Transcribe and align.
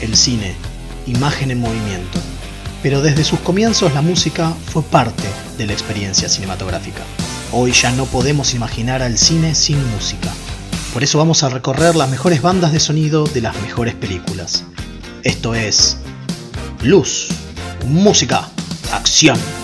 el 0.00 0.16
cine, 0.16 0.54
imagen 1.06 1.50
en 1.50 1.60
movimiento. 1.60 2.18
Pero 2.82 3.02
desde 3.02 3.24
sus 3.24 3.40
comienzos 3.40 3.92
la 3.94 4.02
música 4.02 4.52
fue 4.66 4.82
parte 4.82 5.28
de 5.56 5.66
la 5.66 5.72
experiencia 5.72 6.28
cinematográfica. 6.28 7.02
Hoy 7.52 7.72
ya 7.72 7.90
no 7.92 8.04
podemos 8.06 8.54
imaginar 8.54 9.02
al 9.02 9.18
cine 9.18 9.54
sin 9.54 9.78
música. 9.90 10.28
Por 10.92 11.02
eso 11.02 11.18
vamos 11.18 11.42
a 11.42 11.48
recorrer 11.48 11.96
las 11.96 12.10
mejores 12.10 12.42
bandas 12.42 12.72
de 12.72 12.80
sonido 12.80 13.24
de 13.26 13.40
las 13.40 13.60
mejores 13.62 13.94
películas. 13.94 14.64
Esto 15.22 15.54
es 15.54 15.98
Luz, 16.82 17.28
Música, 17.86 18.48
Acción. 18.92 19.57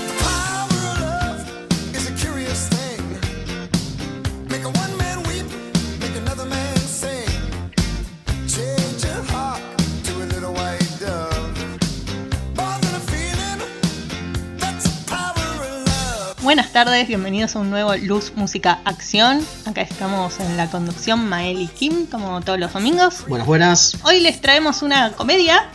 Tardes, 16.74 17.06
bienvenidos 17.06 17.54
a 17.54 17.60
un 17.60 17.70
nuevo 17.70 17.94
Luz 17.94 18.32
Música 18.34 18.80
Acción. 18.84 19.46
Acá 19.64 19.80
estamos 19.82 20.40
en 20.40 20.56
la 20.56 20.68
conducción 20.68 21.28
Mael 21.28 21.60
y 21.60 21.68
Kim, 21.68 22.06
como 22.06 22.40
todos 22.40 22.58
los 22.58 22.72
domingos. 22.72 23.24
Buenas, 23.28 23.46
buenas. 23.46 23.96
Hoy 24.02 24.18
les 24.18 24.40
traemos 24.40 24.82
una 24.82 25.12
comedia. 25.12 25.68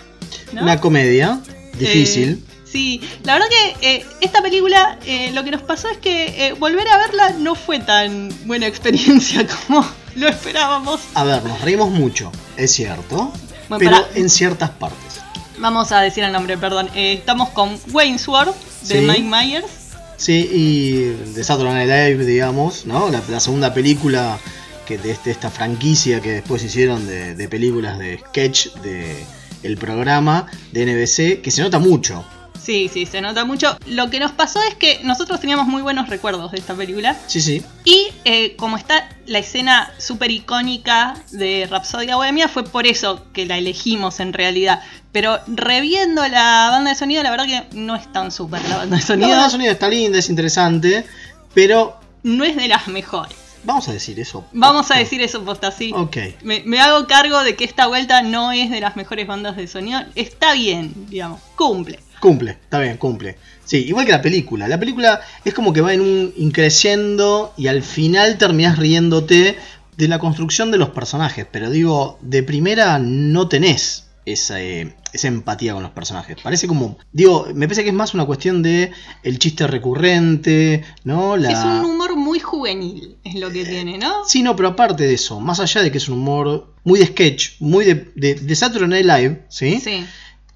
¿no? 0.52 0.62
Una 0.62 0.82
comedia 0.82 1.40
difícil. 1.78 2.44
Eh, 2.46 2.54
sí, 2.70 3.02
la 3.24 3.36
verdad 3.36 3.48
que 3.48 3.96
eh, 3.96 4.06
esta 4.20 4.42
película 4.42 5.00
eh, 5.06 5.32
lo 5.32 5.46
que 5.46 5.52
nos 5.52 5.62
pasó 5.62 5.88
es 5.88 6.00
que 6.00 6.48
eh, 6.48 6.54
volver 6.60 6.86
a 6.90 6.98
verla 6.98 7.30
no 7.30 7.56
fue 7.56 7.80
tan 7.80 8.30
buena 8.46 8.68
experiencia 8.68 9.48
como 9.68 9.88
lo 10.18 10.28
esperábamos. 10.28 11.00
A 11.14 11.24
ver, 11.24 11.42
nos 11.46 11.62
reímos 11.62 11.92
mucho, 11.92 12.30
es 12.58 12.74
cierto, 12.74 13.32
Bueno, 13.70 13.90
pero 13.90 14.06
en 14.16 14.30
ciertas 14.30 14.72
partes. 14.72 15.22
Vamos 15.60 15.94
a 15.94 16.02
decir 16.02 16.26
el 16.26 16.34
nombre, 16.34 16.58
perdón. 16.58 16.90
Eh, 16.94 17.14
estamos 17.14 17.50
con 17.52 17.80
Wayne's 17.94 18.28
World 18.28 18.54
de 18.82 19.00
Sí. 19.00 19.06
Mike 19.06 19.24
Myers. 19.24 19.79
Sí, 20.20 20.50
y 20.52 21.00
de 21.34 21.44
Saturday 21.44 21.74
Night 21.88 21.90
Live, 22.18 22.26
digamos, 22.26 22.86
¿no? 22.86 23.10
La, 23.10 23.24
la 23.30 23.40
segunda 23.40 23.74
película 23.74 24.38
que 24.86 24.98
de 24.98 25.12
este- 25.12 25.32
esta 25.32 25.50
franquicia 25.50 26.20
que 26.20 26.32
después 26.32 26.62
hicieron 26.64 27.08
de, 27.08 27.36
de 27.36 27.48
películas 27.48 27.98
de 27.98 28.20
sketch 28.20 28.74
de 28.84 29.24
el 29.64 29.78
programa 29.78 30.46
de 30.74 30.86
NBC, 30.86 31.42
que 31.42 31.52
se 31.52 31.62
nota 31.62 31.80
mucho. 31.80 32.26
Sí, 32.62 32.90
sí, 32.94 33.06
se 33.06 33.22
nota 33.22 33.46
mucho. 33.46 33.78
Lo 33.88 34.10
que 34.10 34.20
nos 34.20 34.32
pasó 34.32 34.60
es 34.68 34.76
que 34.76 35.00
nosotros 35.04 35.40
teníamos 35.40 35.68
muy 35.68 35.82
buenos 35.82 36.10
recuerdos 36.10 36.52
de 36.52 36.58
esta 36.60 36.76
película. 36.76 37.16
Sí, 37.28 37.42
sí. 37.42 37.64
Y 37.86 38.08
eh, 38.26 38.56
como 38.58 38.78
está 38.78 39.10
la 39.26 39.40
escena 39.40 39.92
súper 39.98 40.32
icónica 40.32 41.16
de 41.32 41.68
Rapsodia 41.70 42.16
Bohemia, 42.16 42.48
fue 42.48 42.64
por 42.64 42.86
eso 42.88 43.26
que 43.34 43.46
la 43.46 43.58
elegimos 43.58 44.20
en 44.20 44.34
realidad. 44.34 44.82
Pero 45.12 45.40
reviendo 45.48 46.28
la 46.28 46.68
banda 46.72 46.92
de 46.92 46.96
sonido, 46.96 47.24
la 47.24 47.32
verdad 47.32 47.46
que 47.48 47.76
no 47.78 47.96
es 47.96 48.12
tan 48.12 48.32
súper 48.32 48.62
la 48.70 48.78
banda 48.78 48.96
de 48.98 49.02
La 49.02 49.08
sonido. 49.08 49.30
banda 49.30 49.44
de 49.46 49.50
sonido 49.52 49.72
está 49.72 49.88
linda, 49.90 50.20
es 50.20 50.30
interesante, 50.30 51.06
pero 51.54 52.00
No 52.24 52.44
es 52.44 52.56
de 52.56 52.68
las 52.68 52.88
mejores. 52.88 53.36
vamos 53.64 53.88
a 53.88 53.94
decir 53.94 54.20
eso. 54.20 54.46
Vamos 54.52 54.92
a 54.92 54.98
decir 54.98 55.22
eso 55.22 55.44
posta 55.44 55.68
así. 55.70 55.92
Ok. 55.96 56.18
Me, 56.44 56.62
me 56.66 56.80
hago 56.80 57.08
cargo 57.08 57.42
de 57.44 57.56
que 57.56 57.64
esta 57.64 57.88
vuelta 57.88 58.22
no 58.22 58.52
es 58.52 58.70
de 58.70 58.80
las 58.82 58.96
mejores 58.96 59.26
bandas 59.28 59.56
de 59.58 59.68
sonido. 59.68 60.02
Está 60.16 60.54
bien, 60.54 60.94
digamos, 61.10 61.42
cumple. 61.56 62.00
Cumple, 62.20 62.52
está 62.52 62.80
bien, 62.80 62.98
cumple. 62.98 63.38
Sí, 63.66 63.86
igual 63.86 64.06
que 64.06 64.12
la 64.12 64.22
película. 64.22 64.68
La 64.68 64.80
película 64.80 65.22
es 65.46 65.54
como 65.54 65.74
que 65.74 65.82
va 65.82 65.94
en 65.94 66.02
un 66.02 66.34
increciendo 66.38 67.54
y 67.58 67.68
al 67.68 67.84
final 67.84 68.38
terminás 68.38 68.78
riéndote 68.78 69.58
de 69.96 70.08
la 70.08 70.20
construcción 70.20 70.72
de 70.72 70.78
los 70.78 70.90
personajes. 70.90 71.46
Pero 71.52 71.70
digo, 71.70 72.18
de 72.22 72.44
primera 72.44 73.00
no 73.00 73.48
tenés 73.48 74.10
esa, 74.26 74.62
eh, 74.62 74.96
esa 75.14 75.28
empatía 75.28 75.74
con 75.74 75.84
los 75.84 75.92
personajes. 75.92 76.38
Parece 76.42 76.68
como. 76.68 76.98
Digo, 77.12 77.48
me 77.54 77.68
parece 77.68 77.84
que 77.84 77.90
es 77.90 77.96
más 77.96 78.14
una 78.14 78.26
cuestión 78.26 78.62
de 78.62 78.92
el 79.24 79.40
chiste 79.40 79.68
recurrente, 79.68 80.84
¿no? 81.04 81.38
La... 81.38 81.52
Es 81.52 81.64
un 81.64 81.86
humor 81.86 82.16
muy 82.16 82.40
juvenil, 82.40 83.18
es 83.24 83.36
lo 83.36 83.52
que 83.52 83.66
tiene, 83.66 83.98
¿no? 83.98 84.26
Sí, 84.26 84.44
no, 84.44 84.56
pero 84.56 84.70
aparte 84.70 85.06
de 85.06 85.14
eso, 85.14 85.40
más 85.40 85.60
allá 85.60 85.82
de 85.82 85.92
que 85.92 85.98
es 85.98 86.10
un 86.10 86.20
humor 86.20 86.74
muy 86.84 87.00
de 87.00 87.08
sketch, 87.08 87.60
muy 87.60 87.86
de, 87.86 88.12
de, 88.16 88.36
de 88.36 88.56
Saturday 88.56 89.04
Night 89.04 89.06
Live, 89.06 89.46
¿sí? 89.50 89.80
Sí. 89.80 90.06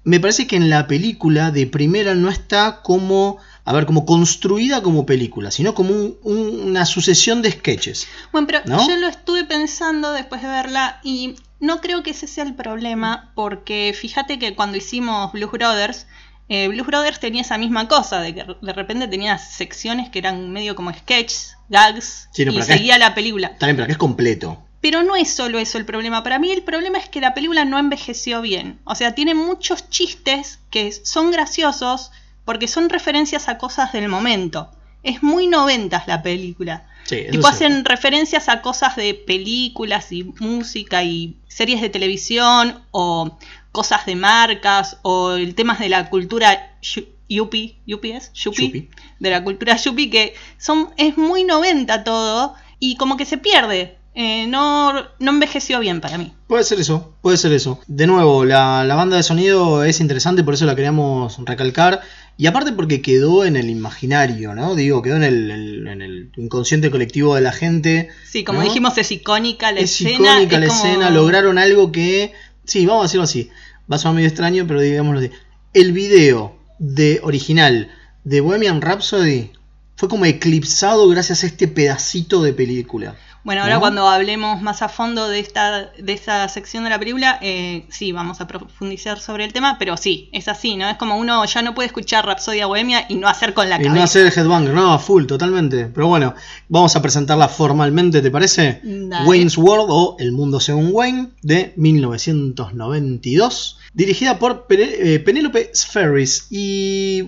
Me 0.04 0.20
parece 0.20 0.46
que 0.46 0.56
en 0.56 0.68
la 0.70 0.86
película 0.86 1.50
de 1.50 1.66
primera 1.66 2.14
no 2.14 2.28
está 2.30 2.82
como, 2.82 3.38
a 3.64 3.72
ver, 3.72 3.86
como 3.86 4.04
construida 4.04 4.82
como 4.82 5.06
película, 5.06 5.50
sino 5.50 5.74
como 5.74 5.94
un- 5.94 6.18
un- 6.22 6.60
una 6.68 6.84
sucesión 6.86 7.40
de 7.42 7.50
sketches. 7.52 8.06
Bueno, 8.30 8.46
pero 8.46 8.60
¿No? 8.66 8.86
yo 8.86 8.96
lo 8.96 9.08
estuve 9.08 9.44
pensando 9.44 10.12
después 10.12 10.42
de 10.42 10.48
verla 10.48 11.00
y 11.02 11.36
no 11.60 11.80
creo 11.80 12.02
que 12.02 12.10
ese 12.10 12.26
sea 12.26 12.44
el 12.44 12.54
problema 12.54 13.32
porque 13.34 13.94
fíjate 13.98 14.38
que 14.38 14.54
cuando 14.54 14.76
hicimos 14.76 15.32
Blues 15.32 15.52
Brothers, 15.52 16.06
eh, 16.50 16.68
Blues 16.68 16.86
Brothers 16.86 17.18
tenía 17.20 17.40
esa 17.40 17.56
misma 17.56 17.88
cosa, 17.88 18.20
de 18.20 18.34
que 18.34 18.44
de 18.60 18.72
repente 18.74 19.08
tenía 19.08 19.38
secciones 19.38 20.10
que 20.10 20.18
eran 20.18 20.50
medio 20.52 20.74
como 20.76 20.92
sketches, 20.92 21.56
gags 21.70 22.28
Sí, 22.32 22.44
no, 22.44 22.52
y 22.52 22.60
seguía 22.60 22.98
la 22.98 23.14
película. 23.14 23.46
Está 23.46 23.64
bien, 23.66 23.76
pero 23.76 23.86
que 23.86 23.92
es 23.92 23.98
completo. 23.98 24.62
Pero 24.84 25.02
no 25.02 25.16
es 25.16 25.30
solo 25.32 25.58
eso 25.58 25.78
el 25.78 25.86
problema. 25.86 26.22
Para 26.22 26.38
mí 26.38 26.50
el 26.52 26.62
problema 26.62 26.98
es 26.98 27.08
que 27.08 27.22
la 27.22 27.32
película 27.32 27.64
no 27.64 27.78
envejeció 27.78 28.42
bien. 28.42 28.80
O 28.84 28.94
sea, 28.94 29.14
tiene 29.14 29.34
muchos 29.34 29.88
chistes 29.88 30.58
que 30.70 30.92
son 30.92 31.30
graciosos 31.30 32.10
porque 32.44 32.68
son 32.68 32.90
referencias 32.90 33.48
a 33.48 33.56
cosas 33.56 33.92
del 33.94 34.10
momento. 34.10 34.70
Es 35.02 35.22
muy 35.22 35.46
noventas 35.46 36.06
la 36.06 36.22
película. 36.22 36.86
Sí, 37.04 37.24
Tipo 37.30 37.46
hacen 37.46 37.86
referencias 37.86 38.50
a 38.50 38.60
cosas 38.60 38.94
de 38.96 39.14
películas 39.14 40.12
y 40.12 40.24
música 40.38 41.02
y 41.02 41.38
series 41.48 41.80
de 41.80 41.88
televisión 41.88 42.82
o 42.90 43.38
cosas 43.72 44.04
de 44.04 44.16
marcas 44.16 44.98
o 45.00 45.32
el 45.32 45.54
temas 45.54 45.78
de 45.78 45.88
la 45.88 46.10
cultura 46.10 46.76
yu- 46.82 47.06
yuppie, 47.28 47.76
yuppie 47.86 48.16
es, 48.16 48.32
yuppie, 48.34 48.66
Yuppie. 48.66 48.90
de 49.18 49.30
la 49.30 49.42
cultura 49.42 49.76
yuppie 49.76 50.10
que 50.10 50.34
son 50.58 50.90
es 50.98 51.16
muy 51.16 51.44
noventa 51.44 52.04
todo 52.04 52.54
y 52.78 52.96
como 52.96 53.16
que 53.16 53.24
se 53.24 53.38
pierde. 53.38 53.96
Eh, 54.16 54.46
no, 54.46 54.92
no 55.18 55.30
envejeció 55.30 55.80
bien 55.80 56.00
para 56.00 56.18
mí. 56.18 56.32
Puede 56.46 56.62
ser 56.64 56.78
eso, 56.78 57.14
puede 57.20 57.36
ser 57.36 57.52
eso. 57.52 57.80
De 57.88 58.06
nuevo, 58.06 58.44
la, 58.44 58.84
la 58.84 58.94
banda 58.94 59.16
de 59.16 59.22
sonido 59.24 59.82
es 59.82 60.00
interesante, 60.00 60.44
por 60.44 60.54
eso 60.54 60.66
la 60.66 60.76
queríamos 60.76 61.36
recalcar. 61.44 62.00
Y 62.36 62.46
aparte 62.46 62.72
porque 62.72 63.00
quedó 63.02 63.44
en 63.44 63.56
el 63.56 63.70
imaginario, 63.70 64.54
¿no? 64.54 64.74
Digo, 64.76 65.02
quedó 65.02 65.16
en 65.16 65.22
el, 65.24 65.50
el- 65.50 65.86
en 65.88 66.02
el 66.02 66.30
inconsciente 66.36 66.90
colectivo 66.90 67.34
de 67.34 67.40
la 67.40 67.52
gente. 67.52 68.08
Sí, 68.28 68.44
como 68.44 68.60
¿no? 68.60 68.64
dijimos, 68.64 68.96
es 68.98 69.10
icónica 69.12 69.72
la 69.72 69.80
es 69.80 69.92
escena. 70.00 70.40
icónica 70.40 70.56
es 70.56 70.60
la 70.62 70.66
como- 70.68 70.84
escena, 70.84 71.10
lograron 71.10 71.58
algo 71.58 71.90
que, 71.92 72.32
sí, 72.64 72.86
vamos 72.86 73.02
a 73.02 73.04
decirlo 73.06 73.24
así, 73.24 73.50
va 73.90 73.96
a 73.96 73.98
sonar 73.98 74.14
medio 74.16 74.28
extraño, 74.28 74.64
pero 74.66 74.80
digámoslo 74.80 75.20
así. 75.20 75.30
El 75.72 75.92
video 75.92 76.56
de 76.78 77.20
original 77.22 77.88
de 78.24 78.40
Bohemian 78.40 78.80
Rhapsody 78.80 79.50
fue 79.96 80.08
como 80.08 80.24
eclipsado 80.24 81.08
gracias 81.08 81.42
a 81.44 81.46
este 81.46 81.66
pedacito 81.68 82.42
de 82.42 82.52
película. 82.52 83.16
Bueno, 83.44 83.62
ahora 83.62 83.78
cuando 83.78 84.08
hablemos 84.08 84.62
más 84.62 84.80
a 84.80 84.88
fondo 84.88 85.28
de 85.28 85.38
esta, 85.38 85.90
de 85.98 86.18
sección 86.48 86.84
de 86.84 86.90
la 86.90 86.98
película, 86.98 87.38
eh, 87.42 87.84
sí, 87.90 88.10
vamos 88.10 88.40
a 88.40 88.46
profundizar 88.46 89.20
sobre 89.20 89.44
el 89.44 89.52
tema, 89.52 89.76
pero 89.78 89.98
sí, 89.98 90.30
es 90.32 90.48
así, 90.48 90.76
¿no? 90.76 90.88
Es 90.88 90.96
como 90.96 91.18
uno 91.18 91.44
ya 91.44 91.60
no 91.60 91.74
puede 91.74 91.88
escuchar 91.88 92.24
Rapsodia 92.24 92.64
Bohemia 92.64 93.04
y 93.08 93.16
no 93.16 93.28
hacer 93.28 93.52
con 93.52 93.68
la 93.68 93.76
Y 93.76 93.84
cabeza. 93.84 93.94
no 93.94 94.02
hacer 94.02 94.26
el 94.26 94.32
headbanger, 94.32 94.72
no, 94.72 94.98
full, 94.98 95.26
totalmente. 95.26 95.86
Pero 95.86 96.08
bueno, 96.08 96.34
vamos 96.68 96.96
a 96.96 97.02
presentarla 97.02 97.48
formalmente, 97.48 98.22
¿te 98.22 98.30
parece? 98.30 98.80
Dale. 98.82 99.28
Wayne's 99.28 99.58
World 99.58 99.88
o 99.90 100.16
El 100.18 100.32
Mundo 100.32 100.58
Según 100.58 100.88
Wayne 100.92 101.28
de 101.42 101.74
1992, 101.76 103.78
dirigida 103.92 104.38
por 104.38 104.66
eh, 104.70 105.22
Penélope 105.24 105.70
Ferris. 105.74 106.46
Y 106.50 107.24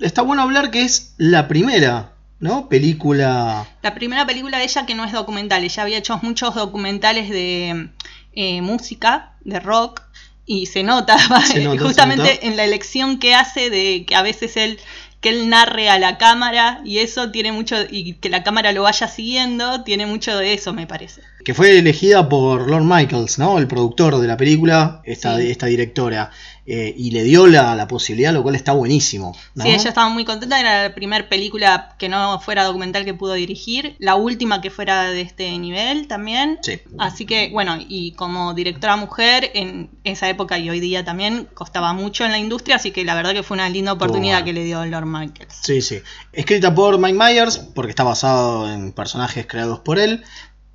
está 0.00 0.22
bueno 0.22 0.42
hablar 0.42 0.70
que 0.70 0.82
es 0.82 1.14
la 1.18 1.46
primera, 1.46 2.14
¿no? 2.40 2.68
Película... 2.68 3.66
La 3.82 3.94
primera 3.94 4.26
película 4.26 4.58
de 4.58 4.64
ella 4.64 4.86
que 4.86 4.94
no 4.94 5.04
es 5.04 5.12
documental, 5.12 5.64
ella 5.64 5.82
había 5.82 5.98
hecho 5.98 6.18
muchos 6.22 6.54
documentales 6.54 7.30
de 7.30 7.90
eh, 8.32 8.62
música, 8.62 9.34
de 9.40 9.60
rock, 9.60 10.02
y 10.46 10.66
se 10.66 10.82
nota, 10.82 11.18
Se 11.46 11.60
nota, 11.62 11.84
justamente 11.84 12.26
se 12.26 12.34
nota. 12.34 12.46
en 12.46 12.56
la 12.56 12.64
elección 12.64 13.18
que 13.18 13.34
hace 13.34 13.70
de 13.70 14.04
que 14.06 14.14
a 14.14 14.22
veces 14.22 14.56
él 14.56 14.78
que 15.20 15.30
él 15.30 15.48
narre 15.48 15.88
a 15.88 15.98
la 15.98 16.16
cámara 16.16 16.80
y 16.84 16.98
eso 16.98 17.30
tiene 17.32 17.50
mucho 17.50 17.76
y 17.90 18.14
que 18.14 18.28
la 18.28 18.44
cámara 18.44 18.70
lo 18.72 18.82
vaya 18.82 19.08
siguiendo 19.08 19.82
tiene 19.82 20.06
mucho 20.06 20.36
de 20.38 20.54
eso 20.54 20.72
me 20.72 20.86
parece 20.86 21.22
que 21.44 21.54
fue 21.54 21.78
elegida 21.78 22.28
por 22.28 22.68
Lord 22.68 22.84
Michaels, 22.84 23.38
¿no? 23.38 23.58
El 23.58 23.66
productor 23.66 24.18
de 24.18 24.26
la 24.26 24.36
película, 24.36 25.00
esta, 25.04 25.40
esta 25.40 25.66
directora. 25.66 26.30
eh, 26.70 26.94
y 26.98 27.12
le 27.12 27.22
dio 27.22 27.46
la, 27.46 27.74
la 27.74 27.88
posibilidad, 27.88 28.30
lo 28.30 28.42
cual 28.42 28.54
está 28.54 28.72
buenísimo. 28.72 29.34
¿no? 29.54 29.64
Sí, 29.64 29.70
ella 29.70 29.88
estaba 29.88 30.10
muy 30.10 30.26
contenta, 30.26 30.60
era 30.60 30.82
la 30.82 30.94
primera 30.94 31.26
película 31.26 31.94
que 31.98 32.10
no 32.10 32.38
fuera 32.40 32.64
documental 32.64 33.06
que 33.06 33.14
pudo 33.14 33.32
dirigir, 33.32 33.96
la 33.98 34.16
última 34.16 34.60
que 34.60 34.68
fuera 34.68 35.04
de 35.10 35.22
este 35.22 35.56
nivel 35.58 36.08
también. 36.08 36.58
Sí. 36.60 36.78
Así 36.98 37.24
que, 37.24 37.48
bueno, 37.52 37.78
y 37.80 38.12
como 38.12 38.52
directora 38.52 38.96
mujer 38.96 39.50
en 39.54 39.88
esa 40.04 40.28
época 40.28 40.58
y 40.58 40.68
hoy 40.68 40.78
día 40.78 41.06
también 41.06 41.48
costaba 41.54 41.94
mucho 41.94 42.26
en 42.26 42.32
la 42.32 42.38
industria, 42.38 42.76
así 42.76 42.90
que 42.90 43.02
la 43.02 43.14
verdad 43.14 43.32
que 43.32 43.42
fue 43.42 43.54
una 43.54 43.70
linda 43.70 43.94
oportunidad 43.94 44.44
que 44.44 44.52
le 44.52 44.64
dio 44.64 44.84
Lord 44.84 45.06
Michaels. 45.06 45.54
Sí, 45.62 45.80
sí. 45.80 46.00
Escrita 46.34 46.74
por 46.74 46.98
Mike 46.98 47.16
Myers, 47.18 47.56
porque 47.74 47.90
está 47.90 48.04
basado 48.04 48.70
en 48.70 48.92
personajes 48.92 49.46
creados 49.46 49.80
por 49.80 49.98
él. 49.98 50.22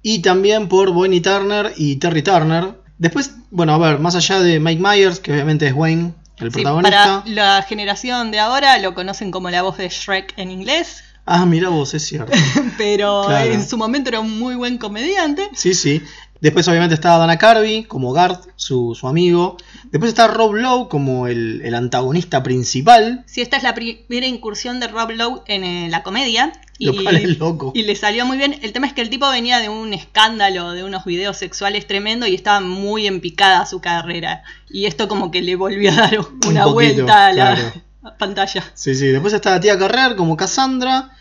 Y 0.04 0.20
también 0.20 0.68
por 0.68 0.92
Bonnie 0.92 1.22
Turner 1.22 1.74
y 1.78 1.96
Terry 1.96 2.22
Turner, 2.22 2.82
Después, 3.00 3.32
bueno, 3.50 3.74
a 3.74 3.78
ver, 3.80 4.00
más 4.00 4.16
allá 4.16 4.40
de 4.40 4.60
Mike 4.60 4.82
Myers, 4.82 5.20
que 5.20 5.34
obviamente 5.34 5.68
es 5.68 5.74
Wayne, 5.74 6.14
el 6.38 6.50
Sí, 6.54 6.62
protagonista. 6.62 7.24
para 7.24 7.34
la 7.34 7.62
generación 7.64 8.30
de 8.32 8.40
ahora 8.40 8.78
lo 8.78 8.94
conocen 8.94 9.32
como 9.32 9.50
la 9.50 9.62
voz 9.64 9.78
de 9.78 9.90
Shrek 9.90 10.34
en 10.38 10.52
inglés, 10.52 11.04
Ah, 11.26 11.46
mira 11.46 11.70
vos, 11.70 11.94
es 11.96 12.06
cierto. 12.06 12.32
pero 12.78 13.24
Claro. 13.28 13.52
en 13.52 13.68
su 13.68 13.78
momento 13.78 14.10
era 14.10 14.20
un 14.20 14.38
muy 14.40 14.56
buen 14.56 14.78
comediante. 14.78 15.50
Sí, 15.56 15.74
sí. 15.74 16.02
Después 16.44 16.68
obviamente 16.68 16.94
está 16.94 17.18
Dana 17.18 17.38
Carvey 17.38 17.86
como 17.86 18.12
Garth, 18.12 18.50
su, 18.58 18.98
su 19.00 19.08
amigo. 19.08 19.56
Después 19.92 20.10
está 20.10 20.28
Rob 20.28 20.56
Lowe 20.56 20.90
como 20.90 21.28
el, 21.28 21.62
el 21.64 21.74
antagonista 21.74 22.44
principal. 22.44 23.24
Sí, 23.28 23.40
esta 23.40 23.56
es 23.56 23.64
la 23.64 23.74
primera 23.74 24.28
incursión 24.28 24.82
de 24.82 24.90
Rob 24.90 25.12
Lowe 25.12 25.44
en 25.48 25.64
eh, 25.64 25.88
la 25.90 26.04
comedia. 26.04 26.52
Y, 26.78 26.88
Lo 26.88 27.02
cual 27.02 27.16
es 27.16 27.40
loco. 27.40 27.72
y 27.74 27.84
le 27.84 27.96
salió 27.96 28.26
muy 28.26 28.36
bien. 28.36 28.60
El 28.62 28.74
tema 28.74 28.88
es 28.88 28.92
que 28.92 29.00
el 29.00 29.10
tipo 29.10 29.30
venía 29.30 29.60
de 29.62 29.70
un 29.70 29.94
escándalo, 29.94 30.74
de 30.74 30.84
unos 30.84 31.06
videos 31.06 31.38
sexuales 31.38 31.88
tremendo 31.88 32.28
y 32.28 32.36
estaba 32.36 32.60
muy 32.60 33.08
en 33.08 33.22
picada 33.22 33.66
su 33.66 33.80
carrera. 33.80 34.44
Y 34.70 34.86
esto 34.86 35.08
como 35.08 35.32
que 35.32 35.42
le 35.42 35.56
volvió 35.56 35.92
a 35.92 35.96
dar 35.96 36.20
una 36.46 36.66
poquito, 36.66 36.74
vuelta 36.74 37.28
a 37.28 37.32
la 37.32 37.56
claro. 37.56 37.72
pantalla. 38.20 38.66
Sí, 38.74 38.96
sí. 38.96 39.08
Después 39.08 39.34
está 39.34 39.52
la 39.52 39.62
tía 39.62 39.80
Carrer 39.80 40.18
como 40.18 40.36
Cassandra. 40.36 41.12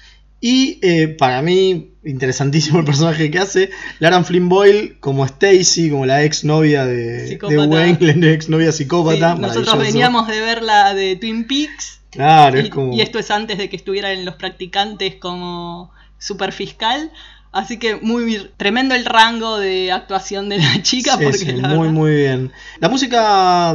Y 0.40 0.80
eh, 0.82 1.14
para 1.16 1.42
mí, 1.42 1.91
interesantísimo 2.04 2.80
el 2.80 2.84
personaje 2.84 3.30
que 3.30 3.38
hace. 3.38 3.70
Laran 3.98 4.24
Flynn 4.24 4.48
Boyle 4.48 4.96
como 5.00 5.24
Stacy, 5.24 5.90
como 5.90 6.06
la 6.06 6.24
ex 6.24 6.44
novia 6.44 6.84
de, 6.86 7.38
de. 7.38 7.58
Wayne, 7.66 7.98
la 8.16 8.30
ex 8.32 8.48
novia 8.48 8.72
Sí, 8.72 8.78
psicópata. 8.84 9.34
nosotros 9.34 9.78
veníamos 9.78 10.28
de 10.28 10.40
ver 10.40 10.62
la 10.62 10.94
de 10.94 11.16
Twin 11.16 11.46
Peaks. 11.46 12.00
Claro, 12.10 12.58
es 12.58 12.68
como. 12.68 12.92
y 12.92 13.00
esto 13.00 13.18
es 13.18 13.30
antes 13.30 13.56
de 13.58 13.70
que 13.70 13.76
estuviera 13.76 14.12
en 14.12 14.24
los 14.24 14.34
practicantes 14.34 15.14
como 15.16 15.90
superfiscal. 16.18 17.10
Así 17.52 17.78
que 17.78 17.96
muy 17.96 18.50
tremendo 18.56 18.94
el 18.94 19.04
rango 19.04 19.58
de 19.58 19.92
actuación 19.92 20.48
de 20.48 20.58
la 20.58 20.82
chica. 20.82 21.18
Sí, 21.18 21.24
porque 21.24 21.38
sí, 21.38 21.52
la 21.52 21.68
muy, 21.68 21.78
verdad, 21.78 21.92
muy 21.92 22.10
bien. 22.14 22.52
La 22.80 22.88
música, 22.88 23.70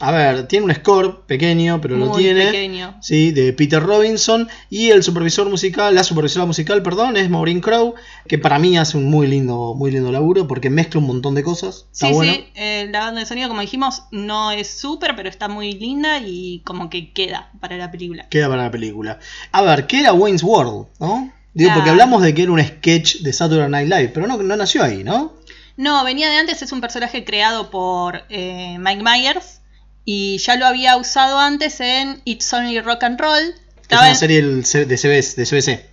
a 0.00 0.12
ver, 0.12 0.46
tiene 0.46 0.66
un 0.66 0.74
score 0.74 1.22
pequeño, 1.26 1.80
pero 1.80 1.96
lo 1.96 2.12
tiene. 2.12 2.46
pequeño. 2.46 2.96
Sí, 3.02 3.32
de 3.32 3.52
Peter 3.52 3.82
Robinson. 3.82 4.48
Y 4.70 4.90
el 4.90 5.02
supervisor 5.02 5.48
musical, 5.50 5.96
la 5.96 6.04
supervisora 6.04 6.46
musical, 6.46 6.80
perdón, 6.84 7.16
es 7.16 7.28
Maureen 7.28 7.60
Crow, 7.60 7.94
que 8.28 8.38
para 8.38 8.60
mí 8.60 8.78
hace 8.78 8.96
un 8.96 9.06
muy 9.10 9.26
lindo, 9.26 9.74
muy 9.74 9.90
lindo 9.90 10.12
laburo 10.12 10.46
porque 10.46 10.70
mezcla 10.70 11.00
un 11.00 11.08
montón 11.08 11.34
de 11.34 11.42
cosas. 11.42 11.86
Está 11.92 12.06
Sí, 12.08 12.12
bueno. 12.14 12.32
sí, 12.32 12.46
eh, 12.54 12.86
la 12.92 13.00
banda 13.00 13.20
de 13.20 13.26
sonido, 13.26 13.48
como 13.48 13.62
dijimos, 13.62 14.04
no 14.12 14.52
es 14.52 14.68
súper, 14.78 15.16
pero 15.16 15.28
está 15.28 15.48
muy 15.48 15.72
linda 15.72 16.20
y 16.24 16.60
como 16.64 16.88
que 16.88 17.12
queda 17.12 17.50
para 17.60 17.76
la 17.76 17.90
película. 17.90 18.28
Queda 18.28 18.48
para 18.48 18.62
la 18.62 18.70
película. 18.70 19.18
A 19.50 19.62
ver, 19.62 19.88
¿qué 19.88 19.98
era 20.00 20.12
Wayne's 20.12 20.44
World? 20.44 20.86
¿No? 21.00 21.32
Digo, 21.58 21.74
porque 21.74 21.90
hablamos 21.90 22.22
de 22.22 22.32
que 22.34 22.42
era 22.42 22.52
un 22.52 22.64
sketch 22.64 23.16
de 23.16 23.32
Saturday 23.32 23.68
Night 23.68 23.88
Live, 23.88 24.08
pero 24.14 24.28
no, 24.28 24.36
no 24.36 24.56
nació 24.56 24.84
ahí, 24.84 25.02
¿no? 25.02 25.34
No, 25.76 26.04
venía 26.04 26.30
de 26.30 26.36
antes, 26.36 26.62
es 26.62 26.70
un 26.70 26.80
personaje 26.80 27.24
creado 27.24 27.68
por 27.70 28.22
eh, 28.28 28.76
Mike 28.78 29.02
Myers 29.02 29.60
y 30.04 30.38
ya 30.38 30.54
lo 30.54 30.66
había 30.66 30.96
usado 30.96 31.38
antes 31.40 31.80
en 31.80 32.22
It's 32.24 32.52
Only 32.52 32.80
Rock 32.80 33.02
and 33.02 33.20
Roll. 33.20 33.42
Que 33.42 33.50
es 33.50 33.82
Estaba 33.82 34.06
una 34.06 34.14
serie 34.14 34.42
de 34.42 34.96
CBS, 34.96 35.34
de 35.36 35.46
CBC. 35.46 35.86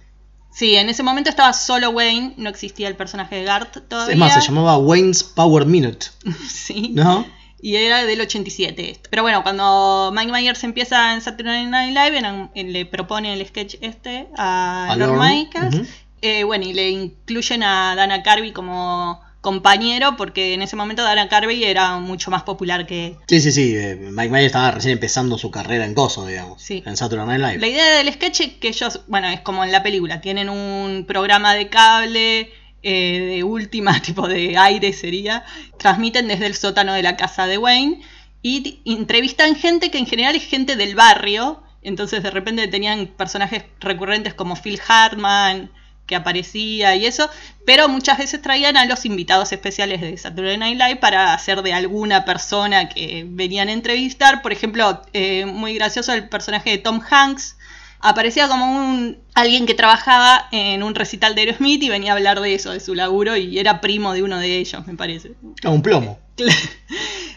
Sí, 0.54 0.76
en 0.76 0.88
ese 0.88 1.02
momento 1.02 1.32
estaba 1.32 1.52
solo 1.52 1.90
Wayne, 1.90 2.36
no 2.38 2.50
existía 2.50 2.88
el 2.88 2.96
personaje 2.96 3.36
de 3.38 3.44
Garth 3.44 3.88
todavía. 3.88 4.14
Es 4.14 4.20
más, 4.20 4.34
se 4.36 4.42
llamaba 4.42 4.78
Wayne's 4.78 5.24
Power 5.24 5.66
Minute, 5.66 6.08
Sí. 6.48 6.92
¿no? 6.94 7.26
Y 7.62 7.76
era 7.78 8.06
del 8.06 8.22
87. 8.22 8.92
esto. 8.92 9.10
Pero 9.10 9.24
bueno, 9.24 9.42
cuando 9.44 10.12
Mike 10.14 10.32
Myers 10.32 10.64
empieza 10.64 11.14
en 11.14 11.22
Saturday 11.22 11.66
Night 11.66 11.96
Live, 11.96 12.50
eh, 12.54 12.64
le 12.64 12.86
propone 12.86 13.34
el 13.34 13.46
sketch 13.48 13.76
este 13.82 14.28
a, 14.38 14.92
A 14.92 14.96
Lorne, 14.96 15.18
Michaels. 15.18 15.76
ujú. 15.76 15.86
Eh, 16.22 16.44
bueno, 16.44 16.66
y 16.66 16.74
le 16.74 16.90
incluyen 16.90 17.64
a 17.64 17.96
Dana 17.96 18.24
Carvey 18.24 18.52
como 18.52 19.22
compañero, 19.42 20.18
porque 20.18 20.56
en 20.56 20.64
ese 20.64 20.76
momento 20.76 21.04
Dana 21.04 21.30
Carvey 21.30 21.64
era 21.64 21.98
mucho 21.98 22.32
más 22.32 22.42
popular 22.42 22.88
que... 22.88 23.16
Sí, 23.28 23.40
sí, 23.42 23.52
sí. 23.52 23.76
eh, 23.76 23.96
Mike 23.96 24.30
Myers 24.32 24.48
estaba 24.48 24.72
recién 24.72 24.94
empezando 24.94 25.38
su 25.38 25.52
carrera 25.52 25.86
en 25.86 25.94
Coso, 25.94 26.26
digamos. 26.26 26.60
Sí. 26.64 26.82
En 26.84 26.98
Saturday 26.98 27.28
Night 27.28 27.42
Live. 27.42 27.60
La 27.60 27.68
idea 27.68 27.98
del 27.98 28.12
sketch 28.12 28.42
es 28.42 28.54
que 28.54 28.70
ellos, 28.70 29.02
bueno, 29.08 29.28
es 29.30 29.42
como 29.42 29.64
en 29.64 29.72
la 29.72 29.84
película, 29.84 30.20
tienen 30.20 30.50
un 30.50 31.06
programa 31.08 31.54
de 31.54 31.70
cable 31.70 32.52
eh, 32.88 33.20
de 33.36 33.44
última, 33.44 34.00
tipo 34.04 34.28
de 34.28 34.58
aire 34.58 34.94
sería, 34.94 35.44
transmiten 35.80 36.28
desde 36.28 36.46
el 36.46 36.54
sótano 36.54 36.94
de 36.94 37.02
la 37.02 37.18
casa 37.18 37.48
de 37.48 37.58
Wayne 37.58 38.02
y 38.44 38.80
entrevistan 38.86 39.56
gente 39.56 39.90
que 39.90 39.98
en 39.98 40.06
general 40.06 40.36
es 40.36 40.44
gente 40.44 40.76
del 40.76 40.94
barrio, 40.94 41.64
entonces 41.82 42.22
de 42.22 42.30
repente 42.30 42.68
tenían 42.68 43.08
personajes 43.08 43.64
recurrentes 43.80 44.36
como 44.36 44.56
Phil 44.56 44.80
Hartman 44.88 45.72
que 46.06 46.16
aparecía 46.16 46.96
y 46.96 47.08
eso, 47.08 47.28
pero 47.66 47.90
muchas 47.90 48.20
veces 48.20 48.40
traían 48.40 48.78
a 48.78 48.86
los 48.86 49.06
invitados 49.06 49.52
especiales 49.52 50.02
de 50.02 50.16
Saturday 50.16 50.58
Night 50.58 50.80
Live 50.80 50.96
para 50.98 51.34
hacer 51.34 51.64
de 51.64 51.74
alguna 51.74 52.24
persona 52.24 52.90
que 52.90 53.26
venían 53.28 53.70
a 53.70 53.72
entrevistar. 53.72 54.44
Por 54.44 54.52
ejemplo, 54.52 55.02
eh, 55.14 55.46
muy 55.48 55.74
gracioso 55.74 56.14
el 56.14 56.30
personaje 56.30 56.70
de 56.70 56.78
Tom 56.78 57.02
Hanks. 57.10 57.58
Aparecía 58.00 58.48
como 58.48 58.66
un 58.72 59.25
alguien 59.36 59.66
que 59.66 59.74
trabajaba 59.76 60.48
en 60.52 60.82
un 60.82 60.96
recital 60.96 61.36
de 61.36 61.42
Aerosmith 61.42 61.84
y 61.84 61.90
venía 61.90 62.12
a 62.14 62.16
hablar 62.16 62.40
de 62.42 62.56
eso, 62.56 62.72
de 62.72 62.80
su 62.80 62.96
laburo, 62.96 63.36
y 63.38 63.60
era 63.60 63.82
primo 63.82 64.14
de 64.14 64.24
uno 64.24 64.40
de 64.40 64.58
ellos, 64.58 64.88
me 64.88 64.96
parece. 64.96 65.34
Ah, 65.64 65.70
un 65.70 65.82
plomo. 65.82 66.20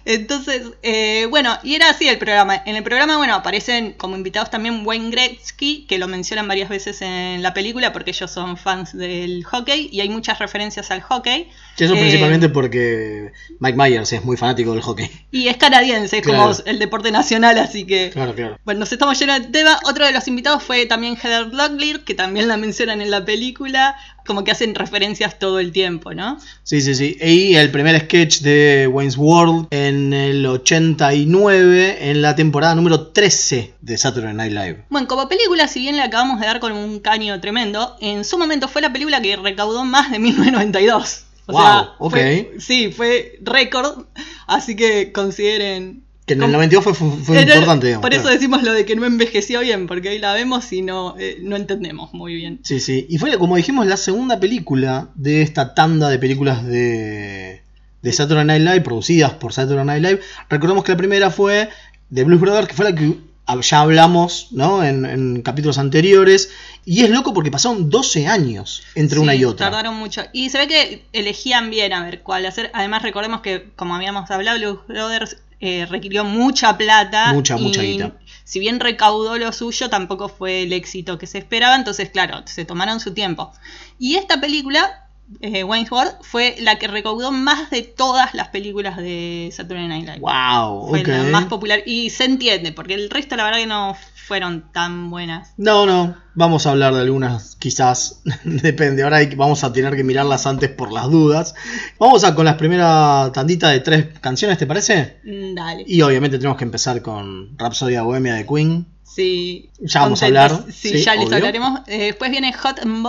Entonces, 0.05 0.63
eh, 0.83 1.27
bueno, 1.29 1.59
y 1.63 1.75
era 1.75 1.91
así 1.91 2.09
el 2.09 2.17
programa. 2.19 2.63
En 2.65 2.77
el 2.77 2.83
programa, 2.83 3.19
bueno, 3.19 3.35
aparecen 3.35 3.93
como 3.93 4.17
invitados 4.17 4.51
también 4.51 4.83
Wayne 4.87 5.11
Gretzky, 5.11 5.85
que 5.87 5.99
lo 5.99 6.09
mencionan 6.09 6.49
varias 6.49 6.69
veces 6.71 7.03
en 7.03 7.43
la 7.43 7.53
película 7.53 7.93
porque 7.93 8.11
ellos 8.13 8.31
son 8.31 8.57
fans 8.57 8.97
del 8.97 9.45
hockey 9.45 9.91
y 9.93 10.01
hay 10.01 10.09
muchas 10.09 10.39
referencias 10.39 10.91
al 10.91 11.03
hockey. 11.03 11.49
Eso 11.77 11.95
Eh, 11.95 11.99
principalmente 11.99 12.49
porque 12.49 13.33
Mike 13.61 13.77
Myers 13.77 14.13
es 14.15 14.25
muy 14.25 14.37
fanático 14.39 14.73
del 14.73 14.81
hockey. 14.81 15.11
Y 15.31 15.49
es 15.49 15.59
canadiense, 15.59 16.19
es 16.19 16.23
Claro. 16.23 16.43
como 16.55 16.55
el 16.65 16.79
deporte 16.79 17.11
nacional, 17.11 17.59
así 17.59 17.85
que... 17.85 18.11
Claro, 18.11 18.35
claro. 18.35 18.59
Bueno, 18.65 18.81
nos 18.81 18.93
estamos 18.93 19.19
yendo 19.19 19.35
de 19.35 19.41
tema. 19.49 19.79
Otro 19.85 20.07
de 20.07 20.13
los 20.13 20.27
invitados 20.27 20.63
fue 20.63 20.87
también 20.87 21.17
Heather 21.17 21.53
Locklear, 21.53 21.88
que 22.05 22.15
también 22.15 22.49
la 22.49 22.57
mencionan 22.57 23.01
en 23.03 23.11
la 23.11 23.25
película, 23.25 23.97
como 24.27 24.45
que 24.45 24.51
hacen 24.51 24.75
referencias 24.75 25.39
todo 25.39 25.59
el 25.59 25.73
tiempo, 25.73 26.15
¿no? 26.15 26.39
Sí, 26.63 26.81
sí, 26.81 26.95
sí. 26.95 27.17
Y 27.21 27.55
el 27.57 27.71
primer 27.71 27.99
sketch 28.01 28.41
de 28.41 28.89
Wayne's 28.93 29.17
World 29.17 29.67
en 29.71 30.13
el 30.13 30.45
89, 30.47 32.11
en 32.11 32.23
la 32.23 32.35
temporada 32.37 32.75
número 32.75 33.09
13 33.09 33.75
de 33.81 33.99
Saturday 33.99 34.35
Night 34.35 34.53
Live. 34.53 34.85
Bueno, 34.91 35.09
como 35.09 35.29
película, 35.29 35.69
si 35.69 35.81
bien 35.81 35.97
le 35.97 36.03
acabamos 36.03 36.41
de 36.41 36.47
dar 36.47 36.61
con 36.61 36.73
un 36.73 37.01
caño 37.01 37.41
tremendo, 37.41 37.97
en 38.01 38.25
su 38.25 38.39
momento 38.39 38.69
fue 38.69 38.83
la 38.83 38.93
película 38.93 39.21
que 39.21 39.37
recaudó 39.37 39.85
más 39.85 40.11
de 40.11 40.19
1992. 40.19 41.25
O 41.47 41.53
Wow, 41.53 41.63
sea, 41.63 41.89
ok. 41.99 42.11
fue- 42.11 42.51
sí, 42.59 42.93
fue 42.93 43.39
récord, 43.43 44.05
así 44.47 44.77
que 44.77 45.13
consideren... 45.13 46.05
Que 46.29 46.35
en 46.35 46.41
el 46.41 46.47
¿Cómo? 46.47 46.59
92 46.59 46.85
fue, 46.85 46.95
fue, 46.95 47.41
importante, 47.41 47.87
digamos. 47.87 48.03
Por 48.03 48.13
eso 48.13 48.23
claro. 48.23 48.37
decimos 48.37 48.63
lo 48.63 48.73
de 48.73 48.85
que 48.85 48.95
no 48.95 49.07
envejeció 49.07 49.61
bien, 49.61 49.87
porque 49.87 50.11
hoy 50.11 50.19
la 50.19 50.35
vemos 50.35 50.71
y 50.73 50.83
no, 50.83 51.17
eh, 51.19 51.39
no 51.41 51.57
entendemos 51.57 52.13
muy 52.13 52.35
bien. 52.35 52.61
Sí, 52.63 52.81
sí. 52.81 53.07
Y 53.09 53.17
fue, 53.17 53.37
como 53.39 53.57
dijimos, 53.57 53.87
la 53.87 53.97
segunda 53.97 54.39
película 54.39 55.09
de 55.15 55.41
esta 55.41 55.75
tanda 55.75 56.11
de 56.11 56.19
películas 56.19 56.67
de, 56.67 57.63
de 58.03 58.13
Saturday 58.13 58.45
Night 58.45 58.63
Live, 58.63 58.81
producidas 58.83 59.33
por 59.33 59.55
Saturday 59.55 59.87
Night 59.87 60.03
Live. 60.03 60.21
Recordemos 60.51 60.85
que 60.85 60.93
la 60.93 60.99
primera 60.99 61.31
fue 61.31 61.71
The 62.13 62.25
Blues 62.25 62.41
Brothers, 62.41 62.69
que 62.69 62.75
fue 62.75 62.85
la 62.85 62.95
que 62.95 63.17
ya 63.63 63.81
hablamos 63.81 64.49
¿no? 64.51 64.85
en, 64.85 65.07
en 65.07 65.43
capítulos 65.43 65.79
anteriores. 65.79 66.51
Y 66.85 67.05
es 67.05 67.11
loco 67.11 67.33
porque 67.33 67.51
pasaron 67.51 67.89
12 67.89 68.27
años 68.27 68.83
entre 68.95 69.19
una 69.19 69.35
y 69.35 69.45
otra. 69.45 69.71
Tardaron 69.71 69.97
mucho. 69.97 70.23
Y 70.33 70.51
se 70.51 70.59
ve 70.59 70.69
que 70.69 71.05
elegían 71.13 71.71
bien 71.71 71.93
a 71.95 72.05
ver 72.05 72.23
cuál 72.23 72.45
hacer. 72.45 72.71
Además, 72.75 73.03
recordemos 73.03 73.41
que, 73.41 73.71
como 73.77 73.95
habíamos 73.95 74.31
hablado, 74.31 74.59
Blues 74.59 74.79
Brothers 74.87 75.37
eh, 75.61 75.87
requirió 75.87 76.25
mucha 76.25 76.77
plata. 76.77 77.33
Mucha, 77.33 77.59
y 77.59 77.63
mucha 77.63 77.83
guita. 77.83 78.13
Si 78.45 78.61
bien 78.61 78.81
recaudó 78.81 79.37
lo 79.37 79.53
suyo, 79.53 79.91
tampoco 79.91 80.29
fue 80.29 80.63
el 80.63 80.73
éxito 80.73 81.19
que 81.19 81.27
se 81.27 81.39
esperaba. 81.39 81.75
Entonces, 81.75 82.11
claro, 82.11 82.43
se 82.47 82.65
tomaron 82.65 83.01
su 83.01 83.13
tiempo. 83.13 83.53
Y 83.99 84.17
esta 84.17 84.41
película, 84.41 85.08
eh, 85.41 85.65
Wayne's 85.65 85.91
World, 85.91 86.13
fue 86.23 86.57
la 86.61 86.79
que 86.79 86.89
recaudó 86.89 87.31
más 87.33 87.71
de 87.71 87.83
todas 87.83 88.35
las 88.35 88.49
películas 88.49 88.97
de 88.97 89.51
Saturday 89.55 89.87
Night 89.89 90.07
Live. 90.07 90.21
Wow, 90.21 90.89
Fue 90.89 91.03
la 91.05 91.23
más 91.25 91.45
popular. 91.47 91.83
Y 91.87 92.11
se 92.11 92.25
entiende, 92.25 92.73
porque 92.73 92.95
el 92.95 93.11
resto, 93.11 93.37
la 93.37 93.45
verdad, 93.45 93.59
que 93.61 93.67
no 93.67 93.97
fueron 94.27 94.71
tan 94.73 95.09
buenas. 95.09 95.55
No, 95.57 95.87
no, 95.87 96.15
vamos 96.35 96.67
a 96.67 96.71
hablar 96.73 96.93
de 96.95 97.01
algunas, 97.01 97.57
quizás, 97.57 98.21
depende, 98.45 99.03
ahora 99.03 99.19
hay- 99.19 99.35
vamos 99.35 99.65
a 99.65 99.73
tener 99.73 99.97
que 99.97 100.05
mirarlas 100.05 100.47
antes 100.47 100.69
por 100.71 100.93
las 100.93 101.11
dudas. 101.11 101.55
Vamos 101.99 102.25
a 102.25 102.35
con 102.35 102.45
las 102.45 102.57
primeras 102.57 103.33
tandita 103.33 103.71
de 103.71 103.81
tres 103.81 104.07
canciones, 104.21 104.59
¿te 104.59 104.67
parece? 104.67 105.19
Mm, 105.25 105.55
Dale. 105.55 105.85
Y 105.87 106.03
obviamente 106.03 106.37
tenemos 106.39 106.59
que 106.59 106.65
empezar 106.65 107.01
con 107.01 107.57
Rhapsodia 107.57 108.03
Bohemia 108.03 108.35
de 108.35 108.47
Queen. 108.47 108.87
Sí. 109.03 109.71
Ya 109.81 110.01
vamos 110.03 110.23
a 110.23 110.27
hablar, 110.27 110.65
Sí, 110.71 110.91
sí, 110.91 111.03
ya 111.03 111.15
les 111.15 111.33
hablaremos. 111.33 111.81
Eh, 111.87 111.99
después 112.05 112.31
viene 112.31 112.53
Hot 112.53 112.79
and 112.81 113.03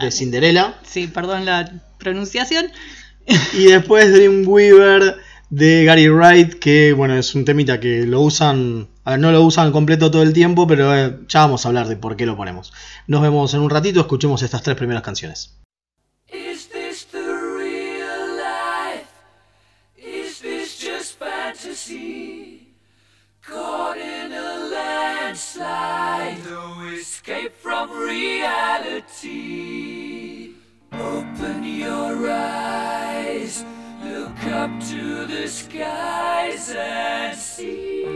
de 0.00 0.10
Cinderella. 0.10 0.78
Sí, 0.84 1.06
perdón 1.06 1.44
la 1.44 1.72
pronunciación. 1.98 2.70
Y 3.52 3.64
después 3.66 4.12
Dreamweaver 4.12 5.16
de 5.50 5.84
Gary 5.84 6.08
Wright, 6.08 6.54
que 6.54 6.92
bueno, 6.92 7.14
es 7.14 7.34
un 7.34 7.44
temita 7.44 7.80
que 7.80 8.06
lo 8.06 8.20
usan, 8.20 8.88
a 9.04 9.12
ver, 9.12 9.20
no 9.20 9.32
lo 9.32 9.42
usan 9.42 9.72
completo 9.72 10.10
todo 10.10 10.22
el 10.22 10.32
tiempo, 10.32 10.66
pero 10.66 10.94
eh, 10.94 11.18
ya 11.28 11.40
vamos 11.40 11.64
a 11.64 11.68
hablar 11.68 11.88
de 11.88 11.96
por 11.96 12.16
qué 12.16 12.26
lo 12.26 12.36
ponemos. 12.36 12.72
Nos 13.06 13.22
vemos 13.22 13.54
en 13.54 13.60
un 13.60 13.70
ratito, 13.70 14.00
escuchemos 14.00 14.42
estas 14.42 14.62
tres 14.62 14.76
primeras 14.76 15.02
canciones. 15.02 15.58
Is 16.28 16.68
this 16.68 17.06
the 17.10 17.18
real 17.18 18.36
life? 18.36 19.08
Is 19.96 20.40
just 20.78 21.18
fantasy? 21.18 22.74
Caught 23.40 23.96
in 23.96 24.32
a 24.32 24.68
landslide. 24.70 26.38
escape 27.28 27.54
from 27.56 27.90
reality. 27.90 29.34
Open 30.92 31.62
your 31.62 32.30
eyes, 32.30 33.66
look 34.02 34.44
up 34.44 34.70
to 34.88 35.26
the 35.26 35.46
skies 35.46 36.70
and 36.74 37.36
see. 37.36 38.06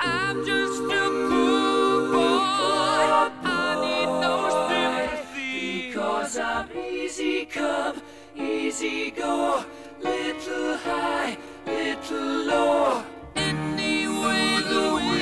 I'm 0.00 0.46
just 0.46 0.80
a 0.80 1.10
poor 1.28 2.08
boy. 2.10 3.28
I 3.44 3.76
need 3.84 4.06
no 4.26 4.36
sympathy 4.68 5.88
because 5.88 6.38
I'm 6.38 6.68
easy 6.72 7.44
come, 7.44 8.00
easy 8.34 9.10
go, 9.10 9.62
little 10.02 10.76
high, 10.78 11.36
little 11.66 12.44
low. 12.46 13.04
Anyway, 13.36 14.62
the 14.70 14.94
wind 14.94 15.21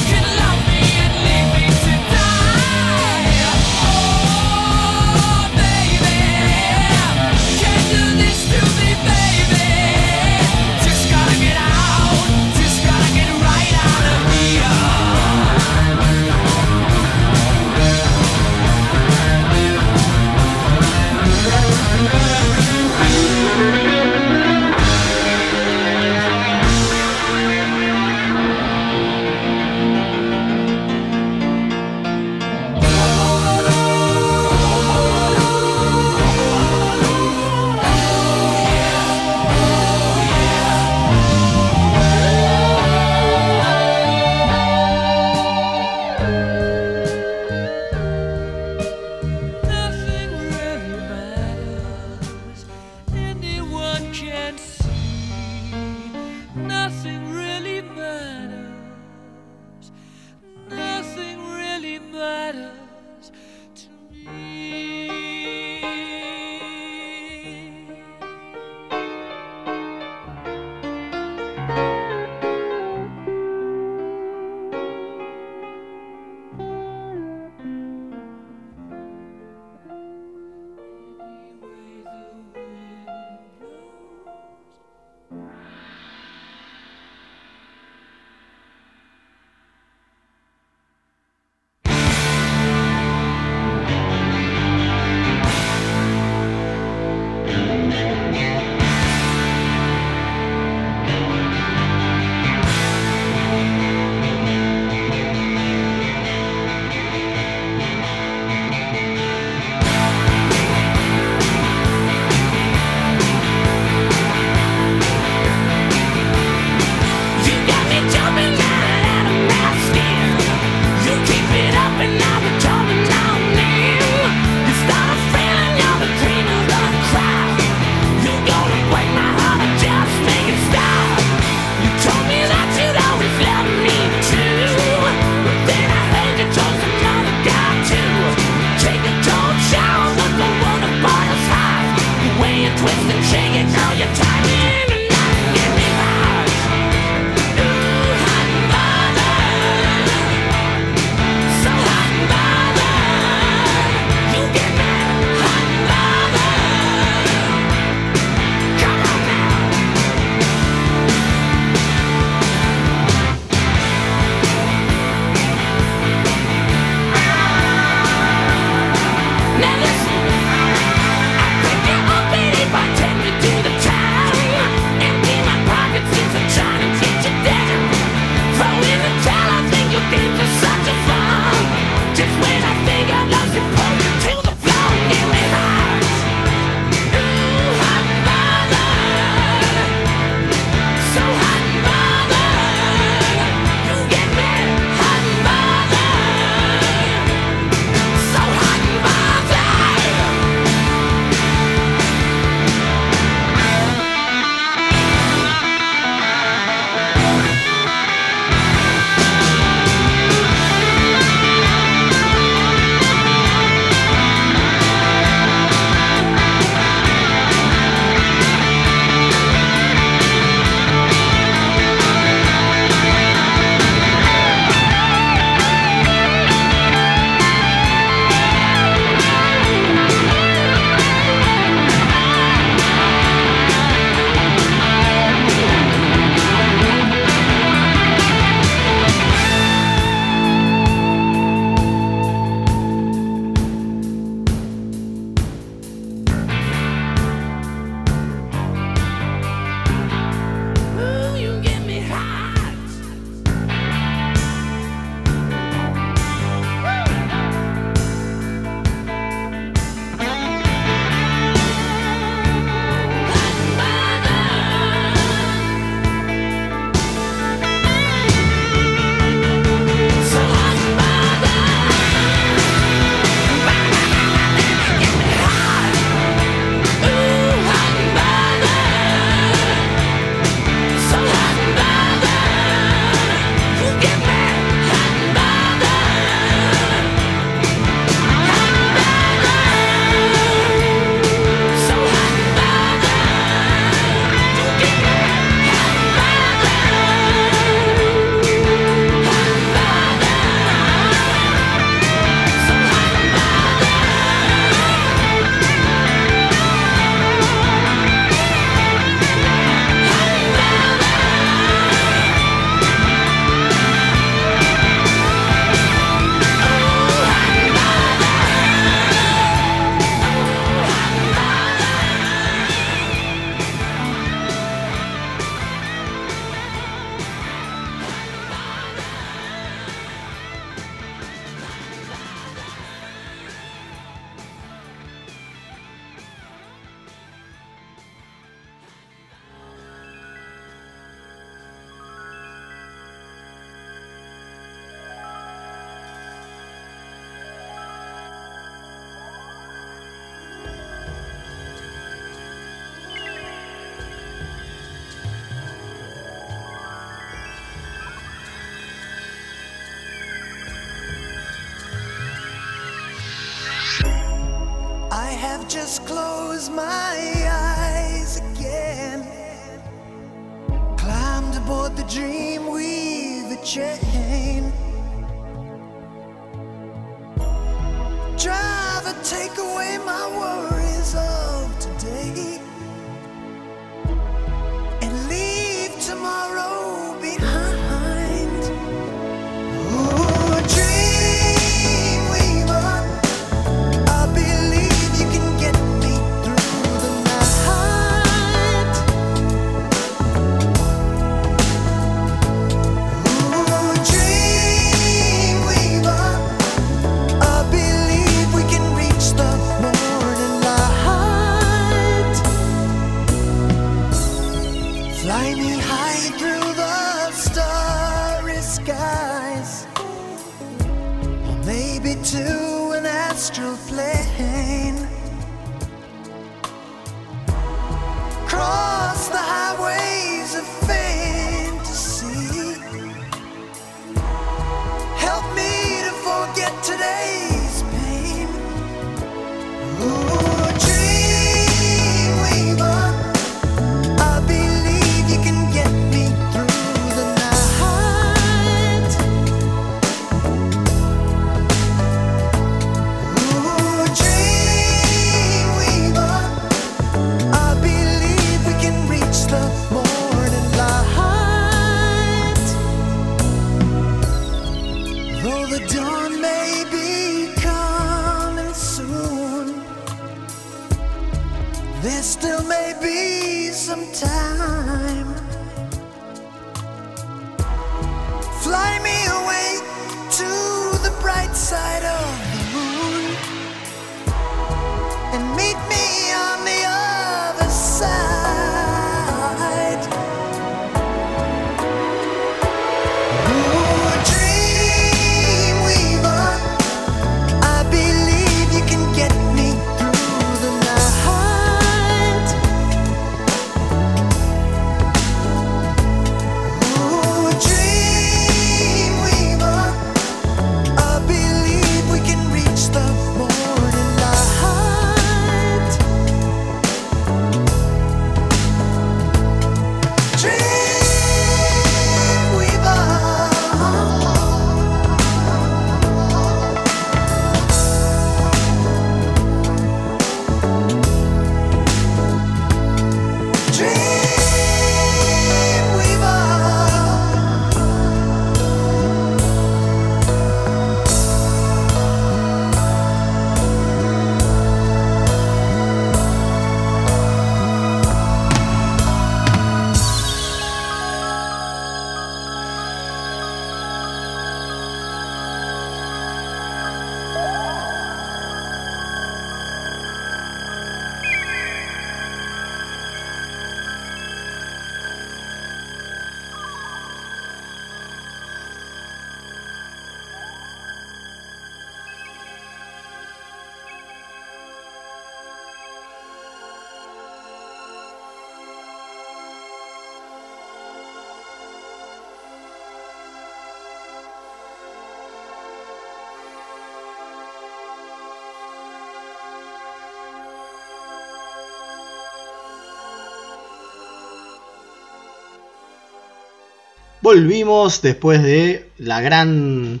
Volvimos 597.22 598.02
después 598.02 598.42
de 598.42 598.90
la 598.98 599.20
gran. 599.20 600.00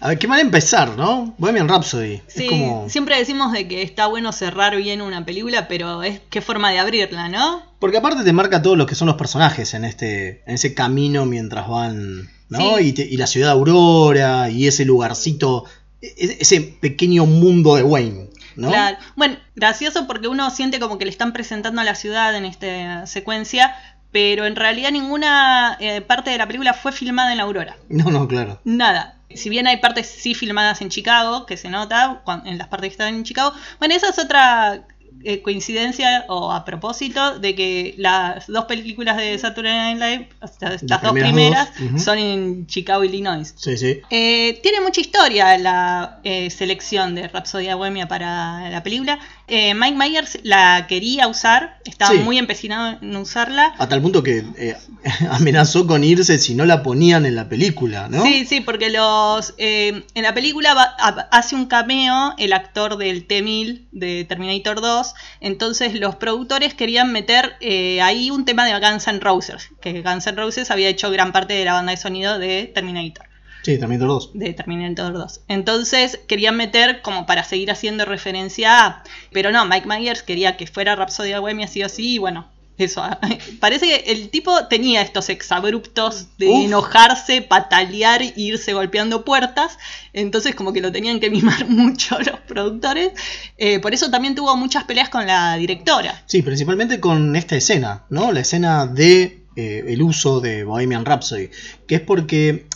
A 0.00 0.08
ver, 0.08 0.18
qué 0.18 0.28
mal 0.28 0.40
empezar, 0.40 0.96
¿no? 0.96 1.34
Bohemian 1.38 1.68
Rhapsody. 1.68 2.20
Sí, 2.26 2.44
es 2.44 2.50
como. 2.50 2.88
siempre 2.88 3.16
decimos 3.16 3.52
de 3.52 3.66
que 3.66 3.82
está 3.82 4.06
bueno 4.08 4.30
cerrar 4.32 4.76
bien 4.76 5.00
una 5.00 5.24
película, 5.24 5.68
pero 5.68 6.02
es 6.02 6.20
qué 6.28 6.40
forma 6.42 6.70
de 6.70 6.78
abrirla, 6.78 7.28
¿no? 7.28 7.62
Porque 7.78 7.96
aparte 7.98 8.22
te 8.24 8.32
marca 8.32 8.60
todos 8.62 8.76
los 8.76 8.86
que 8.86 8.94
son 8.94 9.06
los 9.06 9.16
personajes 9.16 9.72
en 9.74 9.84
este. 9.84 10.42
en 10.46 10.54
ese 10.54 10.74
camino 10.74 11.24
mientras 11.24 11.68
van. 11.68 12.28
¿No? 12.48 12.76
Sí. 12.78 12.84
Y, 12.88 12.92
te- 12.92 13.06
y 13.06 13.16
la 13.16 13.26
ciudad 13.26 13.50
Aurora. 13.50 14.50
Y 14.50 14.66
ese 14.66 14.84
lugarcito. 14.84 15.64
e- 16.02 16.36
Ese 16.40 16.60
pequeño 16.60 17.24
mundo 17.26 17.76
de 17.76 17.82
Wayne. 17.82 18.26
¿no? 18.56 18.68
Claro. 18.68 18.96
Bueno, 19.16 19.36
gracioso 19.54 20.06
porque 20.06 20.28
uno 20.28 20.50
siente 20.50 20.78
como 20.80 20.96
que 20.98 21.04
le 21.04 21.10
están 21.10 21.32
presentando 21.34 21.80
a 21.80 21.84
la 21.84 21.94
ciudad 21.94 22.34
en 22.34 22.46
esta 22.46 23.06
secuencia, 23.06 23.74
pero 24.12 24.46
en 24.46 24.56
realidad 24.56 24.90
ninguna 24.92 25.76
eh, 25.80 26.00
parte 26.00 26.30
de 26.30 26.38
la 26.38 26.46
película 26.46 26.72
fue 26.74 26.92
filmada 26.92 27.32
en 27.32 27.38
la 27.38 27.44
Aurora. 27.44 27.76
No, 27.88 28.10
no, 28.10 28.26
claro. 28.28 28.60
Nada. 28.64 29.14
Si 29.34 29.50
bien 29.50 29.66
hay 29.66 29.78
partes 29.78 30.06
sí 30.06 30.34
filmadas 30.34 30.80
en 30.80 30.88
Chicago, 30.88 31.46
que 31.46 31.56
se 31.56 31.68
nota 31.68 32.22
cuan- 32.24 32.46
en 32.46 32.58
las 32.58 32.68
partes 32.68 32.88
que 32.88 32.92
están 32.92 33.14
en 33.14 33.24
Chicago, 33.24 33.52
bueno, 33.78 33.94
esa 33.94 34.08
es 34.08 34.18
otra 34.18 34.86
eh, 35.24 35.42
coincidencia 35.42 36.24
o 36.28 36.52
a 36.52 36.64
propósito 36.64 37.38
de 37.40 37.54
que 37.56 37.94
las 37.98 38.46
dos 38.46 38.66
películas 38.66 39.16
de 39.16 39.36
Saturday 39.36 39.94
Night 39.94 39.98
Live, 39.98 40.28
estas 40.42 41.02
dos 41.02 41.12
primeras 41.12 41.70
son 41.98 42.18
en 42.18 42.66
Chicago, 42.66 43.02
Illinois. 43.02 43.52
Sí, 43.56 43.76
sí. 43.76 44.00
Eh, 44.10 44.60
tiene 44.62 44.80
mucha 44.82 45.00
historia 45.00 45.58
la 45.58 46.20
eh, 46.22 46.48
selección 46.50 47.14
de 47.16 47.26
Rhapsody 47.28 47.72
Bohemia 47.74 48.06
para 48.06 48.68
la 48.70 48.82
película. 48.82 49.18
Eh, 49.48 49.74
Mike 49.74 49.96
Myers 49.96 50.38
la 50.42 50.86
quería 50.88 51.28
usar, 51.28 51.78
estaba 51.84 52.10
Sí. 52.12 52.18
muy 52.18 52.36
empecinado 52.36 52.98
en 53.00 53.14
usarla. 53.16 53.74
A 53.78 53.88
tal 53.88 54.02
punto 54.02 54.22
que 54.24 54.44
eh, 54.58 54.76
amenazó 55.30 55.86
con 55.86 56.02
irse 56.02 56.38
si 56.38 56.54
no 56.54 56.64
la 56.64 56.82
ponían 56.82 57.26
en 57.26 57.36
la 57.36 57.48
película, 57.48 58.08
¿no? 58.08 58.24
Sí, 58.24 58.44
sí, 58.44 58.60
porque 58.60 58.90
los 58.90 59.54
eh, 59.58 60.02
en 60.14 60.22
la 60.24 60.34
película 60.34 60.74
va- 60.74 60.94
ha- 60.98 61.28
hace 61.30 61.54
un 61.54 61.66
cameo 61.66 62.34
el 62.38 62.52
actor 62.52 62.96
del 62.96 63.26
T-1000 63.26 63.86
de 63.92 64.24
Terminator 64.24 64.80
2, 64.80 65.14
entonces 65.40 65.94
los 65.98 66.16
productores 66.16 66.74
querían 66.74 67.12
meter 67.12 67.54
eh, 67.60 68.00
ahí 68.02 68.30
un 68.30 68.44
tema 68.44 68.64
de 68.66 68.78
Guns 68.80 69.06
N' 69.06 69.20
Roses, 69.20 69.68
que 69.80 70.02
Guns 70.02 70.26
N' 70.26 70.36
Roses 70.36 70.70
había 70.72 70.88
hecho 70.88 71.10
gran 71.10 71.30
parte 71.32 71.54
de 71.54 71.64
la 71.64 71.72
banda 71.74 71.92
de 71.92 71.98
sonido 71.98 72.38
de 72.40 72.70
Terminator. 72.74 73.26
Sí, 73.66 73.78
Terminator 73.78 74.06
2. 74.06 74.30
de 74.34 74.52
Terminator 74.52 75.12
2. 75.12 75.40
Entonces 75.48 76.20
querían 76.28 76.56
meter 76.56 77.02
como 77.02 77.26
para 77.26 77.42
seguir 77.42 77.72
haciendo 77.72 78.04
referencia 78.04 78.86
a. 78.86 79.02
Pero 79.32 79.50
no, 79.50 79.66
Mike 79.66 79.88
Myers 79.88 80.22
quería 80.22 80.56
que 80.56 80.68
fuera 80.68 80.94
Rhapsody 80.94 81.34
Bohemia 81.34 81.66
sí 81.66 81.82
o 81.82 81.88
sí, 81.88 82.12
y 82.12 82.18
bueno, 82.18 82.46
eso. 82.78 83.02
Parece 83.58 83.86
que 83.86 84.12
el 84.12 84.28
tipo 84.28 84.68
tenía 84.68 85.02
estos 85.02 85.30
exabruptos 85.30 86.28
de 86.38 86.46
Uf. 86.46 86.64
enojarse, 86.66 87.42
patalear 87.42 88.22
e 88.22 88.34
irse 88.36 88.72
golpeando 88.72 89.24
puertas. 89.24 89.80
Entonces, 90.12 90.54
como 90.54 90.72
que 90.72 90.80
lo 90.80 90.92
tenían 90.92 91.18
que 91.18 91.28
mimar 91.28 91.66
mucho 91.68 92.20
los 92.20 92.38
productores. 92.46 93.14
Eh, 93.58 93.80
por 93.80 93.94
eso 93.94 94.12
también 94.12 94.36
tuvo 94.36 94.56
muchas 94.56 94.84
peleas 94.84 95.08
con 95.08 95.26
la 95.26 95.56
directora. 95.56 96.22
Sí, 96.26 96.40
principalmente 96.42 97.00
con 97.00 97.34
esta 97.34 97.56
escena, 97.56 98.04
¿no? 98.10 98.30
La 98.30 98.38
escena 98.42 98.86
de 98.86 99.40
eh, 99.56 99.86
el 99.88 100.02
uso 100.02 100.40
de 100.40 100.62
Bohemian 100.62 101.04
Rhapsody, 101.04 101.50
que 101.88 101.96
es 101.96 102.00
porque 102.02 102.66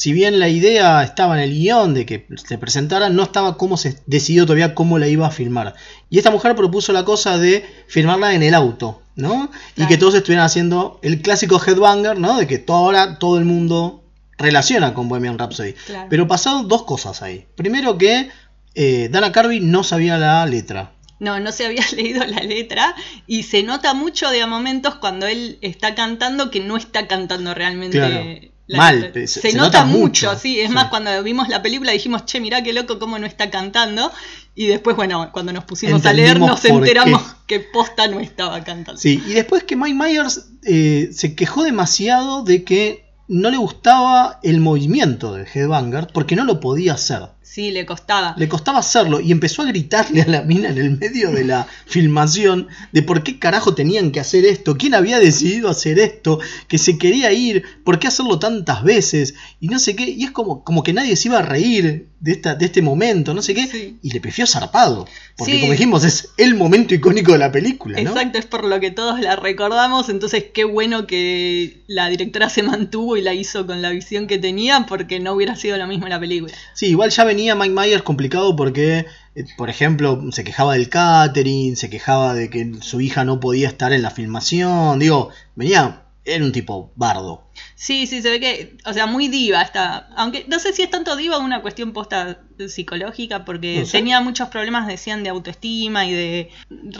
si 0.00 0.14
bien 0.14 0.38
la 0.38 0.48
idea 0.48 1.02
estaba 1.02 1.34
en 1.34 1.42
el 1.42 1.50
guion 1.50 1.92
de 1.92 2.06
que 2.06 2.26
se 2.42 2.56
presentara, 2.56 3.10
no 3.10 3.22
estaba 3.22 3.58
cómo 3.58 3.76
se 3.76 3.98
decidió 4.06 4.46
todavía 4.46 4.74
cómo 4.74 4.98
la 4.98 5.08
iba 5.08 5.26
a 5.26 5.30
filmar. 5.30 5.74
Y 6.08 6.16
esta 6.16 6.30
mujer 6.30 6.56
propuso 6.56 6.94
la 6.94 7.04
cosa 7.04 7.36
de 7.36 7.66
filmarla 7.86 8.32
en 8.32 8.42
el 8.42 8.54
auto, 8.54 9.02
¿no? 9.14 9.50
Y 9.76 9.86
que 9.86 9.98
todos 9.98 10.14
estuvieran 10.14 10.46
haciendo 10.46 10.98
el 11.02 11.20
clásico 11.20 11.60
headbanger, 11.60 12.18
¿no? 12.18 12.38
De 12.38 12.46
que 12.46 12.64
ahora 12.68 13.18
todo 13.18 13.36
el 13.36 13.44
mundo 13.44 14.02
relaciona 14.38 14.94
con 14.94 15.10
Bohemian 15.10 15.38
Rhapsody. 15.38 15.74
Claro. 15.74 16.06
Pero 16.08 16.26
pasaron 16.26 16.66
dos 16.66 16.84
cosas 16.84 17.20
ahí. 17.20 17.44
Primero 17.54 17.98
que 17.98 18.30
eh, 18.74 19.10
Dana 19.12 19.32
Carvey 19.32 19.60
no 19.60 19.84
sabía 19.84 20.16
la 20.16 20.46
letra. 20.46 20.92
No, 21.18 21.38
no 21.40 21.52
se 21.52 21.66
había 21.66 21.84
leído 21.94 22.24
la 22.24 22.42
letra 22.42 22.94
y 23.26 23.42
se 23.42 23.62
nota 23.64 23.92
mucho 23.92 24.30
de 24.30 24.40
a 24.40 24.46
momentos 24.46 24.94
cuando 24.94 25.26
él 25.26 25.58
está 25.60 25.94
cantando 25.94 26.50
que 26.50 26.60
no 26.60 26.78
está 26.78 27.06
cantando 27.06 27.52
realmente. 27.52 27.98
Claro. 27.98 28.50
La 28.70 28.78
Mal, 28.78 29.10
se- 29.12 29.26
Se, 29.26 29.40
se 29.40 29.52
nota, 29.52 29.80
nota 29.80 29.84
mucho, 29.84 30.28
mucho, 30.28 30.38
sí. 30.40 30.60
Es 30.60 30.68
sí. 30.68 30.74
más, 30.74 30.88
cuando 30.88 31.22
vimos 31.22 31.48
la 31.48 31.62
película 31.62 31.92
dijimos, 31.92 32.24
che, 32.24 32.40
mirá 32.40 32.62
qué 32.62 32.72
loco 32.72 32.98
cómo 32.98 33.18
no 33.18 33.26
está 33.26 33.50
cantando. 33.50 34.10
Y 34.54 34.66
después, 34.66 34.96
bueno, 34.96 35.30
cuando 35.32 35.52
nos 35.52 35.64
pusimos 35.64 36.04
a 36.04 36.12
leer 36.12 36.38
nos 36.40 36.64
enteramos 36.64 37.22
qué. 37.46 37.58
que 37.58 37.60
posta 37.60 38.08
no 38.08 38.20
estaba 38.20 38.62
cantando. 38.64 39.00
Sí, 39.00 39.22
y 39.26 39.32
después 39.32 39.64
que 39.64 39.76
Mike 39.76 39.94
Myers 39.94 40.48
eh, 40.64 41.10
se 41.12 41.34
quejó 41.34 41.62
demasiado 41.62 42.42
de 42.42 42.64
que 42.64 43.04
no 43.28 43.50
le 43.50 43.56
gustaba 43.58 44.40
el 44.42 44.60
movimiento 44.60 45.34
del 45.34 45.46
Headbanger 45.46 46.08
porque 46.12 46.34
no 46.36 46.44
lo 46.44 46.58
podía 46.60 46.94
hacer. 46.94 47.28
Sí, 47.52 47.72
le 47.72 47.84
costaba. 47.84 48.36
Le 48.38 48.48
costaba 48.48 48.78
hacerlo 48.78 49.20
y 49.20 49.32
empezó 49.32 49.62
a 49.62 49.64
gritarle 49.64 50.22
a 50.22 50.26
la 50.28 50.42
mina 50.42 50.68
en 50.68 50.78
el 50.78 50.96
medio 50.96 51.32
de 51.32 51.42
la 51.44 51.66
filmación 51.84 52.68
de 52.92 53.02
por 53.02 53.24
qué 53.24 53.40
carajo 53.40 53.74
tenían 53.74 54.12
que 54.12 54.20
hacer 54.20 54.44
esto, 54.44 54.76
quién 54.78 54.94
había 54.94 55.18
decidido 55.18 55.68
hacer 55.68 55.98
esto, 55.98 56.38
que 56.68 56.78
se 56.78 56.96
quería 56.96 57.32
ir, 57.32 57.64
por 57.82 57.98
qué 57.98 58.06
hacerlo 58.06 58.38
tantas 58.38 58.84
veces 58.84 59.34
y 59.58 59.66
no 59.66 59.80
sé 59.80 59.96
qué. 59.96 60.04
Y 60.08 60.22
es 60.22 60.30
como, 60.30 60.62
como 60.62 60.84
que 60.84 60.92
nadie 60.92 61.16
se 61.16 61.26
iba 61.26 61.40
a 61.40 61.42
reír 61.42 62.06
de, 62.20 62.32
esta, 62.32 62.54
de 62.54 62.66
este 62.66 62.82
momento, 62.82 63.34
no 63.34 63.42
sé 63.42 63.52
qué. 63.54 63.66
Sí. 63.66 63.96
Y 64.00 64.12
le 64.12 64.20
pifió 64.20 64.46
zarpado. 64.46 65.08
Porque 65.36 65.54
Sí. 65.54 65.60
como 65.60 65.72
dijimos, 65.72 66.04
es 66.04 66.28
el 66.36 66.54
momento 66.54 66.94
icónico 66.94 67.32
de 67.32 67.38
la 67.38 67.50
película, 67.50 68.00
¿no? 68.00 68.10
Exacto, 68.10 68.38
es 68.38 68.46
por 68.46 68.62
lo 68.64 68.78
que 68.78 68.92
todos 68.92 69.18
la 69.20 69.34
recordamos, 69.34 70.08
entonces 70.08 70.44
qué 70.54 70.62
bueno 70.62 71.08
que 71.08 71.82
la 71.88 72.08
directora 72.08 72.48
se 72.48 72.62
mantuvo 72.62 73.16
y 73.16 73.22
la 73.22 73.34
hizo 73.34 73.66
con 73.66 73.82
la 73.82 73.90
visión 73.90 74.28
que 74.28 74.38
tenía, 74.38 74.86
porque 74.88 75.18
no 75.18 75.32
hubiera 75.32 75.56
sido 75.56 75.76
lo 75.78 75.88
mismo 75.88 76.04
en 76.06 76.10
la 76.10 76.20
película. 76.20 76.52
Sí, 76.74 76.86
igual 76.86 77.10
ya 77.10 77.24
venía 77.24 77.39
Mike 77.40 77.74
Myers 77.74 78.02
complicado 78.02 78.54
porque, 78.56 79.06
eh, 79.34 79.44
por 79.56 79.70
ejemplo, 79.70 80.20
se 80.32 80.44
quejaba 80.44 80.74
del 80.74 80.88
catering, 80.88 81.76
se 81.76 81.90
quejaba 81.90 82.34
de 82.34 82.50
que 82.50 82.72
su 82.80 83.00
hija 83.00 83.24
no 83.24 83.40
podía 83.40 83.68
estar 83.68 83.92
en 83.92 84.02
la 84.02 84.10
filmación. 84.10 84.98
Digo, 84.98 85.30
venía, 85.56 86.02
era 86.34 86.44
un 86.44 86.52
tipo 86.52 86.92
bardo. 86.96 87.44
Sí, 87.74 88.06
sí, 88.06 88.22
se 88.22 88.30
ve 88.30 88.40
que, 88.40 88.76
o 88.86 88.92
sea, 88.92 89.06
muy 89.06 89.28
diva 89.28 89.60
está. 89.62 90.08
Aunque 90.16 90.44
no 90.48 90.58
sé 90.58 90.72
si 90.72 90.82
es 90.82 90.90
tanto 90.90 91.16
diva 91.16 91.38
una 91.38 91.60
cuestión 91.62 91.92
posta 91.92 92.40
psicológica, 92.68 93.44
porque 93.44 93.80
No 93.80 93.86
sé. 93.86 93.92
tenía 93.92 94.20
muchos 94.20 94.48
problemas, 94.48 94.86
decían, 94.86 95.22
de 95.22 95.30
autoestima 95.30 96.06
y 96.06 96.12
de 96.12 96.50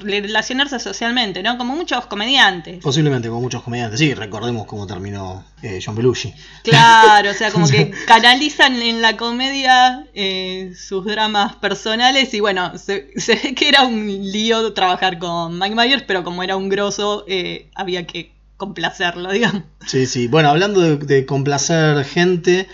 relacionarse 0.03 0.79
socialmente, 0.79 1.43
¿no? 1.43 1.59
Como 1.59 1.77
muchos 1.77 2.07
comediantes. 2.07 2.83
Posiblemente 2.83 3.29
con 3.29 3.41
muchos 3.43 3.63
comediantes. 3.63 3.99
Sí, 3.99 4.15
recordemos 4.15 4.67
cómo 4.67 4.87
terminó 4.87 5.45
eh, 5.63 5.81
John 5.85 5.95
Belushi. 5.95 6.33
Claro, 6.65 7.31
o 7.31 7.35
sea, 7.35 7.51
como 7.51 7.67
que 7.71 7.91
canalizan 8.07 8.81
en 8.81 9.03
la 9.03 9.17
comedia 9.17 10.07
eh, 10.15 10.73
sus 10.77 11.05
dramas 11.05 11.57
personales 11.57 12.33
y 12.35 12.41
bueno, 12.41 12.77
se, 12.79 13.11
se 13.19 13.35
ve 13.37 13.55
que 13.55 13.69
era 13.69 13.83
un 13.83 14.07
lío 14.07 14.73
trabajar 14.73 15.19
con 15.19 15.59
Mike 15.59 15.75
Myers, 15.75 16.05
pero 16.07 16.25
como 16.25 16.43
era 16.43 16.57
un 16.57 16.69
grosso, 16.69 17.25
eh, 17.29 17.71
había 17.75 18.07
que 18.07 18.33
complacerlo, 18.61 19.33
digamos. 19.33 19.65
Sí, 19.87 20.07
sí. 20.07 20.29
Bueno, 20.29 20.51
hablando 20.51 20.81
de, 20.81 20.97
de 20.99 21.27
complacer 21.27 22.05
gente, 22.05 22.69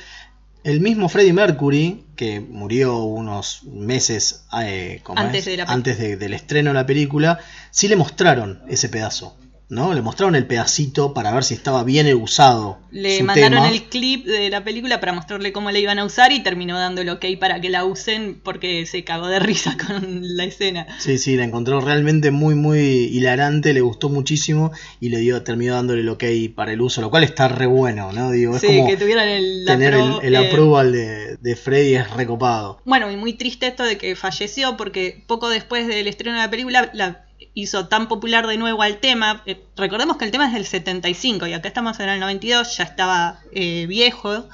el 0.64 0.80
mismo 0.80 1.08
Freddie 1.08 1.32
Mercury, 1.32 2.04
que 2.16 2.40
murió 2.40 2.98
unos 3.04 3.62
meses 3.64 4.44
eh, 4.60 5.00
¿cómo 5.04 5.18
Antes 5.20 5.40
es? 5.40 5.44
de 5.46 5.56
la 5.58 5.66
pe- 5.66 5.72
antes 5.72 5.98
de- 5.98 6.16
del 6.16 6.34
estreno 6.34 6.70
de 6.70 6.74
la 6.74 6.84
película, 6.86 7.38
sí 7.70 7.88
le 7.88 7.96
mostraron 7.96 8.62
ese 8.68 8.88
pedazo. 8.88 9.36
¿No? 9.68 9.94
Le 9.94 10.00
mostraron 10.02 10.36
el 10.36 10.46
pedacito 10.46 11.12
para 11.12 11.32
ver 11.32 11.42
si 11.42 11.54
estaba 11.54 11.82
bien 11.82 12.06
usado. 12.14 12.78
Le 12.92 13.18
su 13.18 13.24
mandaron 13.24 13.62
tema. 13.64 13.68
el 13.68 13.82
clip 13.84 14.24
de 14.24 14.48
la 14.48 14.62
película 14.62 15.00
para 15.00 15.12
mostrarle 15.12 15.52
cómo 15.52 15.70
la 15.70 15.78
iban 15.78 15.98
a 15.98 16.04
usar 16.04 16.30
y 16.32 16.40
terminó 16.42 16.78
dando 16.78 17.00
el 17.00 17.08
ok 17.08 17.24
para 17.40 17.60
que 17.60 17.68
la 17.68 17.84
usen 17.84 18.40
porque 18.42 18.86
se 18.86 19.02
cagó 19.04 19.26
de 19.26 19.40
risa 19.40 19.76
con 19.86 20.36
la 20.36 20.44
escena. 20.44 20.86
Sí, 20.98 21.18
sí, 21.18 21.36
la 21.36 21.44
encontró 21.44 21.80
realmente 21.80 22.30
muy, 22.30 22.54
muy 22.54 22.78
hilarante, 22.78 23.72
le 23.74 23.80
gustó 23.80 24.08
muchísimo 24.08 24.70
y 25.00 25.08
le 25.08 25.18
dio, 25.18 25.42
terminó 25.42 25.74
dándole 25.74 26.02
el 26.02 26.08
ok 26.08 26.24
para 26.54 26.72
el 26.72 26.80
uso, 26.80 27.00
lo 27.00 27.10
cual 27.10 27.24
está 27.24 27.48
re 27.48 27.66
bueno, 27.66 28.12
¿no? 28.12 28.30
Digo, 28.30 28.54
es 28.54 28.60
Sí, 28.60 28.68
como 28.68 28.86
que 28.88 28.96
tuvieran 28.96 29.28
el, 29.28 29.64
tener 29.66 29.94
el, 29.94 30.12
el 30.22 30.34
eh, 30.34 30.38
approval 30.48 30.92
de, 30.92 31.36
de 31.38 31.56
Freddy 31.56 31.96
es 31.96 32.10
recopado. 32.12 32.80
Bueno, 32.84 33.10
y 33.10 33.16
muy 33.16 33.32
triste 33.32 33.66
esto 33.66 33.82
de 33.82 33.98
que 33.98 34.14
falleció 34.16 34.76
porque 34.76 35.24
poco 35.26 35.48
después 35.48 35.88
del 35.88 36.06
estreno 36.06 36.36
de 36.36 36.42
la 36.44 36.50
película 36.50 36.90
la 36.94 37.25
hizo 37.56 37.88
tan 37.88 38.06
popular 38.06 38.46
de 38.46 38.58
nuevo 38.58 38.82
al 38.82 38.98
tema. 38.98 39.42
Eh, 39.46 39.64
recordemos 39.76 40.18
que 40.18 40.26
el 40.26 40.30
tema 40.30 40.46
es 40.46 40.52
del 40.52 40.66
75 40.66 41.46
y 41.46 41.54
acá 41.54 41.68
estamos 41.68 41.98
en 42.00 42.10
el 42.10 42.20
92, 42.20 42.76
ya 42.76 42.84
estaba 42.84 43.40
eh, 43.50 43.86
viejo. 43.86 44.46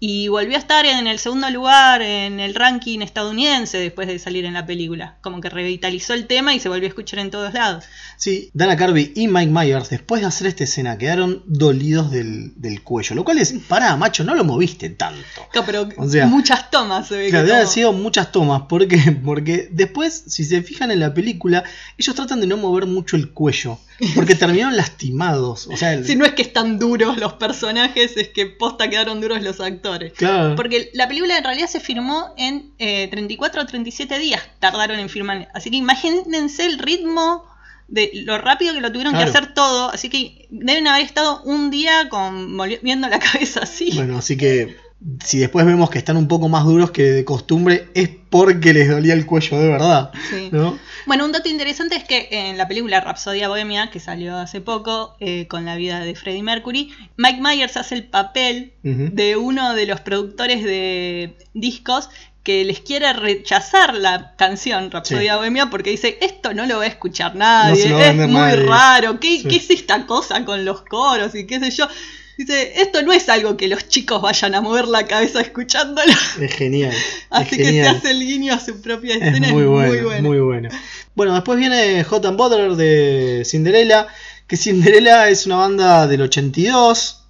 Y 0.00 0.28
volvió 0.28 0.56
a 0.56 0.58
estar 0.58 0.84
en 0.84 1.06
el 1.06 1.18
segundo 1.18 1.48
lugar 1.48 2.02
en 2.02 2.38
el 2.38 2.54
ranking 2.54 3.00
estadounidense 3.00 3.78
después 3.78 4.06
de 4.06 4.18
salir 4.18 4.44
en 4.44 4.52
la 4.52 4.66
película. 4.66 5.16
Como 5.22 5.40
que 5.40 5.48
revitalizó 5.48 6.12
el 6.12 6.26
tema 6.26 6.52
y 6.54 6.60
se 6.60 6.68
volvió 6.68 6.84
a 6.84 6.88
escuchar 6.88 7.20
en 7.20 7.30
todos 7.30 7.54
lados. 7.54 7.84
Sí, 8.18 8.50
Dana 8.52 8.76
Carvey 8.76 9.12
y 9.14 9.28
Mike 9.28 9.50
Myers, 9.50 9.88
después 9.88 10.20
de 10.20 10.26
hacer 10.26 10.46
esta 10.48 10.64
escena, 10.64 10.98
quedaron 10.98 11.42
dolidos 11.46 12.10
del, 12.10 12.52
del 12.56 12.82
cuello, 12.82 13.14
lo 13.16 13.24
cual 13.24 13.38
es, 13.38 13.54
pará, 13.66 13.96
macho, 13.96 14.24
no 14.24 14.34
lo 14.34 14.44
moviste 14.44 14.90
tanto. 14.90 15.22
Claro, 15.50 15.66
Pero 15.66 15.88
O 15.96 16.08
sea, 16.08 16.26
muchas 16.26 16.70
tomas 16.70 17.08
se 17.08 17.16
ve 17.16 17.30
Claro, 17.30 17.44
debe 17.46 17.56
haber 17.56 17.68
sido 17.68 17.92
muchas 17.94 18.30
tomas. 18.30 18.62
¿Por 18.62 18.86
qué? 18.86 18.98
Porque 19.24 19.68
después, 19.72 20.24
si 20.26 20.44
se 20.44 20.62
fijan 20.62 20.90
en 20.90 21.00
la 21.00 21.14
película, 21.14 21.64
ellos 21.96 22.14
tratan 22.14 22.40
de 22.40 22.46
no 22.46 22.56
mover 22.58 22.84
mucho 22.86 23.16
el 23.16 23.30
cuello. 23.30 23.78
Porque 24.16 24.34
terminaron 24.34 24.76
lastimados. 25.08 25.66
O 25.68 25.76
sea, 25.76 25.94
el- 25.94 26.04
Si 26.04 26.14
no 26.16 26.24
es 26.26 26.32
que 26.32 26.42
están 26.42 26.78
duros 26.78 27.16
los 27.16 27.34
personajes, 27.34 28.16
es 28.16 28.28
que 28.28 28.46
posta 28.46 28.90
quedaron 28.90 29.20
duros 29.20 29.40
los 29.40 29.60
actores. 29.60 29.93
Claro. 30.16 30.54
Porque 30.56 30.90
la 30.94 31.08
película 31.08 31.36
en 31.38 31.44
realidad 31.44 31.68
se 31.68 31.80
filmó 31.80 32.34
en 32.36 32.72
eh, 32.78 33.08
34 33.10 33.62
o 33.62 33.66
37 33.66 34.18
días, 34.18 34.42
tardaron 34.60 34.98
en 34.98 35.08
filmar. 35.08 35.48
Así 35.54 35.70
que 35.70 35.76
imagínense 35.76 36.66
el 36.66 36.78
ritmo 36.78 37.44
de 37.88 38.10
lo 38.24 38.38
rápido 38.38 38.72
que 38.74 38.80
lo 38.80 38.90
tuvieron 38.90 39.12
Claro. 39.12 39.30
que 39.30 39.38
hacer 39.38 39.54
todo. 39.54 39.90
Así 39.90 40.08
que 40.08 40.46
deben 40.50 40.86
haber 40.88 41.04
estado 41.04 41.42
un 41.42 41.70
día 41.70 42.08
con 42.08 42.54
moviendo 42.56 43.08
la 43.08 43.18
cabeza 43.32 43.60
así. 43.62 43.90
Bueno, 43.94 44.18
así 44.18 44.36
que 44.36 44.76
si 45.22 45.38
después 45.38 45.66
vemos 45.66 45.90
que 45.90 45.98
están 45.98 46.16
un 46.16 46.28
poco 46.28 46.48
más 46.48 46.64
duros 46.64 46.90
que 46.90 47.02
de 47.02 47.24
costumbre, 47.24 47.88
es 47.94 48.08
porque 48.30 48.72
les 48.72 48.88
dolía 48.88 49.12
el 49.14 49.26
cuello 49.26 49.58
de 49.58 49.68
verdad. 49.68 50.10
Sí. 50.30 50.48
¿no? 50.50 50.78
Bueno, 51.06 51.26
un 51.26 51.32
dato 51.32 51.48
interesante 51.50 51.96
es 51.96 52.04
que 52.04 52.28
en 52.30 52.56
la 52.56 52.66
película 52.68 53.00
Rapsodia 53.00 53.48
Bohemia, 53.48 53.90
que 53.90 54.00
salió 54.00 54.36
hace 54.38 54.60
poco, 54.62 55.16
eh, 55.20 55.46
con 55.46 55.66
la 55.66 55.76
vida 55.76 56.00
de 56.00 56.14
Freddie 56.14 56.42
Mercury, 56.42 56.90
Mike 57.18 57.40
Myers 57.42 57.76
hace 57.76 57.94
el 57.96 58.04
papel 58.04 58.72
de 58.82 59.36
uno 59.36 59.74
de 59.74 59.86
los 59.86 60.00
productores 60.00 60.64
de 60.64 61.36
discos 61.52 62.08
que 62.42 62.64
les 62.64 62.80
quiere 62.80 63.10
rechazar 63.14 63.94
la 63.94 64.34
canción 64.36 64.90
Rapsodia 64.90 65.32
Sí. 65.34 65.38
Bohemia 65.38 65.70
porque 65.70 65.90
dice, 65.90 66.18
esto 66.20 66.52
no 66.54 66.66
lo 66.66 66.78
va 66.78 66.84
a 66.84 66.88
escuchar 66.88 67.34
nadie, 67.36 67.88
No 67.88 67.96
a 67.98 68.06
es 68.06 68.14
muy 68.16 68.26
nadie". 68.28 68.56
raro, 68.66 69.20
¿Qué, 69.20 69.38
Sí. 69.38 69.48
¿qué 69.48 69.56
es 69.56 69.70
esta 69.70 70.06
cosa 70.06 70.44
con 70.44 70.64
los 70.64 70.82
coros 70.82 71.34
y 71.34 71.46
qué 71.46 71.58
sé 71.60 71.70
yo? 71.70 71.86
Dice, 72.36 72.80
esto 72.80 73.02
no 73.02 73.12
es 73.12 73.28
algo 73.28 73.56
que 73.56 73.68
los 73.68 73.88
chicos 73.88 74.20
vayan 74.20 74.54
a 74.54 74.60
mover 74.60 74.88
la 74.88 75.06
cabeza 75.06 75.40
escuchándolo. 75.40 76.12
Es 76.40 76.52
genial. 76.52 76.92
Así 77.30 77.54
es 77.54 77.56
que 77.58 77.64
se 77.72 77.86
hace 77.86 78.10
el 78.10 78.20
guiño 78.20 78.54
a 78.54 78.60
su 78.60 78.80
propia 78.80 79.14
Es 79.16 79.22
escena. 79.22 79.48
muy 79.52 79.62
es 79.62 79.68
bueno, 79.68 79.92
muy 79.92 80.00
bueno. 80.02 80.28
muy 80.28 80.38
bueno. 80.40 80.68
Bueno, 81.14 81.34
después 81.34 81.58
viene 81.58 82.02
Hot 82.04 82.24
and 82.26 82.36
Butter 82.36 82.72
de 82.74 83.42
Cinderella, 83.44 84.08
que 84.48 84.56
Cinderella 84.56 85.28
es 85.28 85.46
una 85.46 85.56
banda 85.56 86.06
del 86.08 86.22
82. 86.22 87.20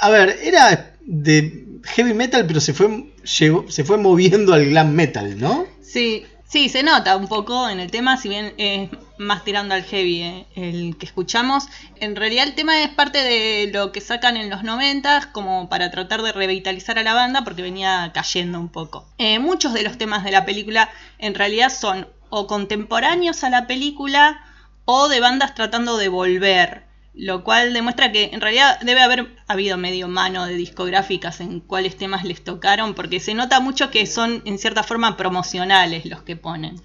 A 0.00 0.10
ver, 0.10 0.38
era 0.42 0.94
de 1.00 1.64
heavy 1.84 2.12
metal, 2.14 2.46
pero 2.46 2.60
se 2.60 2.74
fue, 2.74 3.06
llegó- 3.38 3.64
se 3.70 3.84
fue 3.84 3.96
moviendo 3.96 4.52
al 4.52 4.66
glam 4.66 4.92
metal, 4.92 5.38
¿no? 5.40 5.66
Sí, 5.82 6.26
sí, 6.46 6.68
se 6.68 6.82
nota 6.82 7.16
un 7.16 7.28
poco 7.28 7.68
en 7.68 7.80
el 7.80 7.90
tema, 7.90 8.16
si 8.18 8.28
bien 8.28 8.52
es 8.58 8.90
más 9.18 9.44
tirando 9.44 9.74
al 9.74 9.84
heavy 9.84 10.22
eh, 10.22 10.46
el 10.56 10.96
que 10.96 11.06
escuchamos. 11.06 11.68
En 11.96 12.16
realidad 12.16 12.46
el 12.46 12.54
tema 12.54 12.82
es 12.82 12.88
parte 12.90 13.18
de 13.18 13.70
lo 13.72 13.92
que 13.92 14.00
sacan 14.00 14.36
en 14.36 14.50
los 14.50 14.62
90 14.62 15.32
como 15.32 15.68
para 15.68 15.90
tratar 15.90 16.22
de 16.22 16.32
revitalizar 16.32 16.98
a 16.98 17.02
la 17.02 17.14
banda 17.14 17.44
porque 17.44 17.62
venía 17.62 18.10
cayendo 18.14 18.58
un 18.58 18.68
poco. 18.68 19.06
Eh, 19.18 19.38
muchos 19.38 19.74
de 19.74 19.82
los 19.82 19.98
temas 19.98 20.24
de 20.24 20.30
la 20.30 20.44
película 20.44 20.88
en 21.18 21.34
realidad 21.34 21.70
son 21.70 22.08
o 22.30 22.46
contemporáneos 22.46 23.44
a 23.44 23.50
la 23.50 23.66
película 23.66 24.40
o 24.84 25.08
de 25.08 25.20
bandas 25.20 25.54
tratando 25.54 25.96
de 25.96 26.08
volver. 26.08 26.88
Lo 27.14 27.42
cual 27.42 27.72
demuestra 27.72 28.12
que 28.12 28.30
en 28.32 28.40
realidad 28.40 28.78
debe 28.80 29.00
haber 29.00 29.34
habido 29.48 29.76
medio 29.76 30.06
mano 30.06 30.46
de 30.46 30.54
discográficas 30.54 31.40
en 31.40 31.58
cuáles 31.58 31.96
temas 31.96 32.22
les 32.22 32.44
tocaron, 32.44 32.94
porque 32.94 33.18
se 33.18 33.34
nota 33.34 33.58
mucho 33.58 33.90
que 33.90 34.06
son 34.06 34.40
en 34.44 34.56
cierta 34.56 34.84
forma 34.84 35.16
promocionales 35.16 36.06
los 36.06 36.22
que 36.22 36.36
ponen. 36.36 36.80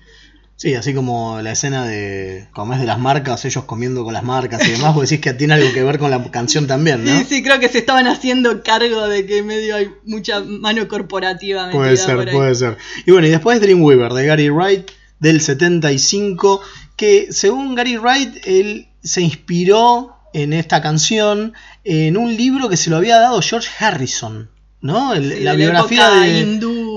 Sí, 0.63 0.75
así 0.75 0.93
como 0.93 1.41
la 1.41 1.51
escena 1.51 1.85
de, 1.85 2.47
como 2.53 2.73
es 2.73 2.79
de 2.79 2.85
las 2.85 2.97
marcas, 2.97 3.43
ellos 3.43 3.65
comiendo 3.65 4.05
con 4.05 4.13
las 4.13 4.23
marcas 4.23 4.65
y 4.65 4.71
demás, 4.71 4.95
vos 4.95 5.09
decís 5.09 5.21
que 5.21 5.33
tiene 5.33 5.55
algo 5.55 5.73
que 5.73 5.83
ver 5.83 5.99
con 5.99 6.09
la 6.09 6.23
canción 6.31 6.67
también, 6.67 7.03
¿no? 7.03 7.11
Sí, 7.19 7.25
sí, 7.27 7.43
creo 7.43 7.59
que 7.59 7.67
se 7.67 7.79
estaban 7.79 8.07
haciendo 8.07 8.63
cargo 8.63 9.09
de 9.09 9.25
que 9.25 9.43
medio 9.43 9.75
hay 9.75 9.89
mucha 10.05 10.39
mano 10.39 10.87
corporativa 10.87 11.69
Puede 11.69 11.97
ser, 11.97 12.15
por 12.15 12.29
ahí. 12.29 12.33
puede 12.35 12.55
ser. 12.55 12.77
Y 13.05 13.11
bueno, 13.11 13.27
y 13.27 13.31
después 13.31 13.59
Dreamweaver 13.59 14.13
de 14.13 14.25
Gary 14.25 14.49
Wright 14.49 14.89
del 15.19 15.41
75, 15.41 16.61
que 16.95 17.27
según 17.31 17.75
Gary 17.75 17.97
Wright, 17.97 18.35
él 18.45 18.87
se 19.03 19.19
inspiró 19.21 20.15
en 20.33 20.53
esta 20.53 20.81
canción 20.81 21.51
en 21.83 22.15
un 22.15 22.35
libro 22.37 22.69
que 22.69 22.77
se 22.77 22.89
lo 22.89 22.95
había 22.95 23.19
dado 23.19 23.41
George 23.41 23.69
Harrison, 23.79 24.49
¿no? 24.79 25.13
El- 25.13 25.33
Sí, 25.33 25.39
la 25.41 25.53
biografía 25.55 26.09
de... 26.09 26.39
hindú 26.39 26.92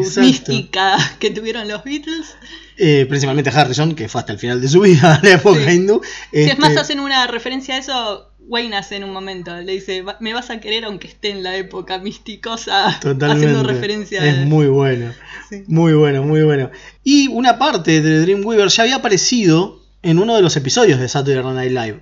Exacto. 0.00 0.20
mística 0.22 0.96
que 1.18 1.30
tuvieron 1.30 1.68
los 1.68 1.82
Beatles. 1.84 2.36
eh, 2.82 3.04
principalmente 3.08 3.50
Harrison, 3.50 3.94
que 3.94 4.08
fue 4.08 4.20
hasta 4.20 4.32
el 4.32 4.38
final 4.38 4.60
de 4.60 4.68
su 4.68 4.80
vida, 4.80 5.20
la 5.22 5.32
época 5.32 5.64
Sí. 5.66 5.72
hindú. 5.72 6.00
Si 6.32 6.40
es 6.40 6.58
más, 6.58 6.70
Este, 6.70 6.80
hacen 6.80 7.00
una 7.00 7.26
referencia 7.26 7.74
a 7.74 7.78
eso. 7.78 8.26
Wayne 8.48 8.74
hace 8.76 8.96
en 8.96 9.04
un 9.04 9.12
momento, 9.12 9.54
le 9.60 9.72
dice, 9.74 10.02
"Va- 10.02 10.16
me 10.18 10.32
vas 10.34 10.50
a 10.50 10.58
querer 10.60 10.84
aunque 10.84 11.06
esté 11.06 11.30
en 11.30 11.42
la 11.44 11.56
época 11.56 11.98
misticosa, 11.98 12.98
Totalmente. 13.00 13.46
haciendo 13.46 13.62
referencia 13.62 14.24
Es 14.24 14.38
a... 14.38 14.40
muy 14.46 14.66
bueno. 14.66 15.12
Sí. 15.48 15.62
Muy 15.68 15.92
bueno, 15.92 16.22
muy 16.24 16.42
bueno. 16.42 16.70
Y 17.04 17.28
una 17.28 17.58
parte 17.58 18.00
de 18.00 18.20
Dreamweaver 18.22 18.68
ya 18.68 18.82
había 18.84 18.96
aparecido 18.96 19.80
en 20.02 20.18
uno 20.18 20.34
de 20.34 20.42
los 20.42 20.56
episodios 20.56 20.98
de 20.98 21.08
Saturday 21.08 21.52
Night 21.54 21.70
Live. 21.72 22.00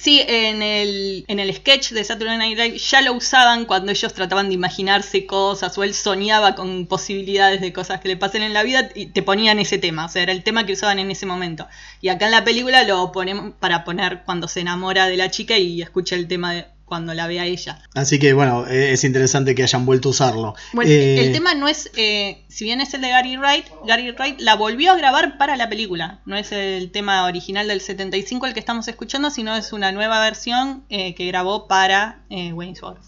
Sí, 0.00 0.22
en 0.28 0.62
el, 0.62 1.24
en 1.26 1.40
el 1.40 1.52
sketch 1.52 1.90
de 1.90 2.04
Saturday 2.04 2.38
Night 2.38 2.56
Live 2.56 2.78
ya 2.78 3.02
lo 3.02 3.14
usaban 3.14 3.64
cuando 3.64 3.90
ellos 3.90 4.14
trataban 4.14 4.46
de 4.46 4.54
imaginarse 4.54 5.26
cosas 5.26 5.76
o 5.76 5.82
él 5.82 5.92
soñaba 5.92 6.54
con 6.54 6.86
posibilidades 6.86 7.60
de 7.60 7.72
cosas 7.72 8.00
que 8.00 8.06
le 8.06 8.16
pasen 8.16 8.42
en 8.44 8.54
la 8.54 8.62
vida 8.62 8.90
y 8.94 9.06
te 9.06 9.24
ponían 9.24 9.58
ese 9.58 9.76
tema, 9.76 10.06
o 10.06 10.08
sea, 10.08 10.22
era 10.22 10.30
el 10.30 10.44
tema 10.44 10.64
que 10.64 10.74
usaban 10.74 11.00
en 11.00 11.10
ese 11.10 11.26
momento. 11.26 11.66
Y 12.00 12.10
acá 12.10 12.26
en 12.26 12.30
la 12.30 12.44
película 12.44 12.84
lo 12.84 13.10
ponemos 13.10 13.54
para 13.58 13.82
poner 13.82 14.22
cuando 14.24 14.46
se 14.46 14.60
enamora 14.60 15.08
de 15.08 15.16
la 15.16 15.32
chica 15.32 15.58
y 15.58 15.82
escucha 15.82 16.14
el 16.14 16.28
tema 16.28 16.52
de 16.52 16.66
cuando 16.88 17.14
la 17.14 17.26
ve 17.26 17.38
a 17.40 17.44
ella. 17.46 17.80
Así 17.94 18.18
que 18.18 18.32
bueno, 18.32 18.66
eh, 18.66 18.92
es 18.92 19.04
interesante 19.04 19.54
que 19.54 19.62
hayan 19.62 19.86
vuelto 19.86 20.08
a 20.08 20.10
usarlo. 20.10 20.54
Bueno, 20.72 20.90
Eh, 20.90 21.26
el 21.26 21.32
tema 21.32 21.54
no 21.54 21.68
es, 21.68 21.90
eh, 21.96 22.44
si 22.48 22.64
bien 22.64 22.80
es 22.80 22.92
el 22.94 23.00
de 23.02 23.10
Gary 23.10 23.36
Wright, 23.36 23.66
Gary 23.86 24.10
Wright 24.12 24.40
la 24.40 24.56
volvió 24.56 24.92
a 24.92 24.96
grabar 24.96 25.38
para 25.38 25.56
la 25.56 25.68
película. 25.68 26.20
No 26.26 26.36
es 26.36 26.50
el 26.52 26.90
tema 26.90 27.24
original 27.26 27.68
del 27.68 27.80
75 27.80 28.46
el 28.46 28.54
que 28.54 28.60
estamos 28.60 28.88
escuchando, 28.88 29.30
sino 29.30 29.54
es 29.54 29.72
una 29.72 29.92
nueva 29.92 30.20
versión 30.20 30.84
eh, 30.88 31.14
que 31.14 31.26
grabó 31.26 31.68
para 31.68 32.22
eh, 32.30 32.52
Wayne's 32.52 32.82
World. 32.82 33.00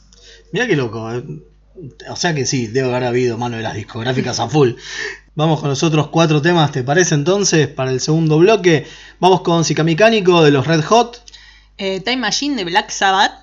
Mirá 0.53 0.67
qué 0.67 0.77
loco. 0.77 1.13
eh. 1.13 1.25
O 2.11 2.17
sea 2.17 2.35
que 2.35 2.45
sí, 2.45 2.67
debe 2.67 2.91
haber 2.91 3.05
habido 3.05 3.39
mano 3.39 3.57
de 3.57 3.63
las 3.63 3.75
discográficas 3.75 4.39
a 4.39 4.49
full. 4.49 4.73
Vamos 5.35 5.61
con 5.61 5.71
los 5.71 5.83
otros 5.83 6.09
cuatro 6.09 6.43
temas, 6.43 6.73
¿te 6.73 6.83
parece 6.83 7.15
entonces? 7.15 7.69
Para 7.69 7.91
el 7.91 8.01
segundo 8.01 8.39
bloque, 8.39 8.87
vamos 9.21 9.41
con 9.41 9.65
Mecánico 9.85 10.43
de 10.43 10.51
los 10.51 10.67
Red 10.67 10.83
Hot. 10.85 11.23
Eh, 11.79 12.01
Time 12.01 12.19
Machine 12.19 12.57
de 12.57 12.65
Black 12.65 12.91
Sabbath. 12.91 13.40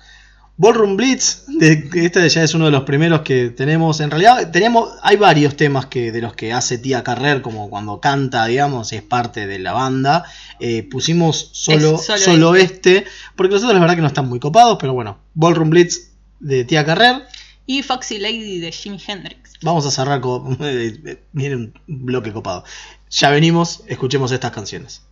Ballroom 0.58 0.96
Blitz, 0.96 1.44
de, 1.46 1.88
este 1.94 2.28
ya 2.28 2.42
es 2.42 2.52
uno 2.52 2.64
de 2.64 2.72
los 2.72 2.82
primeros 2.82 3.20
que 3.20 3.50
tenemos. 3.50 4.00
En 4.00 4.10
realidad, 4.10 4.50
tenemos, 4.50 4.90
hay 5.02 5.16
varios 5.16 5.56
temas 5.56 5.86
que 5.86 6.10
de 6.10 6.20
los 6.20 6.34
que 6.34 6.52
hace 6.52 6.78
Tía 6.78 7.04
Carrer, 7.04 7.42
como 7.42 7.70
cuando 7.70 8.00
canta, 8.00 8.44
digamos, 8.46 8.92
es 8.92 9.02
parte 9.02 9.46
de 9.46 9.60
la 9.60 9.72
banda. 9.72 10.24
Eh, 10.58 10.82
pusimos 10.82 11.50
solo, 11.52 11.94
Es 11.94 12.06
solo 12.06 12.18
solo 12.18 12.54
este, 12.56 13.04
porque 13.36 13.54
los 13.54 13.62
otros 13.62 13.74
la 13.74 13.80
verdad 13.80 13.94
que 13.94 14.02
no 14.02 14.08
están 14.08 14.28
muy 14.28 14.40
copados, 14.40 14.78
pero 14.80 14.94
bueno, 14.94 15.18
Ballroom 15.34 15.70
Blitz 15.70 16.10
de 16.40 16.64
Tía 16.64 16.84
Carrer. 16.84 17.22
Y 17.64 17.84
Foxy 17.84 18.18
Lady 18.18 18.58
de 18.58 18.72
Jimi 18.72 19.00
Hendrix. 19.06 19.52
Vamos 19.62 19.86
a 19.86 19.92
cerrar 19.92 20.20
con. 20.20 20.58
Viene 21.32 21.54
un 21.54 21.74
bloque 21.86 22.32
copado. 22.32 22.64
Ya 23.10 23.30
venimos, 23.30 23.84
escuchemos 23.86 24.32
estas 24.32 24.50
canciones. 24.50 25.02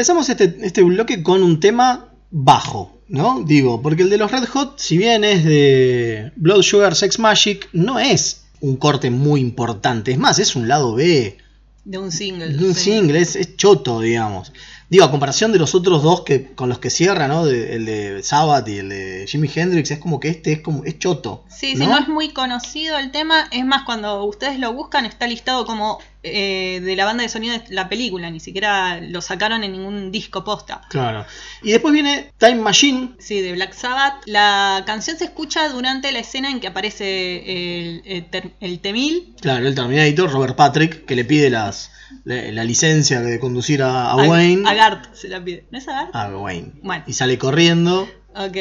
Empezamos 0.00 0.30
este, 0.30 0.56
este 0.62 0.82
bloque 0.82 1.22
con 1.22 1.42
un 1.42 1.60
tema 1.60 2.08
bajo, 2.30 3.02
¿no? 3.08 3.42
Digo, 3.44 3.82
porque 3.82 4.02
el 4.02 4.08
de 4.08 4.16
los 4.16 4.30
Red 4.32 4.46
Hot, 4.46 4.78
si 4.78 4.96
bien 4.96 5.24
es 5.24 5.44
de 5.44 6.32
Blood 6.36 6.62
Sugar 6.62 6.94
Sex 6.94 7.18
Magic, 7.18 7.68
no 7.74 7.98
es 7.98 8.44
un 8.62 8.76
corte 8.76 9.10
muy 9.10 9.40
importante. 9.42 10.10
Es 10.12 10.18
más, 10.18 10.38
es 10.38 10.56
un 10.56 10.68
lado 10.68 10.94
B 10.94 11.36
De 11.84 11.98
un 11.98 12.10
single. 12.12 12.48
de 12.56 12.64
un 12.64 12.74
sí. 12.74 12.92
single, 12.92 13.20
es, 13.20 13.36
es 13.36 13.56
choto, 13.56 14.00
digamos. 14.00 14.52
Digo, 14.88 15.04
a 15.04 15.10
comparación 15.10 15.52
de 15.52 15.58
los 15.58 15.74
otros 15.74 16.02
dos 16.02 16.22
que 16.22 16.52
con 16.54 16.68
los 16.70 16.78
que 16.78 16.88
cierra, 16.88 17.28
¿no? 17.28 17.44
De- 17.44 17.76
el 17.76 17.84
de 17.84 18.22
Sabbath 18.22 18.66
y 18.68 18.78
el 18.78 18.88
de 18.88 19.26
Jimi 19.28 19.50
Hendrix, 19.54 19.90
es 19.90 19.98
como 19.98 20.18
que 20.18 20.28
este 20.30 20.52
es 20.54 20.60
como 20.62 20.82
es 20.84 20.98
choto. 20.98 21.44
Sí, 21.50 21.76
sí, 21.76 21.84
no 21.86 21.98
es 21.98 22.08
muy 22.08 22.30
conocido 22.30 22.96
el 22.98 23.10
tema. 23.10 23.48
Es 23.52 23.66
más, 23.66 23.82
cuando 23.84 24.24
ustedes 24.24 24.58
lo 24.58 24.72
buscan, 24.72 25.04
está 25.04 25.26
listado 25.26 25.64
como 25.66 25.98
eh, 26.22 26.80
de 26.82 26.96
la 26.96 27.04
banda 27.04 27.22
de 27.22 27.28
sonido 27.28 27.54
de 27.58 27.64
la 27.70 27.88
película. 27.88 28.30
Ni 28.30 28.40
siquiera 28.40 29.00
lo 29.00 29.20
sacaron 29.22 29.64
en 29.64 29.72
ningún 29.72 30.10
disco 30.12 30.44
posta. 30.44 30.82
Claro. 30.90 31.24
Y 31.62 31.72
después 31.72 31.92
viene 31.94 32.30
Time 32.38 32.56
Machine, 32.56 33.10
Sí, 33.18 33.40
de 33.40 33.52
Black 33.52 33.72
Sabbath. 33.74 34.22
La 34.26 34.82
canción 34.86 35.16
se 35.16 35.24
escucha 35.24 35.68
durante 35.68 36.12
la 36.12 36.18
escena 36.20 36.50
en 36.50 36.60
que 36.60 36.66
aparece 36.68 37.90
el, 38.06 38.26
el, 38.60 38.80
Temil. 38.80 39.34
Claro, 39.40 39.66
el 39.66 39.74
Terminator, 39.74 40.30
Robert 40.30 40.56
Patrick, 40.56 41.04
que 41.04 41.16
le 41.16 41.24
pide 41.24 41.50
las, 41.50 41.90
la, 42.24 42.42
la 42.52 42.64
licencia 42.64 43.20
de 43.20 43.38
conducir 43.38 43.82
a, 43.82 44.10
a 44.10 44.12
A- 44.12 44.16
Wayne. 44.28 44.68
A 44.68 44.74
Gart 44.74 45.14
se 45.14 45.28
la 45.28 45.42
pide. 45.42 45.64
¿No 45.70 45.78
es 45.78 45.88
a 45.88 45.92
Gart? 45.92 46.10
A 46.14 46.36
Wayne. 46.36 46.72
Bueno. 46.82 47.04
Y 47.06 47.12
sale 47.14 47.38
corriendo. 47.38 48.08
Ok. 48.46 48.56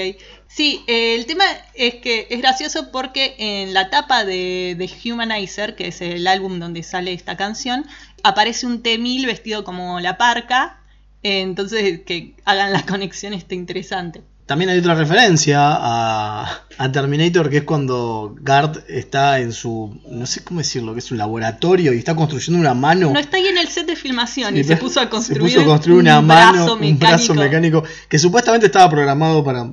Sí, 0.47 0.83
eh, 0.87 1.15
el 1.15 1.25
tema 1.25 1.45
es 1.73 1.95
que 1.95 2.27
es 2.29 2.39
gracioso 2.41 2.91
porque 2.91 3.35
en 3.37 3.73
la 3.73 3.89
tapa 3.89 4.25
de, 4.25 4.91
Humanizer, 5.05 5.75
que 5.75 5.87
es 5.87 6.01
el 6.01 6.27
álbum 6.27 6.59
donde 6.59 6.83
sale 6.83 7.13
esta 7.13 7.37
canción, 7.37 7.85
aparece 8.23 8.65
un 8.65 8.81
T-1000 8.83 9.25
vestido 9.25 9.63
como 9.63 9.99
la 10.01 10.17
parca. 10.17 10.81
eh, 11.23 11.41
entonces, 11.41 12.01
que 12.01 12.35
hagan 12.45 12.73
la 12.73 12.85
conexión 12.85 13.33
está 13.33 13.55
interesante. 13.55 14.21
También 14.49 14.71
hay 14.71 14.79
otra 14.79 14.95
referencia 14.95 15.59
a, 15.61 16.61
a 16.79 16.91
Terminator, 16.91 17.51
que 17.51 17.57
es 17.57 17.63
cuando 17.65 18.35
Gart 18.41 18.77
está 18.89 19.39
en 19.39 19.53
su, 19.53 19.95
no 20.09 20.25
sé 20.25 20.43
cómo 20.43 20.59
decirlo, 20.59 20.93
que 20.93 20.99
es 20.99 21.11
un 21.11 21.19
laboratorio 21.19 21.93
y 21.93 21.99
está 21.99 22.15
construyendo 22.15 22.59
una 22.59 22.73
mano. 22.73 23.11
No 23.11 23.19
está 23.19 23.37
ahí 23.37 23.45
en 23.45 23.59
el 23.59 23.67
set 23.67 23.85
de 23.85 23.95
filmación 23.95 24.57
y 24.57 24.63
se 24.63 24.75
puso 24.77 25.01
a 25.01 25.07
construir, 25.07 25.43
se 25.51 25.57
puso 25.59 25.61
a 25.61 25.65
construir 25.65 25.99
una 25.99 26.17
un 26.19 26.25
mano, 26.25 26.51
brazo 26.53 26.73
un 26.73 26.97
brazo 26.97 27.33
mecánico 27.35 27.83
que 28.09 28.17
supuestamente 28.17 28.65
estaba 28.65 28.89
programado 28.89 29.43
para, 29.43 29.69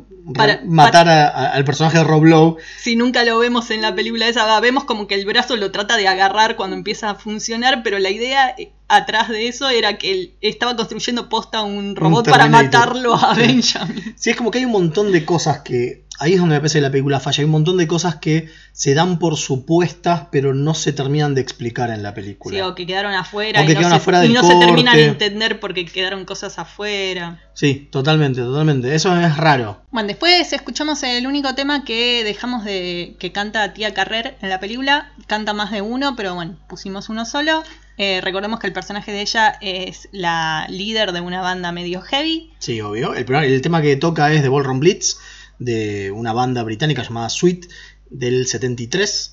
matar 0.66 1.08
a- 1.08 1.28
a- 1.28 1.46
al 1.54 1.64
personaje 1.64 1.96
de 1.96 2.04
Rob 2.04 2.24
Lowe. 2.24 2.56
Si 2.78 2.96
nunca 2.96 3.24
lo 3.24 3.38
vemos 3.38 3.70
en 3.70 3.80
la 3.80 3.94
película 3.94 4.28
esa, 4.28 4.60
vemos 4.60 4.84
como 4.84 5.06
que 5.06 5.14
el 5.14 5.24
brazo 5.24 5.56
lo 5.56 5.70
trata 5.72 5.96
de 5.96 6.06
agarrar 6.06 6.54
cuando 6.56 6.76
empieza 6.76 7.08
a 7.08 7.14
funcionar, 7.14 7.82
pero 7.82 7.98
la 7.98 8.10
idea 8.10 8.54
eh, 8.58 8.72
atrás 8.88 9.28
de 9.28 9.48
eso 9.48 9.68
era 9.68 9.98
que 9.98 10.12
él 10.12 10.34
estaba 10.40 10.76
construyendo 10.76 11.28
posta 11.28 11.62
un 11.62 11.96
robot 11.96 12.28
para 12.28 12.46
matarlo 12.46 13.14
a 13.14 13.34
Benjamin. 13.34 14.14
Sí, 14.16 14.30
es 14.30 14.36
como 14.36 14.50
que 14.50 14.58
hay 14.58 14.64
un 14.64 14.72
montón 14.72 15.12
de 15.12 15.24
cosas 15.24 15.60
que. 15.60 16.04
Ahí 16.18 16.32
es 16.32 16.40
donde 16.40 16.54
me 16.54 16.60
parece 16.60 16.78
que 16.78 16.82
la 16.82 16.90
película 16.90 17.20
falla. 17.20 17.42
Hay 17.42 17.44
un 17.44 17.50
montón 17.50 17.76
de 17.76 17.86
cosas 17.86 18.16
que 18.16 18.48
se 18.72 18.94
dan 18.94 19.18
por 19.18 19.36
supuestas, 19.36 20.28
pero 20.32 20.54
no 20.54 20.72
se 20.72 20.94
terminan 20.94 21.34
de 21.34 21.42
explicar 21.42 21.90
en 21.90 22.02
la 22.02 22.14
película. 22.14 22.56
Sí, 22.56 22.62
o 22.62 22.74
que 22.74 22.86
quedaron 22.86 23.12
afuera 23.12 23.60
O 23.60 23.64
y 23.64 23.66
que 23.66 23.74
no, 23.74 23.80
quedaron 23.80 23.98
se, 23.98 24.02
afuera 24.02 24.24
y 24.24 24.28
del 24.28 24.34
no 24.34 24.42
se 24.42 24.54
terminan 24.54 24.96
de 24.96 25.04
entender 25.04 25.60
porque 25.60 25.84
quedaron 25.84 26.24
cosas 26.24 26.58
afuera. 26.58 27.42
Sí, 27.52 27.88
totalmente, 27.92 28.40
totalmente. 28.40 28.94
Eso 28.94 29.14
es 29.20 29.36
raro. 29.36 29.82
Bueno, 29.90 30.06
después 30.06 30.54
escuchamos 30.54 31.02
el 31.02 31.26
único 31.26 31.54
tema 31.54 31.84
que 31.84 32.24
dejamos 32.24 32.64
de 32.64 33.16
que 33.18 33.32
canta 33.32 33.74
Tía 33.74 33.92
Carrer 33.92 34.38
en 34.40 34.48
la 34.48 34.58
película. 34.58 35.12
Canta 35.26 35.52
más 35.52 35.70
de 35.70 35.82
uno, 35.82 36.16
pero 36.16 36.34
bueno, 36.34 36.56
pusimos 36.66 37.10
uno 37.10 37.26
solo. 37.26 37.62
Eh, 37.98 38.20
recordemos 38.22 38.60
que 38.60 38.66
el 38.66 38.72
personaje 38.72 39.12
de 39.12 39.22
ella 39.22 39.56
es 39.60 40.08
la 40.12 40.66
líder 40.68 41.12
de 41.12 41.20
una 41.20 41.40
banda 41.40 41.72
medio 41.72 42.02
heavy. 42.02 42.52
Sí, 42.58 42.80
obvio. 42.80 43.14
El, 43.14 43.60
tema 43.62 43.82
que 43.82 43.96
toca 43.96 44.32
es 44.32 44.42
de 44.42 44.48
Ballroom 44.48 44.80
Blitz, 44.80 45.18
de 45.58 46.10
una 46.10 46.32
banda 46.32 46.62
británica 46.62 47.02
llamada 47.02 47.28
Sweet, 47.28 47.66
del 48.10 48.46
73. 48.46 49.32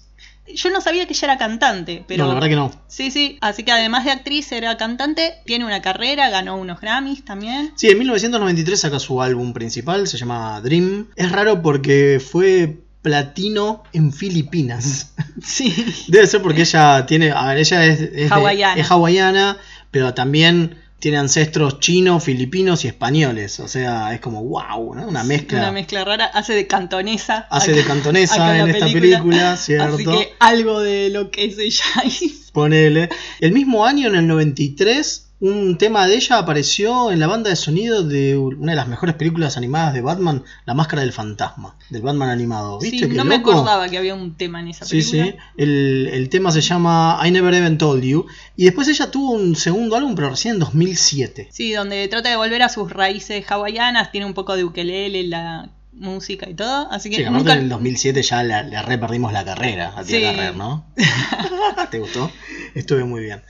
Yo 0.53 0.70
no 0.72 0.82
sabía 0.82 1.05
que 1.05 1.14
ella 1.14 1.26
era 1.26 1.38
cantante, 1.38 2.03
pero... 2.05 2.24
No, 2.24 2.28
la 2.28 2.34
verdad 2.36 2.49
que 2.49 2.55
no. 2.55 2.72
Sí, 2.88 3.11
sí, 3.11 3.38
así 3.39 3.64
que 3.64 3.72
además 3.72 4.03
de 4.03 4.11
actriz 4.11 4.51
era 4.51 4.76
cantante, 4.76 5.36
tiene 5.45 5.66
una 5.66 5.82
carrera, 5.82 6.30
ganó 6.30 6.57
unos 6.57 6.82
Grammys 6.82 7.24
también. 7.24 7.72
Sí, 7.76 7.89
en 7.89 7.97
1993 7.97 8.80
saca 8.80 8.99
su 8.99 9.22
álbum 9.22 9.53
principal, 9.53 10.05
se 10.07 10.18
llama 10.18 10.59
Dream. 10.61 11.07
Es 11.16 11.32
raro 11.32 11.61
porque 11.61 12.22
fue 12.24 12.82
platino 13.04 13.84
en 13.93 14.12
Filipinas. 14.12 15.14
Sí. 15.45 15.74
Debe 16.08 16.26
ser 16.28 16.41
porque 16.41 16.62
ella 16.62 17.06
tiene. 17.06 17.32
A 17.32 17.47
ver, 17.47 17.58
ella 17.58 17.86
es, 17.86 17.99
es 17.99 18.12
de- 18.14 18.28
Hawaiana. 18.30 18.80
es 18.82 18.89
hawaiana, 18.89 19.58
pero 19.91 20.14
también 20.14 20.78
tiene 20.99 21.18
ancestros 21.18 21.80
chinos, 21.80 22.24
filipinos 22.24 22.86
y 22.86 22.88
españoles. 22.88 23.60
O 23.60 23.68
sea, 23.68 24.14
es 24.14 24.22
como 24.22 24.43
wow, 24.43 24.93
¿no? 24.95 25.08
Una 25.08 25.24
mezcla. 25.24 25.58
Una 25.60 25.72
mezcla 25.72 26.06
rara, 26.06 26.26
hace 26.26 26.54
de 26.54 26.66
cantonesa. 26.68 27.47
Hace 27.49 27.72
acá- 27.72 27.80
de 27.82 27.86
cantonesa 27.86 28.58
en 28.60 28.70
esta 28.70 28.86
película, 28.86 29.58
¿cierto? 29.58 29.95
Así 29.95 30.06
que 30.06 30.34
algo 30.39 30.80
de 30.80 31.10
lo 31.10 31.30
que 31.32 31.45
es 31.45 31.58
ella. 31.58 31.84
Ponele. 32.54 33.10
El 33.41 33.51
mismo 33.54 33.86
año, 33.86 34.08
en 34.08 34.16
el 34.16 34.28
93, 34.28 35.32
un 35.46 35.78
tema 35.78 36.08
de 36.08 36.16
ella 36.16 36.38
apareció 36.38 37.12
en 37.12 37.20
la 37.20 37.28
banda 37.28 37.50
de 37.50 37.58
sonido 37.58 38.02
de 38.02 38.38
una 38.38 38.72
de 38.72 38.76
las 38.78 38.88
mejores 38.88 39.16
películas 39.16 39.58
animadas 39.58 39.94
de 39.94 40.00
Batman, 40.00 40.44
La 40.66 40.74
Máscara 40.74 41.02
del 41.02 41.12
Fantasma, 41.12 41.76
del 41.89 42.02
Batman 42.02 42.30
animado. 42.30 42.80
¿Viste 42.80 43.00
Sí, 43.00 43.10
qué 43.10 43.14
no 43.14 43.26
me 43.26 43.36
acordaba 43.36 43.89
que 43.89 43.98
había 43.98 44.16
un 44.16 44.36
tema 44.36 44.62
en 44.62 44.70
esa 44.70 44.86
Sí, 44.86 45.02
película. 45.02 45.26
sí. 45.26 45.36
El, 45.58 46.10
el 46.14 46.30
tema 46.30 46.50
se 46.52 46.62
llama 46.62 47.20
I 47.26 47.32
Never 47.32 47.54
Even 47.54 47.78
Told 47.78 48.04
You. 48.04 48.26
Y 48.56 48.64
después 48.64 48.88
ella 48.88 49.12
tuvo 49.12 49.32
un 49.32 49.56
segundo 49.58 49.98
álbum, 49.98 50.16
pero 50.16 50.30
recién 50.30 50.54
en 50.54 50.60
2007. 50.62 51.50
Sí, 51.52 51.74
donde 51.74 52.08
trata 52.08 52.30
de 52.30 52.38
volver 52.38 52.62
a 52.62 52.70
sus 52.70 52.89
raíces 52.91 53.44
hawaianas, 53.52 54.12
tiene 54.12 54.26
un 54.26 54.34
poco 54.34 54.56
de 54.56 54.64
ukelele, 54.64 55.24
la 55.28 55.70
música 55.96 56.50
y 56.50 56.54
todo. 56.54 56.91
Así 56.91 57.10
que 57.10 57.18
Sí, 57.18 57.24
aparte 57.24 57.38
nunca... 57.39 57.54
en 57.54 57.60
el 57.60 57.70
2007 57.70 58.22
ya 58.24 58.44
le, 58.44 58.64
le 58.66 58.82
re 58.82 58.98
perdimos 58.98 59.32
la 59.34 59.46
carrera 59.46 59.94
a 59.96 60.04
Tía 60.04 60.18
Sí. 60.20 60.24
Carrer, 60.24 60.56
¿no? 60.56 60.86
¿Te 61.91 62.00
gustó? 62.00 62.32
Estuve 62.76 63.04
muy 63.04 63.22
bien. 63.24 63.41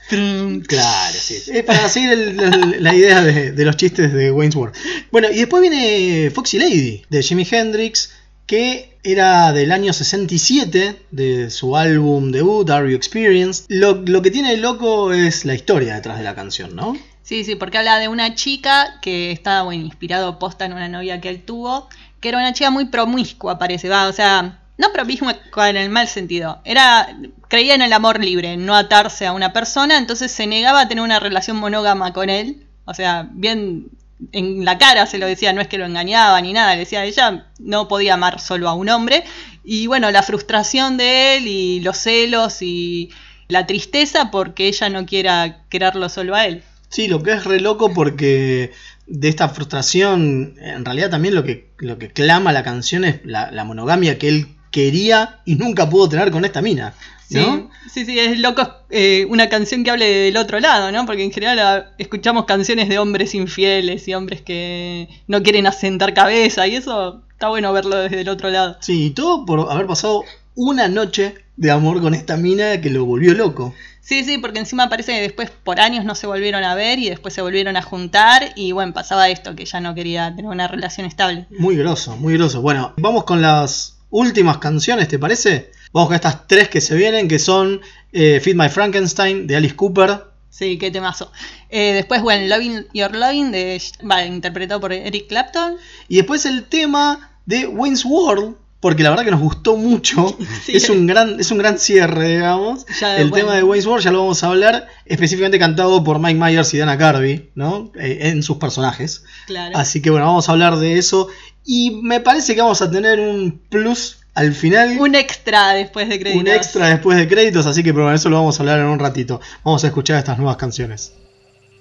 Claro, 0.66 1.14
sí. 1.18 1.36
Es 1.52 1.64
para 1.64 1.88
seguir 1.88 2.10
el- 2.12 2.40
el- 2.40 2.82
la 2.82 2.94
idea 2.94 3.22
de, 3.22 3.52
de 3.52 3.64
los 3.64 3.76
chistes 3.76 4.12
de 4.12 4.30
Wayne's 4.30 4.56
World. 4.56 4.74
Bueno, 5.10 5.28
y 5.30 5.36
después 5.38 5.60
viene 5.62 6.30
Foxy 6.30 6.58
Lady, 6.58 7.02
de 7.08 7.22
Jimi 7.22 7.46
Hendrix, 7.50 8.12
que 8.46 8.98
era 9.02 9.52
del 9.52 9.72
año 9.72 9.92
67, 9.92 10.96
de 11.10 11.50
su 11.50 11.76
álbum 11.76 12.30
debut, 12.30 12.68
Are 12.70 12.88
You 12.90 12.96
Experienced. 12.96 13.64
Lo, 13.68 13.94
lo 14.02 14.22
que 14.22 14.30
tiene 14.30 14.56
loco 14.58 15.12
es 15.12 15.44
la 15.44 15.54
historia 15.54 15.94
detrás 15.94 16.18
de 16.18 16.24
la 16.24 16.34
canción, 16.34 16.74
¿no? 16.76 16.96
Sí, 17.22 17.42
sí, 17.44 17.54
porque 17.54 17.78
habla 17.78 17.98
de 17.98 18.08
una 18.08 18.34
chica 18.34 18.98
que 19.00 19.32
estaba 19.32 19.62
bueno, 19.62 19.82
inspirado 19.84 20.38
posta 20.38 20.66
en 20.66 20.74
una 20.74 20.88
novia 20.88 21.22
que 21.22 21.30
él 21.30 21.42
tuvo, 21.42 21.88
que 22.24 22.30
era 22.30 22.38
una 22.38 22.54
chica 22.54 22.70
muy 22.70 22.86
promiscua, 22.86 23.58
parece, 23.58 23.90
va, 23.90 24.08
o 24.08 24.12
sea, 24.14 24.62
no 24.78 24.92
promiscua 24.94 25.36
en 25.68 25.76
el 25.76 25.90
mal 25.90 26.08
sentido, 26.08 26.58
era 26.64 27.14
creía 27.48 27.74
en 27.74 27.82
el 27.82 27.92
amor 27.92 28.24
libre, 28.24 28.56
no 28.56 28.74
atarse 28.74 29.26
a 29.26 29.32
una 29.32 29.52
persona, 29.52 29.98
entonces 29.98 30.32
se 30.32 30.46
negaba 30.46 30.80
a 30.80 30.88
tener 30.88 31.04
una 31.04 31.20
relación 31.20 31.58
monógama 31.58 32.14
con 32.14 32.30
él, 32.30 32.66
o 32.86 32.94
sea, 32.94 33.28
bien 33.30 33.90
en 34.32 34.64
la 34.64 34.78
cara 34.78 35.04
se 35.04 35.18
lo 35.18 35.26
decía, 35.26 35.52
no 35.52 35.60
es 35.60 35.68
que 35.68 35.76
lo 35.76 35.84
engañaba 35.84 36.40
ni 36.40 36.54
nada, 36.54 36.72
le 36.72 36.80
decía 36.80 37.04
ella 37.04 37.44
no 37.58 37.88
podía 37.88 38.14
amar 38.14 38.40
solo 38.40 38.70
a 38.70 38.74
un 38.74 38.88
hombre. 38.88 39.22
Y 39.64 39.86
bueno, 39.86 40.10
la 40.10 40.22
frustración 40.22 40.96
de 40.96 41.36
él 41.36 41.46
y 41.46 41.80
los 41.80 41.98
celos 41.98 42.62
y 42.62 43.10
la 43.48 43.66
tristeza 43.66 44.30
porque 44.30 44.68
ella 44.68 44.88
no 44.88 45.04
quiera 45.04 45.58
quererlo 45.68 46.08
solo 46.08 46.34
a 46.34 46.46
él. 46.46 46.62
Sí, 46.88 47.08
lo 47.08 47.22
que 47.22 47.32
es 47.32 47.44
re 47.44 47.60
loco 47.60 47.92
porque 47.92 48.72
de 49.06 49.28
esta 49.28 49.48
frustración, 49.48 50.54
en 50.58 50.84
realidad 50.84 51.10
también 51.10 51.34
lo 51.34 51.44
que, 51.44 51.68
lo 51.78 51.98
que 51.98 52.10
clama 52.10 52.52
la 52.52 52.62
canción 52.62 53.04
es 53.04 53.20
la, 53.24 53.50
la 53.50 53.64
monogamia 53.64 54.18
que 54.18 54.28
él 54.28 54.46
quería 54.70 55.40
y 55.44 55.54
nunca 55.54 55.88
pudo 55.88 56.08
tener 56.08 56.30
con 56.30 56.44
esta 56.44 56.60
mina. 56.60 56.94
Sí, 57.28 57.36
¿no? 57.36 57.70
sí, 57.90 58.04
sí, 58.04 58.18
es 58.18 58.38
loco 58.38 58.68
eh, 58.90 59.26
una 59.30 59.48
canción 59.48 59.82
que 59.82 59.90
hable 59.90 60.06
del 60.06 60.36
otro 60.36 60.60
lado, 60.60 60.92
¿no? 60.92 61.06
Porque 61.06 61.24
en 61.24 61.32
general 61.32 61.58
ah, 61.58 61.94
escuchamos 61.96 62.44
canciones 62.44 62.88
de 62.88 62.98
hombres 62.98 63.34
infieles 63.34 64.06
y 64.08 64.14
hombres 64.14 64.42
que 64.42 65.08
no 65.26 65.42
quieren 65.42 65.66
asentar 65.66 66.12
cabeza 66.12 66.66
y 66.66 66.76
eso 66.76 67.22
está 67.30 67.48
bueno 67.48 67.72
verlo 67.72 67.96
desde 67.96 68.20
el 68.20 68.28
otro 68.28 68.50
lado. 68.50 68.76
Sí, 68.80 69.06
y 69.06 69.10
todo 69.10 69.46
por 69.46 69.70
haber 69.70 69.86
pasado 69.86 70.24
una 70.54 70.88
noche 70.88 71.34
de 71.56 71.70
amor 71.70 72.00
con 72.02 72.14
esta 72.14 72.36
mina 72.36 72.80
que 72.80 72.90
lo 72.90 73.04
volvió 73.04 73.32
loco. 73.32 73.74
Sí, 74.04 74.22
sí, 74.22 74.36
porque 74.36 74.58
encima 74.58 74.90
parece 74.90 75.12
que 75.12 75.22
después 75.22 75.50
por 75.50 75.80
años 75.80 76.04
no 76.04 76.14
se 76.14 76.26
volvieron 76.26 76.62
a 76.62 76.74
ver 76.74 76.98
y 76.98 77.08
después 77.08 77.32
se 77.32 77.40
volvieron 77.40 77.78
a 77.78 77.82
juntar 77.82 78.52
y 78.54 78.72
bueno, 78.72 78.92
pasaba 78.92 79.30
esto, 79.30 79.56
que 79.56 79.64
ya 79.64 79.80
no 79.80 79.94
quería 79.94 80.28
tener 80.36 80.50
una 80.50 80.68
relación 80.68 81.06
estable. 81.06 81.46
Muy 81.58 81.74
groso, 81.74 82.14
muy 82.18 82.34
groso. 82.34 82.60
Bueno, 82.60 82.92
vamos 82.98 83.24
con 83.24 83.40
las 83.40 83.96
últimas 84.10 84.58
canciones, 84.58 85.08
¿te 85.08 85.18
parece? 85.18 85.72
Vamos 85.94 86.08
con 86.08 86.16
estas 86.16 86.46
tres 86.46 86.68
que 86.68 86.82
se 86.82 86.94
vienen, 86.96 87.28
que 87.28 87.38
son 87.38 87.80
eh, 88.12 88.40
Feed 88.40 88.56
My 88.56 88.68
Frankenstein 88.68 89.46
de 89.46 89.56
Alice 89.56 89.74
Cooper. 89.74 90.24
Sí, 90.50 90.76
qué 90.76 90.90
temazo. 90.90 91.32
Eh, 91.70 91.94
después, 91.94 92.20
bueno, 92.20 92.46
Loving 92.46 92.86
Your 92.92 93.16
Loving, 93.16 93.52
de, 93.52 93.80
interpretado 94.26 94.82
por 94.82 94.92
Eric 94.92 95.28
Clapton. 95.28 95.76
Y 96.08 96.16
después 96.16 96.44
el 96.44 96.64
tema 96.64 97.38
de 97.46 97.66
Wayne's 97.66 98.04
World, 98.04 98.54
porque 98.84 99.02
la 99.02 99.08
verdad 99.08 99.24
que 99.24 99.30
nos 99.30 99.40
gustó 99.40 99.78
mucho. 99.78 100.36
Sí. 100.62 100.76
Es, 100.76 100.90
un 100.90 101.06
gran, 101.06 101.40
es 101.40 101.50
un 101.50 101.56
gran 101.56 101.78
cierre, 101.78 102.36
digamos. 102.36 102.84
Ya, 103.00 103.16
el 103.16 103.30
bueno. 103.30 103.46
tema 103.46 103.56
de 103.56 103.62
Wayne's 103.62 103.86
World 103.86 104.04
ya 104.04 104.10
lo 104.10 104.18
vamos 104.18 104.44
a 104.44 104.48
hablar, 104.48 104.88
específicamente 105.06 105.58
cantado 105.58 106.04
por 106.04 106.18
Mike 106.18 106.38
Myers 106.38 106.74
y 106.74 106.78
Dana 106.78 106.98
Carvey, 106.98 107.50
¿no? 107.54 107.90
Eh, 107.98 108.28
en 108.28 108.42
sus 108.42 108.58
personajes. 108.58 109.24
Claro. 109.46 109.74
Así 109.74 110.02
que 110.02 110.10
bueno, 110.10 110.26
vamos 110.26 110.50
a 110.50 110.52
hablar 110.52 110.76
de 110.76 110.98
eso. 110.98 111.28
Y 111.64 112.02
me 112.02 112.20
parece 112.20 112.54
que 112.54 112.60
vamos 112.60 112.82
a 112.82 112.90
tener 112.90 113.20
un 113.20 113.58
plus 113.70 114.18
al 114.34 114.52
final. 114.52 114.98
Un 115.00 115.14
extra 115.14 115.72
después 115.72 116.06
de 116.10 116.20
créditos. 116.20 116.42
un 116.42 116.48
extra 116.48 116.88
después 116.88 117.16
de 117.16 117.26
créditos, 117.26 117.64
así 117.64 117.82
que 117.82 117.94
pero 117.94 118.04
bueno, 118.04 118.16
eso 118.16 118.28
lo 118.28 118.36
vamos 118.36 118.58
a 118.58 118.62
hablar 118.64 118.80
en 118.80 118.86
un 118.86 118.98
ratito. 118.98 119.40
Vamos 119.64 119.82
a 119.84 119.86
escuchar 119.86 120.18
estas 120.18 120.36
nuevas 120.36 120.58
canciones. 120.58 121.14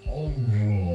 Yes, 0.06 0.93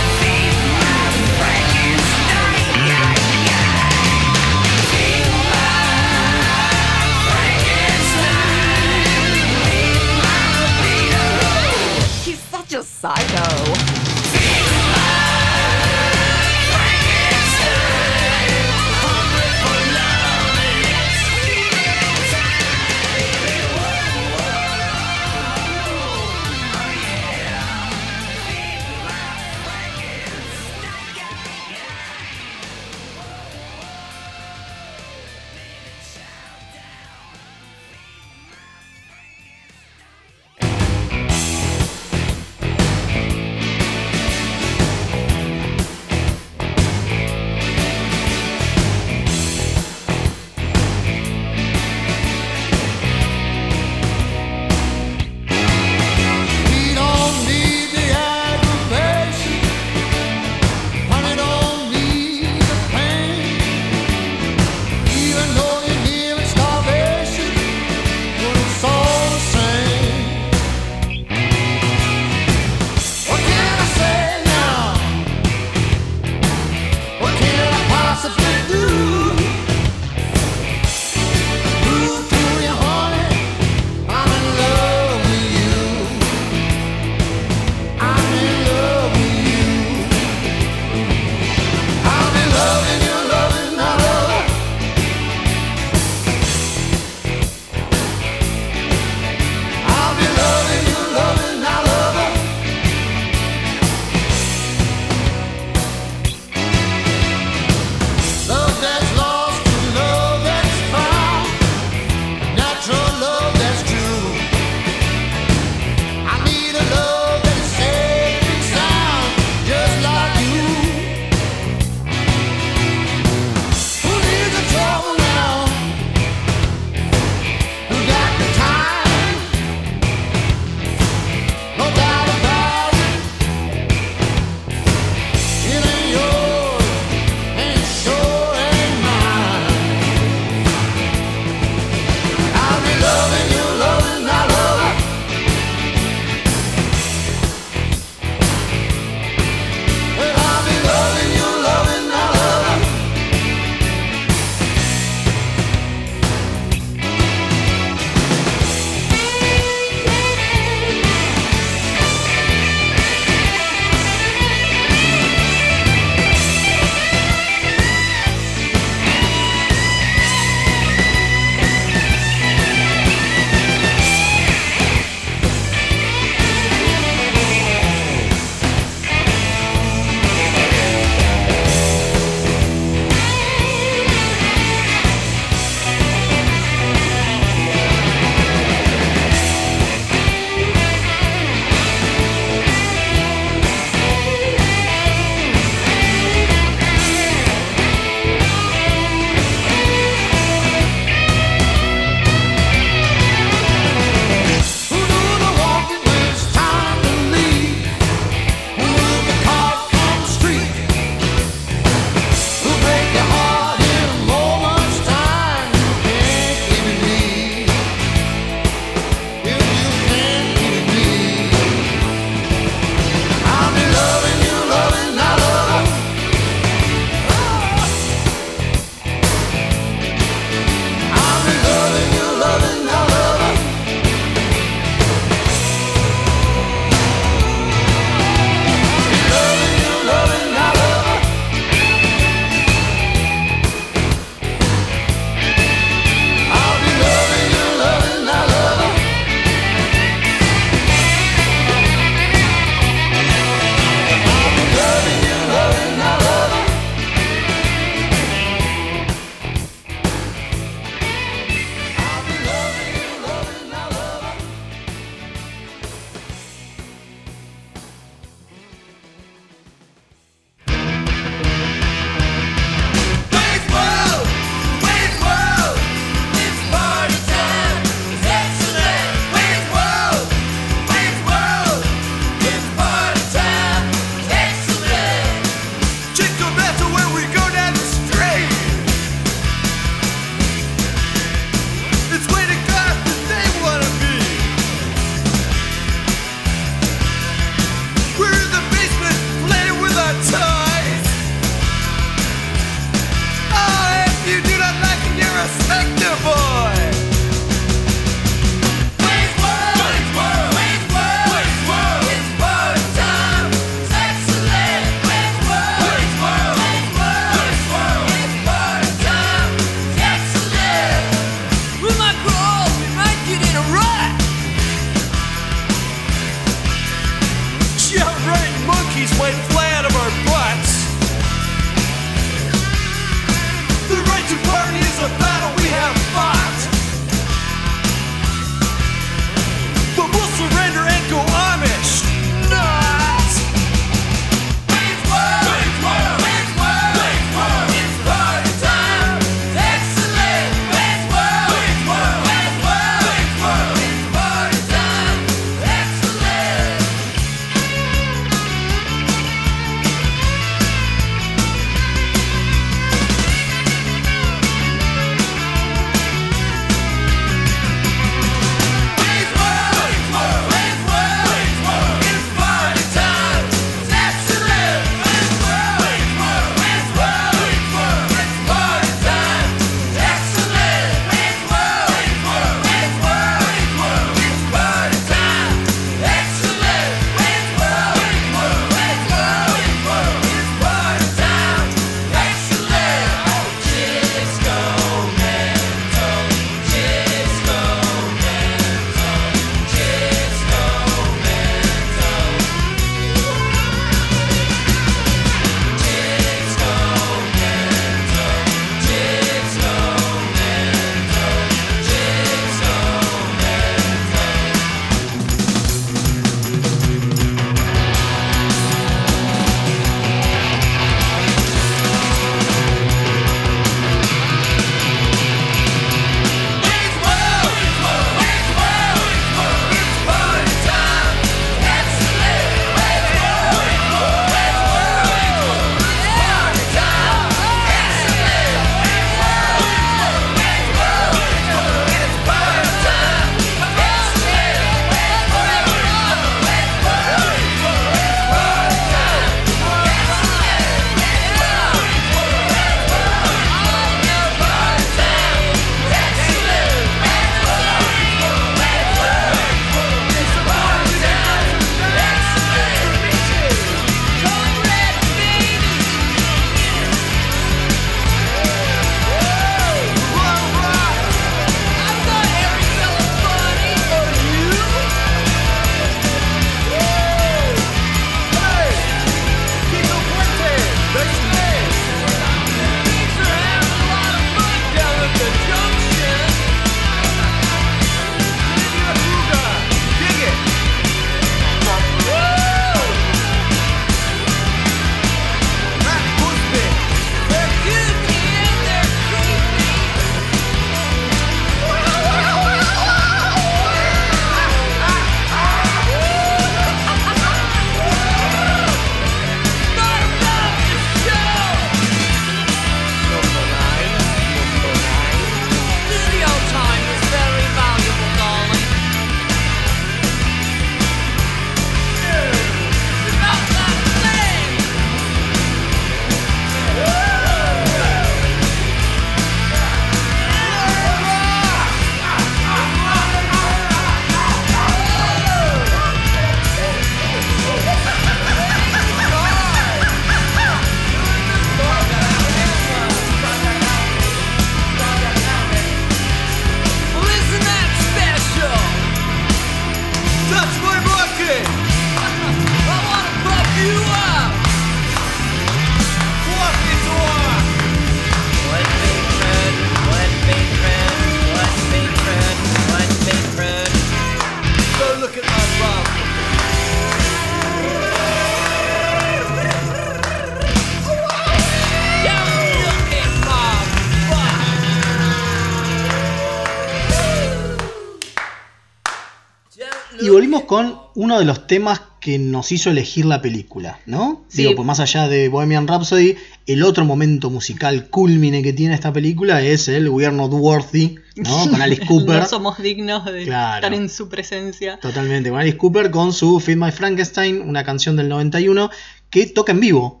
uno 581.00 581.16
de 581.20 581.24
los 581.24 581.46
temas 581.46 581.80
que 582.00 582.18
nos 582.18 582.50
hizo 582.50 582.70
elegir 582.70 583.04
la 583.04 583.22
película, 583.22 583.78
¿no? 583.86 584.24
Sí. 584.26 584.38
Digo, 584.42 584.56
pues 584.56 584.66
más 584.66 584.80
allá 584.80 585.06
de 585.06 585.28
Bohemian 585.28 585.68
Rhapsody, 585.68 586.16
el 586.46 586.64
otro 586.64 586.84
momento 586.84 587.30
musical 587.30 587.88
culmine 587.88 588.42
que 588.42 588.52
tiene 588.52 588.74
esta 588.74 588.92
película 588.92 589.40
es 589.40 589.68
el 589.68 589.88
We 589.88 590.06
Are 590.06 590.16
Not 590.16 590.32
Worthy, 590.32 590.96
¿no? 591.14 591.44
Con 591.50 591.62
Alice 591.62 591.86
Cooper. 591.86 592.18
no 592.20 592.26
somos 592.26 592.58
dignos 592.58 593.04
de 593.04 593.24
Claro. 593.26 593.64
estar 593.66 593.74
en 593.74 593.88
su 593.88 594.08
presencia. 594.08 594.80
Totalmente, 594.80 595.30
con 595.30 595.38
Alice 595.38 595.56
Cooper 595.56 595.92
con 595.92 596.12
su 596.12 596.40
Feed 596.40 596.56
My 596.56 596.72
Frankenstein, 596.72 597.42
una 597.42 597.62
canción 597.62 597.94
del 597.94 598.08
91 598.08 598.68
que 599.10 599.26
toca 599.26 599.52
en 599.52 599.60
vivo. 599.60 600.00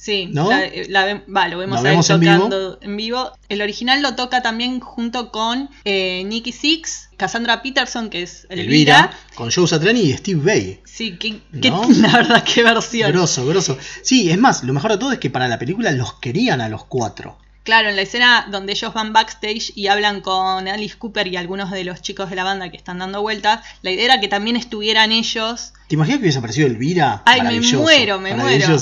Sí, 0.00 0.28
¿No? 0.32 0.48
la, 0.48 0.62
la 0.88 1.04
ve- 1.04 1.24
va, 1.28 1.48
lo 1.48 1.58
vemos 1.58 1.80
¿Lo 1.82 1.86
a 1.86 1.90
él 1.90 1.94
vemos 1.94 2.08
en 2.10 2.20
tocando 2.20 2.78
en 2.80 2.96
vivo. 2.96 3.32
El 3.48 3.60
original 3.62 4.00
lo 4.00 4.14
toca 4.14 4.42
también 4.42 4.78
junto 4.78 5.32
con 5.32 5.68
eh, 5.84 6.22
Nicky 6.24 6.52
Six, 6.52 7.08
Cassandra 7.16 7.62
Peterson, 7.62 8.08
que 8.08 8.22
es 8.22 8.46
Elvira. 8.48 8.62
Elvira, 8.62 9.10
con 9.34 9.50
Joe 9.50 9.66
Satriani 9.66 10.00
y 10.00 10.12
Steve 10.16 10.40
Vai. 10.40 10.80
Sí, 10.84 11.16
qué, 11.18 11.40
qué- 11.60 11.70
¿No? 11.70 11.82
la 11.90 12.12
verdad, 12.12 12.44
qué 12.44 12.62
versión. 12.62 13.10
Grosso, 13.10 13.44
grosso. 13.44 13.76
Sí, 14.02 14.30
es 14.30 14.38
más, 14.38 14.62
lo 14.62 14.72
mejor 14.72 14.92
de 14.92 14.98
todo 14.98 15.10
es 15.10 15.18
que 15.18 15.30
para 15.30 15.48
la 15.48 15.58
película 15.58 15.90
los 15.90 16.12
querían 16.14 16.60
a 16.60 16.68
los 16.68 16.84
cuatro. 16.84 17.36
Claro, 17.64 17.90
en 17.90 17.96
la 17.96 18.02
escena 18.02 18.46
donde 18.50 18.72
ellos 18.72 18.94
van 18.94 19.12
backstage 19.12 19.72
y 19.74 19.88
hablan 19.88 20.22
con 20.22 20.66
Alice 20.68 20.96
Cooper 20.96 21.26
y 21.26 21.36
algunos 21.36 21.70
de 21.70 21.84
los 21.84 22.00
chicos 22.00 22.30
de 22.30 22.36
la 22.36 22.42
banda 22.44 22.70
que 22.70 22.78
están 22.78 22.98
dando 22.98 23.20
vueltas, 23.20 23.60
la 23.82 23.90
idea 23.90 24.06
era 24.06 24.20
que 24.20 24.28
también 24.28 24.56
estuvieran 24.56 25.12
ellos. 25.12 25.74
¿Te 25.86 25.94
imaginas 25.96 26.18
que 26.18 26.22
hubiese 26.22 26.38
aparecido 26.38 26.66
Elvira? 26.66 27.22
Ay, 27.26 27.42
me 27.42 27.60
muero, 27.76 28.18
me 28.20 28.34
muero. 28.34 28.78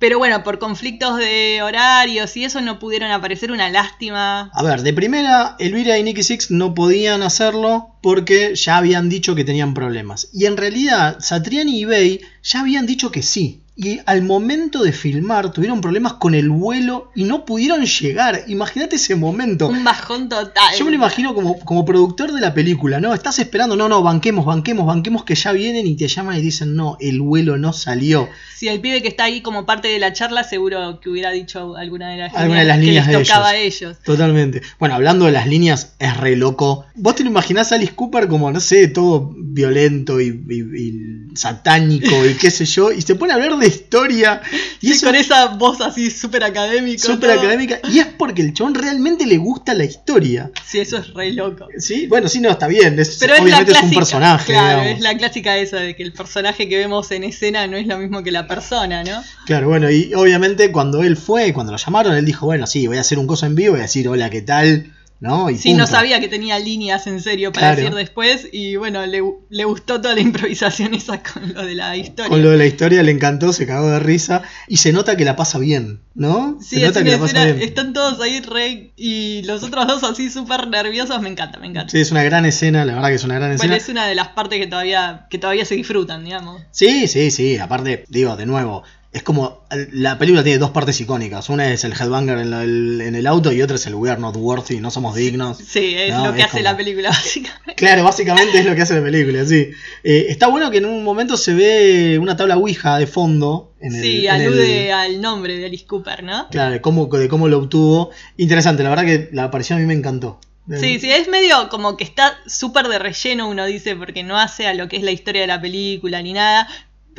Pero 0.00 0.16
bueno, 0.16 0.42
por 0.42 0.58
conflictos 0.58 1.18
de 1.18 1.60
horarios 1.62 2.34
y 2.34 2.44
eso 2.44 2.62
no 2.62 2.78
pudieron 2.78 3.10
aparecer, 3.10 3.52
una 3.52 3.68
lástima. 3.68 4.50
A 4.54 4.62
ver, 4.62 4.80
de 4.80 4.94
primera, 4.94 5.56
Elvira 5.58 5.98
y 5.98 6.02
Nicky 6.02 6.22
Six 6.22 6.50
no 6.50 6.74
podían 6.74 7.22
hacerlo 7.22 7.96
porque 8.00 8.54
ya 8.56 8.78
habían 8.78 9.10
dicho 9.10 9.34
que 9.34 9.44
tenían 9.44 9.74
problemas. 9.74 10.30
Y 10.32 10.46
en 10.46 10.56
realidad, 10.56 11.18
Satriani 11.20 11.78
y 11.78 11.84
Bay 11.84 12.20
ya 12.42 12.60
habían 12.60 12.86
dicho 12.86 13.10
que 13.10 13.22
sí. 13.22 13.60
Y 13.82 13.98
al 14.04 14.20
momento 14.22 14.82
de 14.82 14.92
filmar 14.92 15.52
tuvieron 15.52 15.80
problemas 15.80 16.12
con 16.14 16.34
el 16.34 16.50
vuelo 16.50 17.10
y 17.14 17.24
no 17.24 17.46
pudieron 17.46 17.82
llegar. 17.86 18.42
Imagínate 18.46 18.96
ese 18.96 19.14
momento. 19.16 19.68
Un 19.68 19.84
bajón 19.84 20.28
total. 20.28 20.74
Yo 20.78 20.84
me 20.84 20.90
lo 20.90 20.96
imagino 20.98 21.34
como, 21.34 21.58
como 21.60 21.86
productor 21.86 22.30
de 22.32 22.42
la 22.42 22.52
película, 22.52 23.00
¿no? 23.00 23.14
Estás 23.14 23.38
esperando, 23.38 23.76
no, 23.76 23.88
no, 23.88 24.02
banquemos, 24.02 24.44
banquemos, 24.44 24.84
banquemos 24.86 25.24
que 25.24 25.34
ya 25.34 25.52
vienen 25.52 25.86
y 25.86 25.96
te 25.96 26.08
llaman 26.08 26.36
y 26.36 26.42
dicen, 26.42 26.76
no, 26.76 26.98
el 27.00 27.22
vuelo 27.22 27.56
no 27.56 27.72
salió. 27.72 28.28
Si 28.54 28.68
el 28.68 28.82
pibe 28.82 29.00
que 29.00 29.08
está 29.08 29.24
ahí 29.24 29.40
como 29.40 29.64
parte 29.64 29.88
de 29.88 29.98
la 29.98 30.12
charla, 30.12 30.44
seguro 30.44 31.00
que 31.00 31.08
hubiera 31.08 31.30
dicho 31.30 31.74
alguna 31.74 32.10
de 32.10 32.18
las 32.18 32.34
Alguna 32.34 32.60
de 32.60 32.66
las 32.66 32.78
que 32.78 32.84
líneas 32.84 33.06
les 33.06 33.16
de 33.16 33.24
tocaba 33.24 33.54
ellos. 33.56 33.82
a 33.82 33.86
ellos. 33.86 33.96
Totalmente. 34.04 34.60
Bueno, 34.78 34.94
hablando 34.96 35.24
de 35.24 35.32
las 35.32 35.46
líneas, 35.46 35.94
es 35.98 36.14
re 36.18 36.36
loco. 36.36 36.84
¿Vos 36.96 37.14
te 37.14 37.24
lo 37.24 37.30
imaginás 37.30 37.72
a 37.72 37.76
Alice 37.76 37.94
Cooper 37.94 38.28
como, 38.28 38.52
no 38.52 38.60
sé, 38.60 38.88
todo 38.88 39.34
violento 39.38 40.20
y, 40.20 40.26
y- 40.26 41.30
y 41.32 41.36
satánico 41.36 42.26
y 42.26 42.34
qué 42.34 42.50
sé 42.50 42.66
yo? 42.66 42.92
Y 42.92 43.00
se 43.00 43.14
pone 43.14 43.32
a 43.32 43.36
hablar 43.36 43.56
de 43.56 43.69
historia. 43.70 44.42
Y 44.80 44.88
Sí, 44.88 44.92
eso 44.92 45.06
con 45.06 45.14
esa 45.14 45.46
voz 45.46 45.80
así 45.80 46.10
súper 46.10 46.44
académica. 46.44 47.02
súper 47.02 47.30
académica. 47.30 47.80
Y 47.90 47.98
es 47.98 48.06
porque 48.06 48.42
el 48.42 48.52
chabón 48.54 48.74
realmente 48.74 49.26
le 49.26 49.38
gusta 49.38 49.72
la 49.74 49.84
historia. 49.84 50.50
Sí, 50.66 50.78
eso 50.80 50.98
es 50.98 51.14
re 51.14 51.32
loco. 51.32 51.66
¿Sí? 51.78 52.06
Bueno, 52.06 52.28
sí, 52.28 52.40
no, 52.40 52.50
está 52.50 52.66
bien. 52.66 52.98
Es, 52.98 53.16
Pero 53.18 53.34
es 53.34 53.38
la 53.40 53.44
obviamente 53.44 53.72
clásica. 53.72 53.86
es 53.86 53.92
un 53.92 53.98
personaje. 53.98 54.52
Claro, 54.52 54.80
digamos. 54.82 54.96
es 54.98 55.00
la 55.02 55.16
clásica 55.16 55.56
esa 55.58 55.76
de 55.78 55.96
que 55.96 56.02
el 56.02 56.12
personaje 56.12 56.68
que 56.68 56.76
vemos 56.76 57.10
en 57.10 57.24
escena 57.24 57.66
no 57.66 57.76
es 57.76 57.86
lo 57.86 57.98
mismo 57.98 58.22
que 58.22 58.30
la 58.30 58.46
persona, 58.46 59.02
¿no? 59.04 59.22
Claro, 59.46 59.68
bueno, 59.68 59.90
y 59.90 60.12
obviamente 60.14 60.70
cuando 60.72 61.02
él 61.02 61.16
fue, 61.16 61.52
cuando 61.52 61.72
lo 61.72 61.78
llamaron, 61.78 62.14
él 62.16 62.24
dijo, 62.24 62.46
bueno, 62.46 62.66
sí, 62.66 62.86
voy 62.86 62.98
a 62.98 63.00
hacer 63.00 63.18
un 63.18 63.26
coso 63.26 63.46
en 63.46 63.54
vivo, 63.54 63.72
voy 63.72 63.80
a 63.80 63.84
decir, 63.84 64.08
hola, 64.08 64.28
¿qué 64.30 64.42
tal? 64.42 64.92
¿No? 65.20 65.50
Y 65.50 65.58
Sí, 65.58 65.74
no 65.74 65.86
sabía 65.86 66.18
que 66.18 66.28
tenía 66.28 66.58
líneas 66.58 67.06
en 67.06 67.20
serio 67.20 67.52
para 67.52 67.68
Claro. 67.74 67.80
decir 67.82 67.94
después 67.94 68.48
y 68.52 68.76
bueno, 68.76 69.04
le, 69.04 69.22
le 69.50 69.64
gustó 69.64 70.00
toda 70.00 70.14
la 70.14 70.20
improvisación 70.22 70.94
esa 70.94 71.22
con 71.22 71.52
lo 71.52 71.62
de 71.66 71.74
la 71.74 71.94
historia. 71.96 72.30
Con 72.30 72.42
lo 72.42 72.50
de 72.50 72.56
la 72.56 72.64
historia 72.64 73.02
le 73.02 73.12
encantó, 73.12 73.52
se 73.52 73.66
cagó 73.66 73.90
de 73.90 74.00
risa 74.00 74.42
y 74.66 74.78
se 74.78 74.92
nota 74.94 75.16
que 75.18 75.26
la 75.26 75.36
pasa 75.36 75.58
bien, 75.58 76.00
¿no? 76.14 76.56
Sí, 76.62 76.76
se 76.80 76.86
nota 76.86 77.04
que 77.04 77.10
la 77.10 77.18
pasa 77.18 77.44
bien. 77.44 77.60
están 77.60 77.92
todos 77.92 78.18
ahí 78.22 78.40
re 78.40 78.92
y 78.96 79.42
los 79.42 79.62
otros 79.62 79.86
dos 79.86 80.02
así 80.04 80.30
súper 80.30 80.68
nerviosos, 80.68 81.20
me 81.20 81.28
encanta, 81.28 81.58
me 81.58 81.66
encanta. 81.66 81.90
Sí, 81.90 81.98
es 82.00 82.10
una 82.10 82.22
gran 82.22 82.46
escena, 82.46 82.86
la 82.86 82.94
verdad 82.94 83.08
que 83.10 83.14
es 83.16 83.24
una 83.24 83.34
gran 83.34 83.56
Bueno, 83.58 83.74
escena. 83.74 83.76
es 83.76 83.88
una 83.90 84.06
de 84.06 84.14
las 84.14 84.28
partes 84.28 84.58
que 84.58 84.66
todavía, 84.68 85.26
que 85.28 85.36
todavía 85.36 85.66
se 85.66 85.74
disfrutan, 85.74 86.24
digamos. 86.24 86.62
Sí, 86.70 87.06
sí, 87.08 87.30
sí, 87.30 87.58
aparte, 87.58 88.04
digo, 88.08 88.36
de 88.36 88.46
nuevo, 88.46 88.84
es 89.12 89.24
como, 89.24 89.64
la 89.92 90.18
película 90.18 90.44
tiene 90.44 90.58
dos 90.58 90.70
partes 90.70 91.00
icónicas, 91.00 91.48
una 91.48 91.72
es 91.72 91.82
el 91.82 91.92
headbanger 91.92 92.38
en, 92.38 92.50
la- 92.50 92.62
el, 92.62 93.00
en 93.00 93.16
el 93.16 93.26
auto 93.26 93.50
y 93.50 93.60
otra 93.60 93.74
es 93.74 93.84
el 93.86 93.94
we 93.96 94.08
are 94.08 94.20
not 94.20 94.36
worthy, 94.36 94.78
no 94.78 94.90
somos 94.92 95.16
dignos. 95.16 95.58
Sí, 95.58 95.94
es 95.96 96.14
No, 96.14 96.26
lo 96.26 96.32
que 96.32 96.40
es 96.40 96.44
hace 96.46 96.58
como- 96.58 96.62
la 96.64 96.76
película, 96.76 97.08
básicamente. 97.10 97.74
Claro, 97.74 98.04
básicamente 98.04 98.58
es 98.60 98.66
lo 98.66 98.74
que 98.76 98.82
hace 98.82 98.94
la 98.94 99.02
película, 99.02 99.44
sí. 99.44 99.70
Eh, 100.04 100.26
está 100.28 100.46
bueno 100.46 100.70
que 100.70 100.78
en 100.78 100.84
un 100.86 101.02
momento 101.02 101.36
se 101.36 101.54
ve 101.54 102.18
una 102.20 102.36
tabla 102.36 102.56
Ouija 102.56 102.98
de 102.98 103.06
fondo. 103.08 103.72
En 103.80 103.94
el, 103.96 104.02
Sí, 104.02 104.26
en 104.28 104.34
el- 104.34 104.42
alude 104.46 104.92
al 104.92 105.20
nombre 105.20 105.56
de 105.56 105.66
Alice 105.66 105.86
Cooper, 105.86 106.22
¿no? 106.22 106.48
Claro, 106.50 106.70
de 106.72 106.80
cómo, 106.80 107.06
de 107.06 107.28
cómo 107.28 107.48
lo 107.48 107.58
obtuvo. 107.58 108.10
Interesante, 108.36 108.82
la 108.84 108.90
verdad 108.90 109.04
que 109.06 109.28
la 109.32 109.44
aparición 109.44 109.78
a 109.78 109.80
mí 109.80 109.86
me 109.86 109.94
encantó. 109.94 110.38
Sí, 110.78 111.00
sí, 111.00 111.10
es 111.10 111.26
medio 111.26 111.68
como 111.68 111.96
que 111.96 112.04
está 112.04 112.38
súper 112.46 112.86
de 112.86 113.00
relleno, 113.00 113.48
uno 113.48 113.66
dice, 113.66 113.96
porque 113.96 114.22
no 114.22 114.38
hace 114.38 114.68
a 114.68 114.74
lo 114.74 114.86
que 114.88 114.98
es 114.98 115.02
la 115.02 115.10
historia 115.10 115.40
de 115.40 115.48
la 115.48 115.60
película 115.60 116.22
ni 116.22 116.32
nada, 116.32 116.68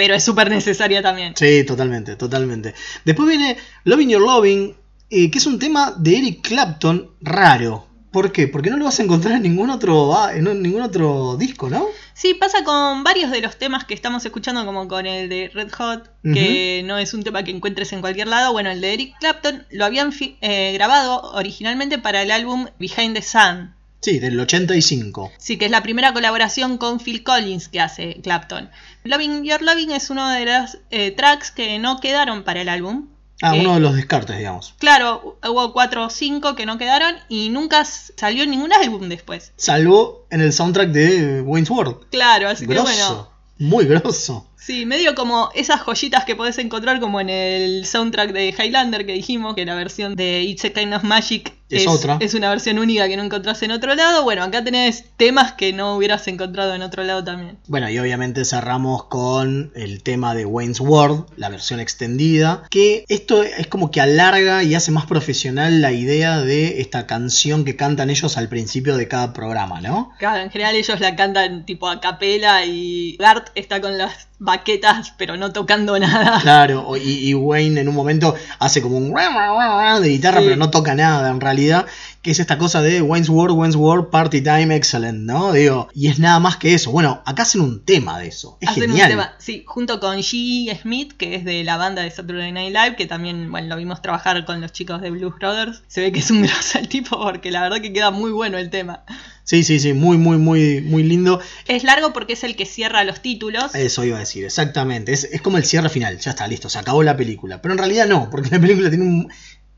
pero 0.01 0.15
es 0.15 0.23
súper 0.23 0.49
necesaria 0.49 0.99
también. 1.03 1.35
Sí, 1.37 1.63
totalmente, 1.63 2.15
totalmente. 2.15 2.73
Después 3.05 3.29
viene 3.29 3.55
Loving 3.83 4.09
Your 4.09 4.21
Loving, 4.23 4.75
eh, 5.11 5.29
que 5.29 5.37
es 5.37 5.45
un 5.45 5.59
tema 5.59 5.93
de 5.95 6.17
Eric 6.17 6.41
Clapton 6.41 7.11
raro. 7.21 7.85
¿Por 8.11 8.31
qué? 8.31 8.47
Porque 8.47 8.71
no 8.71 8.77
lo 8.77 8.85
vas 8.85 8.99
a 8.99 9.03
encontrar 9.03 9.35
en 9.35 9.43
ningún 9.43 9.69
otro, 9.69 10.17
ah, 10.17 10.33
en 10.33 10.59
ningún 10.63 10.81
otro 10.81 11.37
disco, 11.37 11.69
¿no? 11.69 11.85
Sí, 12.15 12.33
pasa 12.33 12.63
con 12.63 13.03
varios 13.03 13.29
de 13.29 13.41
los 13.41 13.59
temas 13.59 13.85
que 13.85 13.93
estamos 13.93 14.25
escuchando, 14.25 14.65
como 14.65 14.87
con 14.87 15.05
el 15.05 15.29
de 15.29 15.51
Red 15.53 15.71
Hot, 15.73 16.09
que 16.23 16.81
no 16.83 16.97
es 16.97 17.13
un 17.13 17.21
tema 17.21 17.43
que 17.43 17.51
encuentres 17.51 17.93
en 17.93 18.01
cualquier 18.01 18.27
lado. 18.27 18.53
Bueno, 18.53 18.71
el 18.71 18.81
de 18.81 18.95
Eric 18.95 19.19
Clapton 19.19 19.67
lo 19.69 19.85
habían 19.85 20.11
eh, 20.19 20.71
grabado 20.73 21.21
originalmente 21.33 21.99
para 21.99 22.23
el 22.23 22.31
álbum 22.31 22.65
Behind 22.79 23.13
the 23.13 23.21
Sun. 23.21 23.75
Sí, 24.01 24.19
del 24.19 24.39
85. 24.39 25.31
Sí, 25.37 25.57
que 25.57 25.65
es 25.65 25.71
la 25.71 25.83
primera 25.83 26.11
colaboración 26.11 26.77
con 26.77 26.99
Phil 26.99 27.23
Collins 27.23 27.67
que 27.67 27.79
hace 27.79 28.19
Clapton. 28.23 28.69
Loving 29.03 29.43
Your 29.43 29.61
Loving 29.61 29.91
es 29.91 30.09
uno 30.09 30.29
de 30.29 30.45
los 30.45 30.77
eh, 30.89 31.11
tracks 31.11 31.51
que 31.51 31.77
no 31.79 31.99
quedaron 31.99 32.43
para 32.43 32.61
el 32.61 32.69
álbum. 32.69 33.07
Ah, 33.43 33.55
Eh, 33.55 33.59
uno 33.61 33.75
de 33.75 33.79
los 33.79 33.95
descartes, 33.95 34.37
digamos. 34.37 34.73
Claro, 34.79 35.37
hubo 35.47 35.73
cuatro 35.73 36.05
o 36.05 36.09
cinco 36.09 36.55
que 36.55 36.65
no 36.65 36.77
quedaron 36.77 37.15
y 37.29 37.49
nunca 37.49 37.85
salió 37.85 38.43
en 38.43 38.51
ningún 38.51 38.73
álbum 38.73 39.07
después. 39.07 39.51
Salvo 39.55 40.25
en 40.31 40.41
el 40.41 40.51
soundtrack 40.53 40.89
de 40.89 41.41
Wayne's 41.41 41.69
World. 41.69 42.07
Claro, 42.11 42.49
así 42.49 42.65
que 42.67 42.73
Grosso. 42.73 42.85
bueno. 42.85 43.31
Muy 43.59 43.85
grosso. 43.85 44.47
Sí, 44.57 44.87
medio 44.87 45.13
como 45.13 45.51
esas 45.53 45.81
joyitas 45.81 46.25
que 46.25 46.35
podés 46.35 46.57
encontrar 46.57 46.99
como 46.99 47.21
en 47.21 47.29
el 47.29 47.85
soundtrack 47.85 48.31
de 48.31 48.49
Highlander 48.49 49.05
que 49.05 49.13
dijimos, 49.13 49.53
que 49.53 49.65
la 49.65 49.75
versión 49.75 50.15
de 50.15 50.41
It's 50.41 50.65
a 50.65 50.71
Kind 50.71 50.95
of 50.95 51.03
Magic 51.03 51.53
Es 51.77 51.87
otra. 51.87 52.17
es 52.19 52.33
una 52.33 52.49
versión 52.49 52.79
única 52.79 53.07
que 53.07 53.17
no 53.17 53.23
encontrás 53.23 53.61
en 53.63 53.71
otro 53.71 53.95
lado. 53.95 54.23
Bueno, 54.23 54.43
acá 54.43 54.63
tenés 54.63 55.05
temas 55.17 55.53
que 55.53 55.73
no 55.73 55.95
hubieras 55.95 56.27
encontrado 56.27 56.73
en 56.75 56.81
otro 56.81 57.03
lado 57.03 57.23
también. 57.23 57.57
Bueno, 57.67 57.89
y 57.89 57.97
obviamente 57.99 58.43
cerramos 58.45 59.05
con 59.05 59.71
el 59.75 60.03
tema 60.03 60.35
de 60.35 60.45
Wayne's 60.45 60.79
World, 60.79 61.25
la 61.37 61.49
versión 61.49 61.79
extendida, 61.79 62.63
que 62.69 63.05
esto 63.09 63.43
es 63.43 63.67
como 63.67 63.91
que 63.91 64.01
alarga 64.01 64.63
y 64.63 64.75
hace 64.75 64.91
más 64.91 65.05
profesional 65.05 65.81
la 65.81 65.91
idea 65.91 66.41
de 66.41 66.81
esta 66.81 67.07
canción 67.07 67.65
que 67.65 67.75
cantan 67.75 68.09
ellos 68.09 68.37
al 68.37 68.49
principio 68.49 68.97
de 68.97 69.07
cada 69.07 69.33
programa, 69.33 69.81
¿no? 69.81 70.11
Claro, 70.19 70.41
en 70.43 70.49
general 70.51 70.75
ellos 70.75 70.99
la 70.99 71.15
cantan 71.15 71.65
tipo 71.65 71.87
a 71.87 71.99
capela 72.01 72.65
y 72.65 73.15
Gart 73.17 73.49
está 73.55 73.81
con 73.81 73.97
las 73.97 74.27
baquetas 74.39 75.13
pero 75.17 75.37
no 75.37 75.53
tocando 75.53 75.97
nada. 75.99 76.39
Claro, 76.41 76.97
y, 76.97 77.29
y 77.29 77.33
Wayne 77.35 77.81
en 77.81 77.87
un 77.87 77.95
momento 77.95 78.35
hace 78.59 78.81
como 78.81 78.97
un 78.97 79.13
de 79.13 80.09
guitarra, 80.09 80.39
Sí. 80.39 80.45
pero 80.45 80.55
no 80.55 80.69
toca 80.71 80.95
nada 80.95 81.29
en 81.29 81.39
realidad, 81.39 81.60
que 82.21 82.31
es 82.31 82.39
esta 82.39 82.57
cosa 82.57 82.81
de 82.81 83.01
Wayne's 83.01 83.29
World, 83.29 83.57
Wayne's 83.57 83.75
World, 83.75 84.09
Party 84.09 84.41
Time, 84.41 84.75
Excellent, 84.75 85.19
¿no? 85.19 85.53
Digo, 85.53 85.89
y 85.93 86.07
es 86.07 86.19
nada 86.19 86.39
más 86.39 86.57
que 86.57 86.73
eso. 86.73 86.91
Bueno, 86.91 87.21
acá 87.25 87.43
hacen 87.43 87.61
un 87.61 87.83
tema 87.85 88.19
de 88.19 88.27
eso. 88.27 88.57
Es 88.61 88.69
Hacen 88.69 88.83
genial. 88.83 89.05
un 89.11 89.17
tema, 89.17 89.33
sí, 89.39 89.63
junto 89.65 89.99
con 89.99 90.17
G. 90.17 90.79
Smith, 90.81 91.13
que 91.13 91.35
es 91.35 91.45
de 91.45 91.63
la 91.63 91.77
banda 91.77 92.01
de 92.01 92.11
Saturday 92.11 92.51
Night 92.51 92.73
Live, 92.75 92.95
que 92.95 93.05
también, 93.05 93.49
bueno, 93.51 93.67
lo 93.67 93.77
vimos 93.77 94.01
trabajar 94.01 94.45
con 94.45 94.61
los 94.61 94.71
chicos 94.71 95.01
de 95.01 95.09
Blues 95.11 95.33
Brothers. 95.39 95.83
Se 95.87 96.01
ve 96.01 96.11
que 96.11 96.19
es 96.19 96.31
un 96.31 96.41
grosso 96.43 96.79
el 96.79 96.87
tipo 96.87 97.19
porque 97.19 97.51
la 97.51 97.61
verdad 97.61 97.81
que 97.81 97.91
queda 97.93 98.11
muy 98.11 98.31
bueno 98.31 98.57
el 98.57 98.69
tema. 98.69 99.03
Sí, 99.43 99.63
sí, 99.63 99.79
sí, 99.79 99.93
muy, 99.93 100.17
muy, 100.17 100.37
muy, 100.37 100.81
muy 100.81 101.03
lindo. 101.03 101.41
Es 101.67 101.83
largo 101.83 102.13
porque 102.13 102.33
es 102.33 102.43
el 102.43 102.55
que 102.55 102.65
cierra 102.65 103.03
los 103.03 103.21
títulos. 103.21 103.73
Eso 103.75 104.05
iba 104.05 104.17
a 104.17 104.19
decir, 104.19 104.45
exactamente. 104.45 105.11
Es, 105.11 105.23
es 105.25 105.41
como 105.41 105.57
el 105.57 105.65
cierre 105.65 105.89
final, 105.89 106.19
ya 106.19 106.31
está, 106.31 106.47
listo, 106.47 106.69
se 106.69 106.77
acabó 106.79 107.01
la 107.03 107.17
película. 107.17 107.61
Pero 107.61 107.73
en 107.73 107.79
realidad 107.79 108.07
no, 108.07 108.29
porque 108.29 108.49
la 108.51 108.59
película 108.61 108.89
tiene 108.89 109.03
un... 109.05 109.27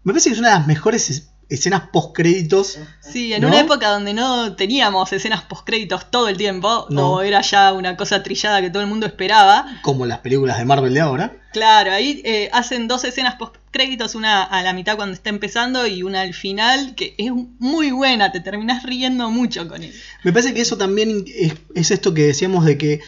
Me 0.03 0.11
parece 0.11 0.30
que 0.30 0.34
es 0.34 0.39
una 0.39 0.49
de 0.49 0.55
las 0.60 0.68
mejores 0.68 1.10
es- 1.10 1.30
escenas 1.55 1.84
post 1.91 2.15
créditos. 2.15 2.77
Sí, 3.01 3.34
en 3.34 3.41
¿No? 3.41 3.47
una 3.49 3.59
época 3.61 3.89
donde 3.89 4.13
no 4.13 4.55
teníamos 4.55 5.11
escenas 5.13 5.41
postcréditos 5.43 6.09
todo 6.11 6.27
el 6.30 6.38
tiempo, 6.38 6.88
No. 6.89 7.13
o 7.13 7.21
era 7.21 7.41
ya 7.41 7.73
una 7.73 7.95
cosa 7.97 8.23
trillada 8.23 8.61
que 8.61 8.69
todo 8.69 8.81
el 8.81 8.89
mundo 8.89 9.05
esperaba. 9.05 9.65
como 9.81 10.05
las 10.05 10.19
películas 10.19 10.57
de 10.57 10.65
Marvel 10.65 10.93
de 10.93 11.01
ahora. 11.01 11.38
Claro, 11.53 11.91
ahí 11.91 12.21
eh, 12.25 12.49
hacen 12.51 12.88
dos 12.88 13.03
escenas 13.03 13.35
postcréditos, 13.35 14.15
una 14.15 14.41
a 14.43 14.63
la 14.63 14.73
mitad 14.73 14.95
cuando 14.95 15.13
está 15.13 15.30
empezando 15.30 15.85
y 15.85 16.01
una 16.01 16.21
al 16.21 16.34
final, 16.34 16.95
que 16.95 17.13
es 17.17 17.31
muy 17.59 17.91
buena, 17.91 18.31
te 18.31 18.39
terminás 18.39 18.84
riendo 18.84 19.30
mucho 19.30 19.67
con 19.67 19.84
él. 19.84 19.93
Me 20.23 20.34
parece 20.34 20.53
que 20.55 20.61
eso 20.61 20.77
también 20.77 21.23
es, 21.35 21.53
es 21.75 21.91
esto 21.91 22.13
que 22.15 22.23
decíamos 22.23 22.65
de 22.65 22.77
que 22.80 23.01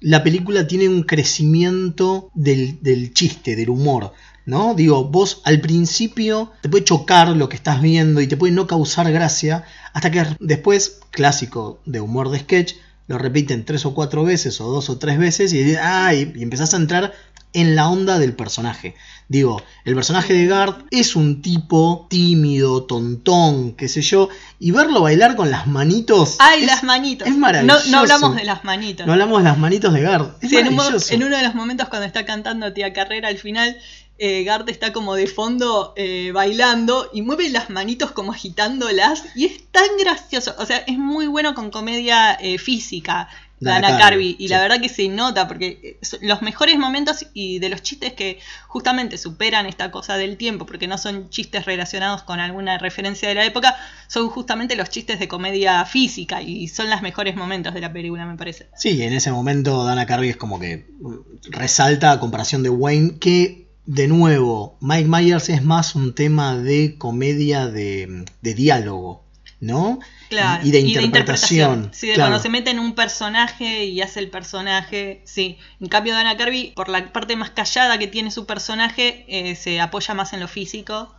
la 0.00 0.22
película 0.22 0.64
tiene 0.68 0.88
un 0.88 1.02
crecimiento 1.02 2.30
del, 2.34 2.78
del 2.82 3.12
chiste, 3.14 3.56
del 3.56 3.70
humor. 3.70 4.12
¿No? 4.48 4.74
Digo, 4.74 5.04
vos 5.04 5.42
al 5.44 5.60
principio 5.60 6.50
te 6.62 6.70
puede 6.70 6.82
chocar 6.84 7.28
lo 7.28 7.50
que 7.50 7.56
estás 7.56 7.82
viendo 7.82 8.22
y 8.22 8.26
te 8.26 8.38
puede 8.38 8.54
no 8.54 8.66
causar 8.66 9.12
gracia, 9.12 9.64
hasta 9.92 10.10
que 10.10 10.24
después, 10.40 11.00
clásico 11.10 11.80
de 11.84 12.00
humor 12.00 12.30
de 12.30 12.38
sketch, 12.38 12.72
lo 13.08 13.18
repiten 13.18 13.66
tres 13.66 13.84
o 13.84 13.92
cuatro 13.94 14.24
veces 14.24 14.58
o 14.62 14.70
dos 14.70 14.88
o 14.88 14.96
tres 14.98 15.18
veces 15.18 15.52
y, 15.52 15.74
ah, 15.76 16.14
y, 16.14 16.32
y 16.34 16.42
empezás 16.42 16.72
a 16.72 16.78
entrar 16.78 17.12
en 17.54 17.74
la 17.74 17.88
onda 17.88 18.18
del 18.18 18.34
personaje. 18.34 18.94
Digo, 19.28 19.62
el 19.84 19.94
personaje 19.94 20.32
de 20.34 20.46
Garth 20.46 20.86
es 20.90 21.16
un 21.16 21.40
tipo 21.42 22.06
tímido, 22.10 22.84
tontón, 22.84 23.72
qué 23.72 23.88
sé 23.88 24.02
yo, 24.02 24.28
y 24.58 24.70
verlo 24.70 25.00
bailar 25.02 25.36
con 25.36 25.50
las 25.50 25.66
manitos. 25.66 26.36
¡Ay, 26.38 26.60
es- 26.60 26.66
las 26.66 26.82
manitos! 26.84 27.26
Es 27.28 27.36
maravilloso. 27.36 27.90
no 27.90 27.98
hablamos 27.98 28.36
de 28.36 28.44
las 28.44 28.64
manitos. 28.64 29.06
No 29.06 29.12
hablamos 29.12 29.38
de 29.38 29.44
las 29.44 29.58
manitos 29.58 29.92
de 29.94 30.00
Garth. 30.02 30.42
Es 30.42 30.50
Sí, 30.50 30.56
en, 30.56 30.68
un 30.68 30.78
en 31.10 31.22
uno 31.24 31.36
de 31.36 31.42
los 31.42 31.54
momentos 31.54 31.88
cuando 31.88 32.06
está 32.06 32.24
cantando 32.26 32.72
Tía 32.72 32.92
Carrera 32.92 33.28
al 33.28 33.38
final, 33.38 33.76
eh, 34.18 34.42
Gart 34.44 34.68
está 34.68 34.92
como 34.92 35.14
de 35.14 35.26
fondo 35.26 35.92
eh, 35.96 36.32
bailando 36.32 37.08
y 37.12 37.22
mueve 37.22 37.48
las 37.50 37.70
manitos 37.70 38.10
como 38.10 38.32
agitándolas 38.32 39.24
y 39.34 39.46
es 39.46 39.70
tan 39.70 39.88
gracioso. 39.98 40.54
O 40.58 40.66
sea, 40.66 40.78
es 40.78 40.98
muy 40.98 41.26
bueno 41.26 41.54
con 41.54 41.70
comedia 41.70 42.34
eh, 42.34 42.58
física. 42.58 43.28
Dana 43.60 43.90
Dana 43.90 43.98
Carvey, 43.98 44.36
y 44.38 44.44
sí. 44.44 44.48
la 44.48 44.60
verdad 44.60 44.80
que 44.80 44.88
se 44.88 45.08
nota 45.08 45.48
porque 45.48 45.80
eh, 45.82 45.98
los 46.20 46.42
mejores 46.42 46.78
momentos 46.78 47.26
y 47.34 47.58
de 47.58 47.68
los 47.68 47.82
chistes 47.82 48.12
que 48.12 48.38
justamente 48.68 49.18
superan 49.18 49.66
esta 49.66 49.90
cosa 49.90 50.16
del 50.16 50.36
tiempo, 50.36 50.64
porque 50.64 50.86
no 50.86 50.96
son 50.96 51.28
chistes 51.28 51.64
relacionados 51.64 52.22
con 52.22 52.38
alguna 52.38 52.78
referencia 52.78 53.28
de 53.28 53.34
la 53.34 53.44
época, 53.44 53.76
son 54.06 54.28
justamente 54.28 54.76
los 54.76 54.90
chistes 54.90 55.18
de 55.18 55.26
comedia 55.26 55.84
física 55.86 56.40
y 56.40 56.68
son 56.68 56.88
los 56.88 57.02
mejores 57.02 57.34
momentos 57.34 57.74
de 57.74 57.80
la 57.80 57.92
película, 57.92 58.26
me 58.26 58.36
parece. 58.36 58.68
Sí, 58.76 59.02
en 59.02 59.12
ese 59.12 59.32
momento 59.32 59.84
Dana 59.84 60.06
Carvey 60.06 60.30
es 60.30 60.36
como 60.36 60.60
que 60.60 60.86
mm, 61.00 61.50
resalta 61.50 62.12
a 62.12 62.20
comparación 62.20 62.62
de 62.62 62.70
Wayne, 62.70 63.18
que 63.18 63.67
de 63.88 64.06
nuevo, 64.06 64.76
Mike 64.82 65.08
Myers 65.08 65.48
es 65.48 65.64
más 65.64 65.94
un 65.94 66.14
tema 66.14 66.56
de 66.58 66.96
comedia 66.98 67.66
de, 67.68 68.26
de 68.42 68.54
diálogo, 68.54 69.24
¿no? 69.60 69.98
Claro, 70.28 70.60
Y, 70.62 70.68
y 70.68 70.72
de 70.72 70.80
interpretación. 70.80 71.88
Sí, 71.94 72.08
de 72.08 72.14
claro. 72.14 72.28
cuando 72.32 72.42
se 72.42 72.50
mete 72.50 72.70
en 72.70 72.80
un 72.80 72.94
personaje 72.94 73.86
y 73.86 74.02
hace 74.02 74.20
el 74.20 74.28
personaje, 74.28 75.22
sí. 75.24 75.56
En 75.80 75.88
cambio, 75.88 76.12
Dana 76.12 76.36
Carvey, 76.36 76.72
por 76.76 76.90
la 76.90 77.10
parte 77.14 77.34
más 77.34 77.48
callada 77.50 77.98
que 77.98 78.06
tiene 78.08 78.30
su 78.30 78.44
personaje, 78.44 79.24
eh, 79.26 79.56
se 79.56 79.80
apoya 79.80 80.12
más 80.12 80.34
en 80.34 80.40
lo 80.40 80.48
físico. 80.48 81.14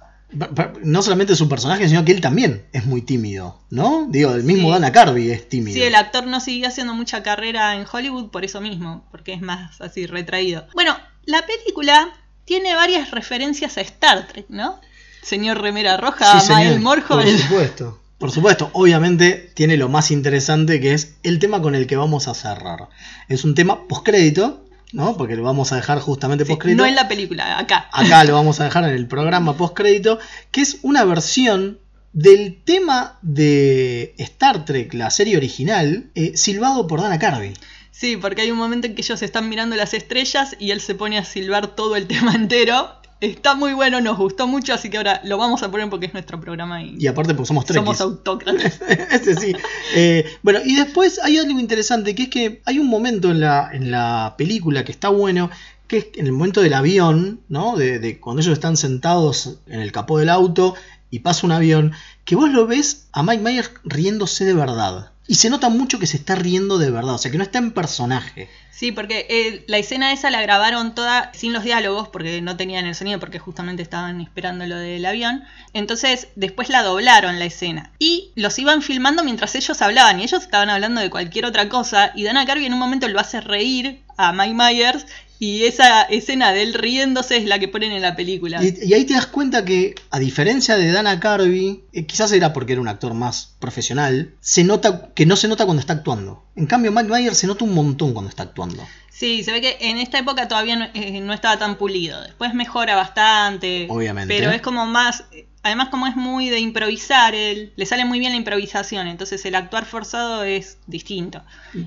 No 0.83 1.01
solamente 1.01 1.35
su 1.35 1.49
personaje, 1.49 1.89
sino 1.89 2.05
que 2.05 2.11
él 2.11 2.21
también 2.21 2.67
es 2.71 2.85
muy 2.85 3.01
tímido, 3.01 3.63
¿no? 3.71 4.05
Digo, 4.11 4.35
el 4.35 4.43
mismo 4.43 4.67
Sí. 4.67 4.73
Dana 4.73 4.91
Carvey 4.91 5.31
es 5.31 5.49
tímido. 5.49 5.73
Sí, 5.73 5.81
el 5.81 5.95
actor 5.95 6.27
no 6.27 6.39
siguió 6.39 6.67
haciendo 6.67 6.93
mucha 6.93 7.23
carrera 7.23 7.75
en 7.75 7.85
Hollywood 7.91 8.29
por 8.29 8.45
eso 8.45 8.61
mismo, 8.61 9.07
porque 9.09 9.33
es 9.33 9.41
más 9.41 9.81
así 9.81 10.05
retraído. 10.05 10.67
Bueno, 10.75 10.95
la 11.25 11.43
película 11.47 12.13
tiene 12.49 12.73
varias 12.73 13.11
referencias 13.11 13.77
a 13.77 13.81
Star 13.81 14.26
Trek, 14.26 14.47
¿no? 14.49 14.81
Señor 15.21 15.61
Remera 15.61 15.97
Roja, 15.97 16.39
Sí, 16.39 16.51
Mael 16.51 16.80
Morjo. 16.80 17.13
Por 17.13 17.27
supuesto. 17.38 17.99
Por 18.17 18.31
supuesto, 18.31 18.71
obviamente 18.73 19.51
tiene 19.53 19.77
lo 19.77 19.88
más 19.88 20.09
interesante 20.09 20.81
que 20.81 20.93
es 20.95 21.13
el 21.21 21.38
tema 21.38 21.61
con 21.61 21.76
el 21.76 21.85
que 21.85 21.95
vamos 21.95 22.27
a 22.27 22.34
cerrar. 22.34 22.89
Es 23.27 23.43
un 23.43 23.53
tema 23.53 23.88
postcrédito, 23.88 24.65
¿no? 24.93 25.15
Porque 25.15 25.35
lo 25.35 25.43
vamos 25.43 25.71
a 25.71 25.76
dejar 25.76 25.99
justamente 25.99 26.43
Sí, 26.43 26.49
postcrédito. 26.49 26.81
no 26.81 26.89
en 26.89 26.95
la 26.95 27.07
película, 27.07 27.59
acá. 27.59 27.88
Acá 27.93 28.23
lo 28.23 28.34
vamos 28.34 28.59
a 28.59 28.63
dejar 28.63 28.84
en 28.85 28.95
el 28.95 29.05
programa 29.07 29.55
postcrédito, 29.55 30.17
que 30.49 30.61
es 30.61 30.80
una 30.81 31.05
versión 31.05 31.77
del 32.13 32.57
tema 32.65 33.19
de 33.21 34.15
Star 34.17 34.65
Trek, 34.65 34.95
la 34.95 35.11
serie 35.11 35.38
original, 35.38 36.09
eh, 36.15 36.35
silbado 36.35 36.88
por 36.88 36.99
Dana 37.03 37.19
Carvey. 37.19 37.53
Sí, 37.99 38.15
porque 38.15 38.43
hay 38.43 38.51
un 38.51 38.57
momento 38.57 38.88
en 38.88 38.95
que 38.95 39.01
ellos 39.01 39.21
están 39.21 39.49
mirando 39.49 39.76
las 39.76 39.93
estrellas 39.93 40.55
y 40.57 40.71
él 40.71 40.80
se 40.80 40.95
pone 40.95 41.17
a 41.17 41.26
silbar 41.26 41.76
todo 41.76 41.97
el 41.97 42.07
tema 42.13 42.34
entero. 42.34 42.88
Está 43.19 43.55
muy 43.55 43.73
bueno, 43.73 43.99
nos 43.99 44.17
gustó 44.17 44.47
mucho, 44.47 44.73
así 44.73 44.89
que 44.89 44.95
ahora 44.95 45.19
lo 45.26 45.38
vamos 45.38 45.61
a 45.63 45.69
poner 45.69 45.89
porque 45.89 46.05
es 46.05 46.13
nuestro 46.13 46.39
programa 46.39 46.81
y, 46.81 46.95
Y 46.97 47.07
aparte 47.07 47.34
porque 47.34 47.47
somos 47.47 47.65
somos 47.65 47.97
trekkies. 47.97 47.99
autócratas. 47.99 48.80
Ese 49.11 49.35
sí. 49.35 49.53
Eh, 49.93 50.23
bueno, 50.43 50.61
y 50.63 50.76
después 50.76 51.19
hay 51.21 51.38
algo 51.38 51.59
interesante, 51.59 52.15
que 52.15 52.23
es 52.23 52.30
que 52.30 52.61
hay 52.63 52.80
un 52.80 52.88
momento 52.88 53.31
en 53.31 53.41
la, 53.41 53.69
en 53.73 53.91
la 53.91 54.35
película 54.38 54.85
que 54.85 54.93
está 54.93 55.09
bueno, 55.09 55.49
que 55.88 55.97
es 55.97 56.07
en 56.15 56.27
el 56.27 56.31
momento 56.31 56.61
del 56.61 56.76
avión, 56.76 57.41
¿no? 57.49 57.76
De, 57.76 57.99
de 57.99 58.17
cuando 58.21 58.41
ellos 58.41 58.53
están 58.53 58.77
sentados 58.77 59.57
en 59.67 59.81
el 59.81 59.91
capó 59.91 60.19
del 60.19 60.30
auto 60.30 60.76
y 61.11 61.19
pasa 61.19 61.45
un 61.45 61.51
avión, 61.51 61.91
que 62.23 62.38
vos 62.38 62.49
lo 62.49 62.65
ves 62.65 63.07
a 63.11 63.23
Mike 63.23 63.43
Myers 63.43 63.71
riéndose 63.84 64.45
de 64.45 64.53
verdad. 64.53 65.11
Y 65.30 65.35
se 65.35 65.51
nota 65.51 65.69
mucho 65.69 65.99
que 65.99 66.07
se 66.07 66.18
está 66.18 66.34
riendo 66.34 66.80
de 66.80 66.89
verdad, 66.89 67.14
o 67.14 67.18
sea 67.19 67.30
que 67.30 67.38
no 67.38 67.43
está 67.43 67.60
en 67.60 67.69
personaje. 67.69 68.49
Sí, 68.72 68.91
porque 68.91 69.27
eh, 69.30 69.64
la 69.68 69.77
escena 69.77 70.11
esa 70.11 70.31
la 70.31 70.41
grabaron 70.41 70.95
toda 70.95 71.31
sin 71.35 71.53
los 71.53 71.64
diálogos, 71.64 72.07
porque 72.07 72.41
no 72.41 72.57
tenían 72.57 72.88
el 72.88 72.95
sonido, 72.95 73.19
porque 73.19 73.38
justamente 73.38 73.84
estaban 73.84 74.22
esperando 74.22 74.65
lo 74.65 74.76
del 74.77 75.06
avión. 75.06 75.43
Entonces, 75.73 76.30
después 76.35 76.69
la 76.69 76.81
doblaron 76.81 77.38
la 77.38 77.45
escena. 77.45 77.91
Y 77.99 78.31
los 78.34 78.57
iban 78.57 78.81
filmando 78.81 79.23
mientras 79.23 79.53
ellos 79.53 79.80
hablaban, 79.84 80.19
y 80.19 80.23
ellos 80.23 80.41
estaban 80.41 80.72
hablando 80.72 80.99
de 80.99 81.11
cualquier 81.11 81.45
otra 81.45 81.69
cosa. 81.69 82.11
Y 82.15 82.23
Dana 82.23 82.47
Carvey 82.47 82.65
en 82.65 82.73
un 82.73 82.80
momento 82.80 83.07
lo 83.07 83.19
hace 83.19 83.39
reír 83.39 84.01
a 84.18 84.34
Mike 84.34 84.56
Myers, 84.56 85.06
y 85.40 85.64
esa 85.64 86.03
escena 86.03 86.52
de 86.52 86.64
él 86.64 86.74
riéndose 86.74 87.38
es 87.38 87.45
la 87.45 87.60
que 87.60 87.70
ponen 87.70 87.94
en 87.94 88.02
la 88.02 88.18
película. 88.18 88.61
Y, 88.61 88.78
y 88.84 88.94
ahí 88.94 89.06
te 89.06 89.14
das 89.14 89.28
cuenta 89.28 89.64
que, 89.64 89.95
a 90.11 90.20
diferencia 90.20 90.76
de 90.76 90.91
Dana 90.91 91.20
Carvey, 91.22 91.84
eh, 91.94 92.06
quizás 92.06 92.34
era 92.34 92.52
porque 92.52 92.74
era 92.74 92.82
un 92.82 92.90
actor 92.90 93.14
más 93.14 93.56
profesional, 93.60 94.34
se 94.41 94.66
nota 94.66 95.11
que 95.16 95.26
no 95.26 95.38
se 95.38 95.48
nota 95.48 95.64
cuando 95.64 95.80
está 95.80 95.94
actuando. 95.94 96.44
En 96.57 96.66
cambio, 96.66 96.91
Mike 96.91 97.10
Myers 97.10 97.38
se 97.38 97.48
nota 97.48 97.64
un 97.64 97.74
montón 97.74 98.11
cuando 98.11 98.30
está 98.30 98.44
actuando. 98.44 98.86
Sí, 99.10 99.44
se 99.44 99.52
ve 99.53 99.61
que 99.61 99.78
en 99.80 99.98
esta 99.98 100.20
época 100.20 100.48
todavía 100.48 100.76
no, 100.76 100.88
eh, 100.94 101.22
no 101.22 101.34
estaba 101.34 101.57
tan 101.57 101.78
pulido. 101.78 102.22
Después 102.22 102.53
mejora 102.53 102.95
bastante. 102.95 103.88
Obviamente. 103.90 104.34
Pero 104.38 104.52
es 104.52 104.61
como 104.61 104.86
más. 104.86 105.24
Además, 105.69 105.89
como 105.89 106.07
es 106.07 106.15
muy 106.15 106.49
de 106.49 106.59
improvisar, 106.59 107.35
él, 107.35 107.71
le 107.75 107.85
sale 107.85 108.05
muy 108.05 108.19
bien 108.19 108.31
la 108.31 108.37
improvisación. 108.37 109.07
Entonces, 109.07 109.45
el 109.45 109.55
actuar 109.55 109.85
forzado 109.85 110.43
es 110.43 110.77
distinto. 110.87 111.41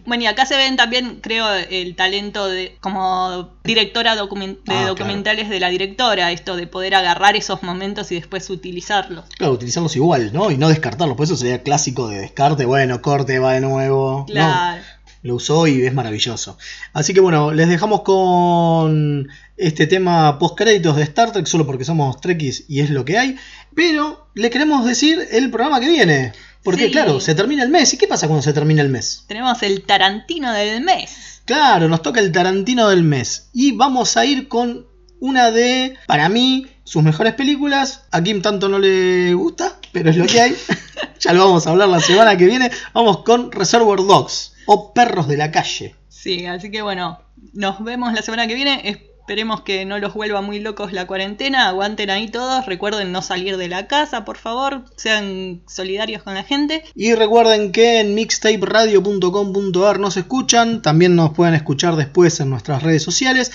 Bueno, 0.07 0.23
y 0.23 0.27
acá 0.27 0.47
se 0.47 0.57
ven 0.57 0.77
también, 0.77 1.19
creo, 1.21 1.53
el 1.53 1.95
talento 1.97 2.47
de 2.49 2.77
como 2.81 3.51
directora 3.65 4.15
de 4.15 4.23
Ah, 4.23 4.27
claro. 4.65 4.87
documentales 4.89 5.49
de 5.49 5.61
la 5.61 5.69
directora. 5.69 6.31
Esto 6.33 6.57
de 6.57 6.67
poder 6.67 6.95
agarrar 6.95 7.37
esos 7.37 7.63
momentos 7.63 8.11
y 8.13 8.15
después 8.15 8.49
utilizarlos. 8.51 9.25
Claro, 9.37 9.53
utilizarlos 9.55 9.97
igual, 9.97 10.31
¿no? 10.33 10.51
Y 10.51 10.57
no 10.57 10.69
descartarlos. 10.69 11.17
Por 11.17 11.25
eso 11.25 11.37
sería 11.37 11.63
clásico 11.63 12.09
de 12.09 12.19
descarte. 12.21 12.65
Bueno, 12.65 13.03
corte, 13.03 13.39
va 13.39 13.53
de 13.55 13.61
nuevo. 13.61 14.21
No, 14.29 14.33
Claro. 14.33 14.83
lo 15.25 15.35
usó 15.37 15.67
y 15.67 15.85
es 15.87 15.95
maravilloso. 15.95 16.59
Así 16.93 17.15
que 17.15 17.21
bueno, 17.21 17.53
les 17.53 17.69
dejamos 17.69 18.03
con 18.03 19.29
este 19.57 19.87
tema 19.87 20.39
post 20.39 20.57
créditos 20.57 20.97
de 20.97 21.03
Star 21.03 21.33
Trek, 21.33 21.47
solo 21.47 21.67
porque 21.67 21.85
somos 21.85 22.21
trekkies 22.21 22.65
y 22.69 22.81
es 22.81 22.91
lo 22.91 23.05
que 23.05 23.19
hay. 23.19 23.37
Pero 23.75 24.29
le 24.35 24.51
queremos 24.51 24.85
decir 24.85 25.27
el 25.31 25.51
programa 25.51 25.81
que 25.81 25.89
viene. 25.89 26.33
Porque 26.63 26.87
Sí. 26.87 26.93
claro, 26.93 27.21
se 27.21 27.35
termina 27.35 27.63
el 27.65 27.71
mes. 27.71 27.93
¿Y 27.93 27.97
qué 27.99 28.07
pasa 28.07 28.29
cuando 28.29 28.43
se 28.43 28.53
termina 28.53 28.83
el 28.83 28.89
mes? 28.89 29.25
Tenemos 29.27 29.63
el 29.63 29.83
Tarantino 29.83 30.53
del 30.53 30.83
mes. 30.85 31.43
Claro, 31.45 31.89
nos 31.89 32.03
toca 32.03 32.21
el 32.21 32.31
Tarantino 32.31 32.89
del 32.89 33.03
mes. 33.03 33.49
Y 33.53 33.73
vamos 33.73 34.17
a 34.17 34.25
ir 34.25 34.47
con 34.49 34.87
una 35.19 35.51
de, 35.51 35.97
para 36.07 36.29
mí, 36.29 36.67
sus 36.85 37.03
mejores 37.03 37.35
películas. 37.35 38.05
A 38.13 38.23
Kim 38.23 38.43
tanto 38.43 38.69
no 38.69 38.79
le 38.79 39.35
gusta, 39.35 39.79
pero 39.93 40.11
es 40.11 40.17
lo 40.17 40.27
que 40.27 40.41
hay. 40.41 40.57
ya 41.21 41.33
lo 41.33 41.47
vamos 41.47 41.67
a 41.67 41.71
hablar 41.71 41.89
la 41.89 42.01
semana 42.01 42.37
que 42.37 42.47
viene. 42.47 42.71
Vamos 42.95 43.25
con 43.25 43.51
Reservoir 43.51 43.99
Dogs 43.99 44.55
o 44.67 44.95
Perros 44.95 45.27
de 45.27 45.37
la 45.37 45.51
Calle. 45.51 45.97
Sí, 46.09 46.47
así 46.47 46.71
que 46.71 46.83
bueno, 46.83 47.19
nos 47.55 47.83
vemos 47.83 48.13
la 48.13 48.23
semana 48.23 48.47
que 48.47 48.55
viene. 48.55 48.81
Esperemos 49.23 49.61
que 49.61 49.85
no 49.85 50.01
los 50.01 50.15
vuelva 50.15 50.43
muy 50.43 50.59
locos 50.59 50.93
la 50.93 51.07
cuarentena. 51.07 51.69
Aguanten 51.69 52.11
ahí 52.11 52.29
todos. 52.29 52.67
Recuerden 52.67 53.13
no 53.13 53.23
salir 53.23 53.57
de 53.57 53.69
la 53.69 53.87
casa, 53.87 54.25
por 54.25 54.37
favor. 54.37 54.85
Sean 54.97 55.63
solidarios 55.69 56.25
con 56.25 56.35
la 56.35 56.43
gente. 56.43 56.83
Y 56.97 57.15
recuerden 57.15 57.71
que 57.71 58.01
en 58.01 58.17
mixtaperadio.com.ar 58.17 60.01
nos 60.01 60.17
escuchan, 60.17 60.83
también 60.83 61.15
nos 61.15 61.31
pueden 61.31 61.55
escuchar 61.55 61.95
después 61.95 62.41
en 62.41 62.51
nuestras 62.51 62.83
redes 62.83 63.05
sociales. 63.05 63.53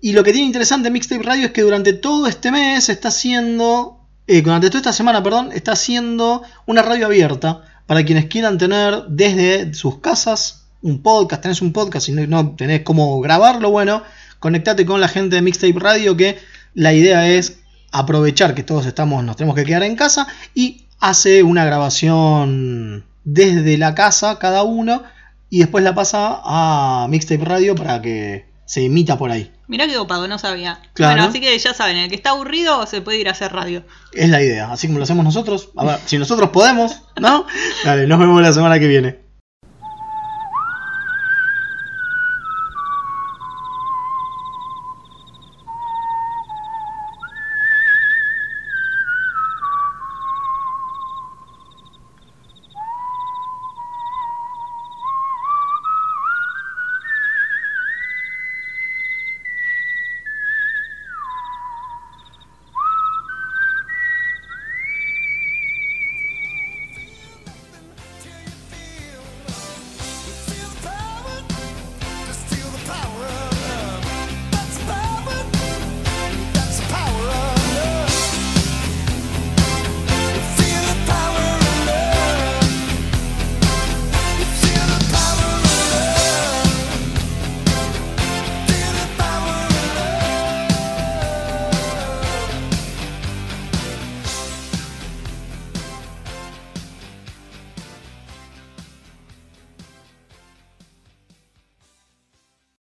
Y 0.00 0.14
lo 0.14 0.24
que 0.24 0.32
tiene 0.32 0.46
interesante 0.46 0.90
Mixtape 0.90 1.22
Radio 1.22 1.46
es 1.46 1.52
que 1.52 1.60
durante 1.60 1.92
todo 1.92 2.26
este 2.26 2.50
mes 2.50 2.88
está 2.88 3.08
haciendo, 3.08 4.08
eh, 4.26 4.40
durante 4.40 4.68
toda 4.68 4.78
esta 4.78 4.94
semana, 4.94 5.22
perdón, 5.22 5.50
está 5.52 5.72
haciendo 5.72 6.42
una 6.64 6.80
radio 6.80 7.04
abierta 7.04 7.62
para 7.84 8.06
quienes 8.06 8.24
quieran 8.24 8.56
tener 8.56 9.04
desde 9.08 9.74
sus 9.74 9.98
casas 9.98 10.68
un 10.80 11.02
podcast, 11.02 11.42
tenés 11.42 11.60
un 11.60 11.74
podcast 11.74 12.08
y 12.08 12.12
no, 12.12 12.26
no 12.26 12.56
tenés 12.56 12.80
cómo 12.80 13.20
grabarlo, 13.20 13.70
bueno, 13.70 14.02
conectate 14.40 14.84
con 14.84 15.00
la 15.00 15.08
gente 15.08 15.36
de 15.36 15.42
Mixtape 15.42 15.78
Radio 15.78 16.16
que 16.16 16.38
la 16.74 16.92
idea 16.92 17.28
es 17.28 17.60
aprovechar 17.92 18.54
que 18.54 18.62
todos 18.62 18.86
estamos, 18.86 19.22
nos 19.22 19.36
tenemos 19.36 19.54
que 19.54 19.64
quedar 19.64 19.82
en 19.82 19.96
casa 19.96 20.26
y 20.54 20.86
hace 20.98 21.42
una 21.42 21.64
grabación 21.64 23.04
desde 23.24 23.78
la 23.78 23.94
casa 23.94 24.38
cada 24.38 24.62
uno 24.62 25.02
y 25.48 25.58
después 25.58 25.84
la 25.84 25.94
pasa 25.94 26.40
a 26.44 27.06
Mixtape 27.08 27.44
Radio 27.44 27.74
para 27.74 28.00
que 28.00 28.50
se 28.64 28.84
emita 28.84 29.18
por 29.18 29.32
ahí. 29.32 29.50
Mirá 29.66 29.88
qué 29.88 29.96
copado, 29.96 30.28
no 30.28 30.38
sabía. 30.38 30.80
Claro. 30.94 31.14
Bueno, 31.14 31.28
así 31.28 31.40
que 31.40 31.58
ya 31.58 31.74
saben, 31.74 31.96
el 31.96 32.08
que 32.08 32.14
está 32.14 32.30
aburrido 32.30 32.86
se 32.86 33.00
puede 33.02 33.18
ir 33.18 33.28
a 33.28 33.32
hacer 33.32 33.52
radio. 33.52 33.84
Es 34.12 34.28
la 34.28 34.40
idea, 34.40 34.70
así 34.70 34.86
como 34.86 34.98
lo 34.98 35.04
hacemos 35.04 35.24
nosotros. 35.24 35.70
A 35.76 35.84
ver, 35.84 35.98
si 36.06 36.18
nosotros 36.18 36.50
podemos, 36.50 37.02
¿no? 37.20 37.46
Dale, 37.84 38.06
nos 38.06 38.20
vemos 38.20 38.40
la 38.40 38.52
semana 38.52 38.78
que 38.78 38.86
viene. 38.86 39.29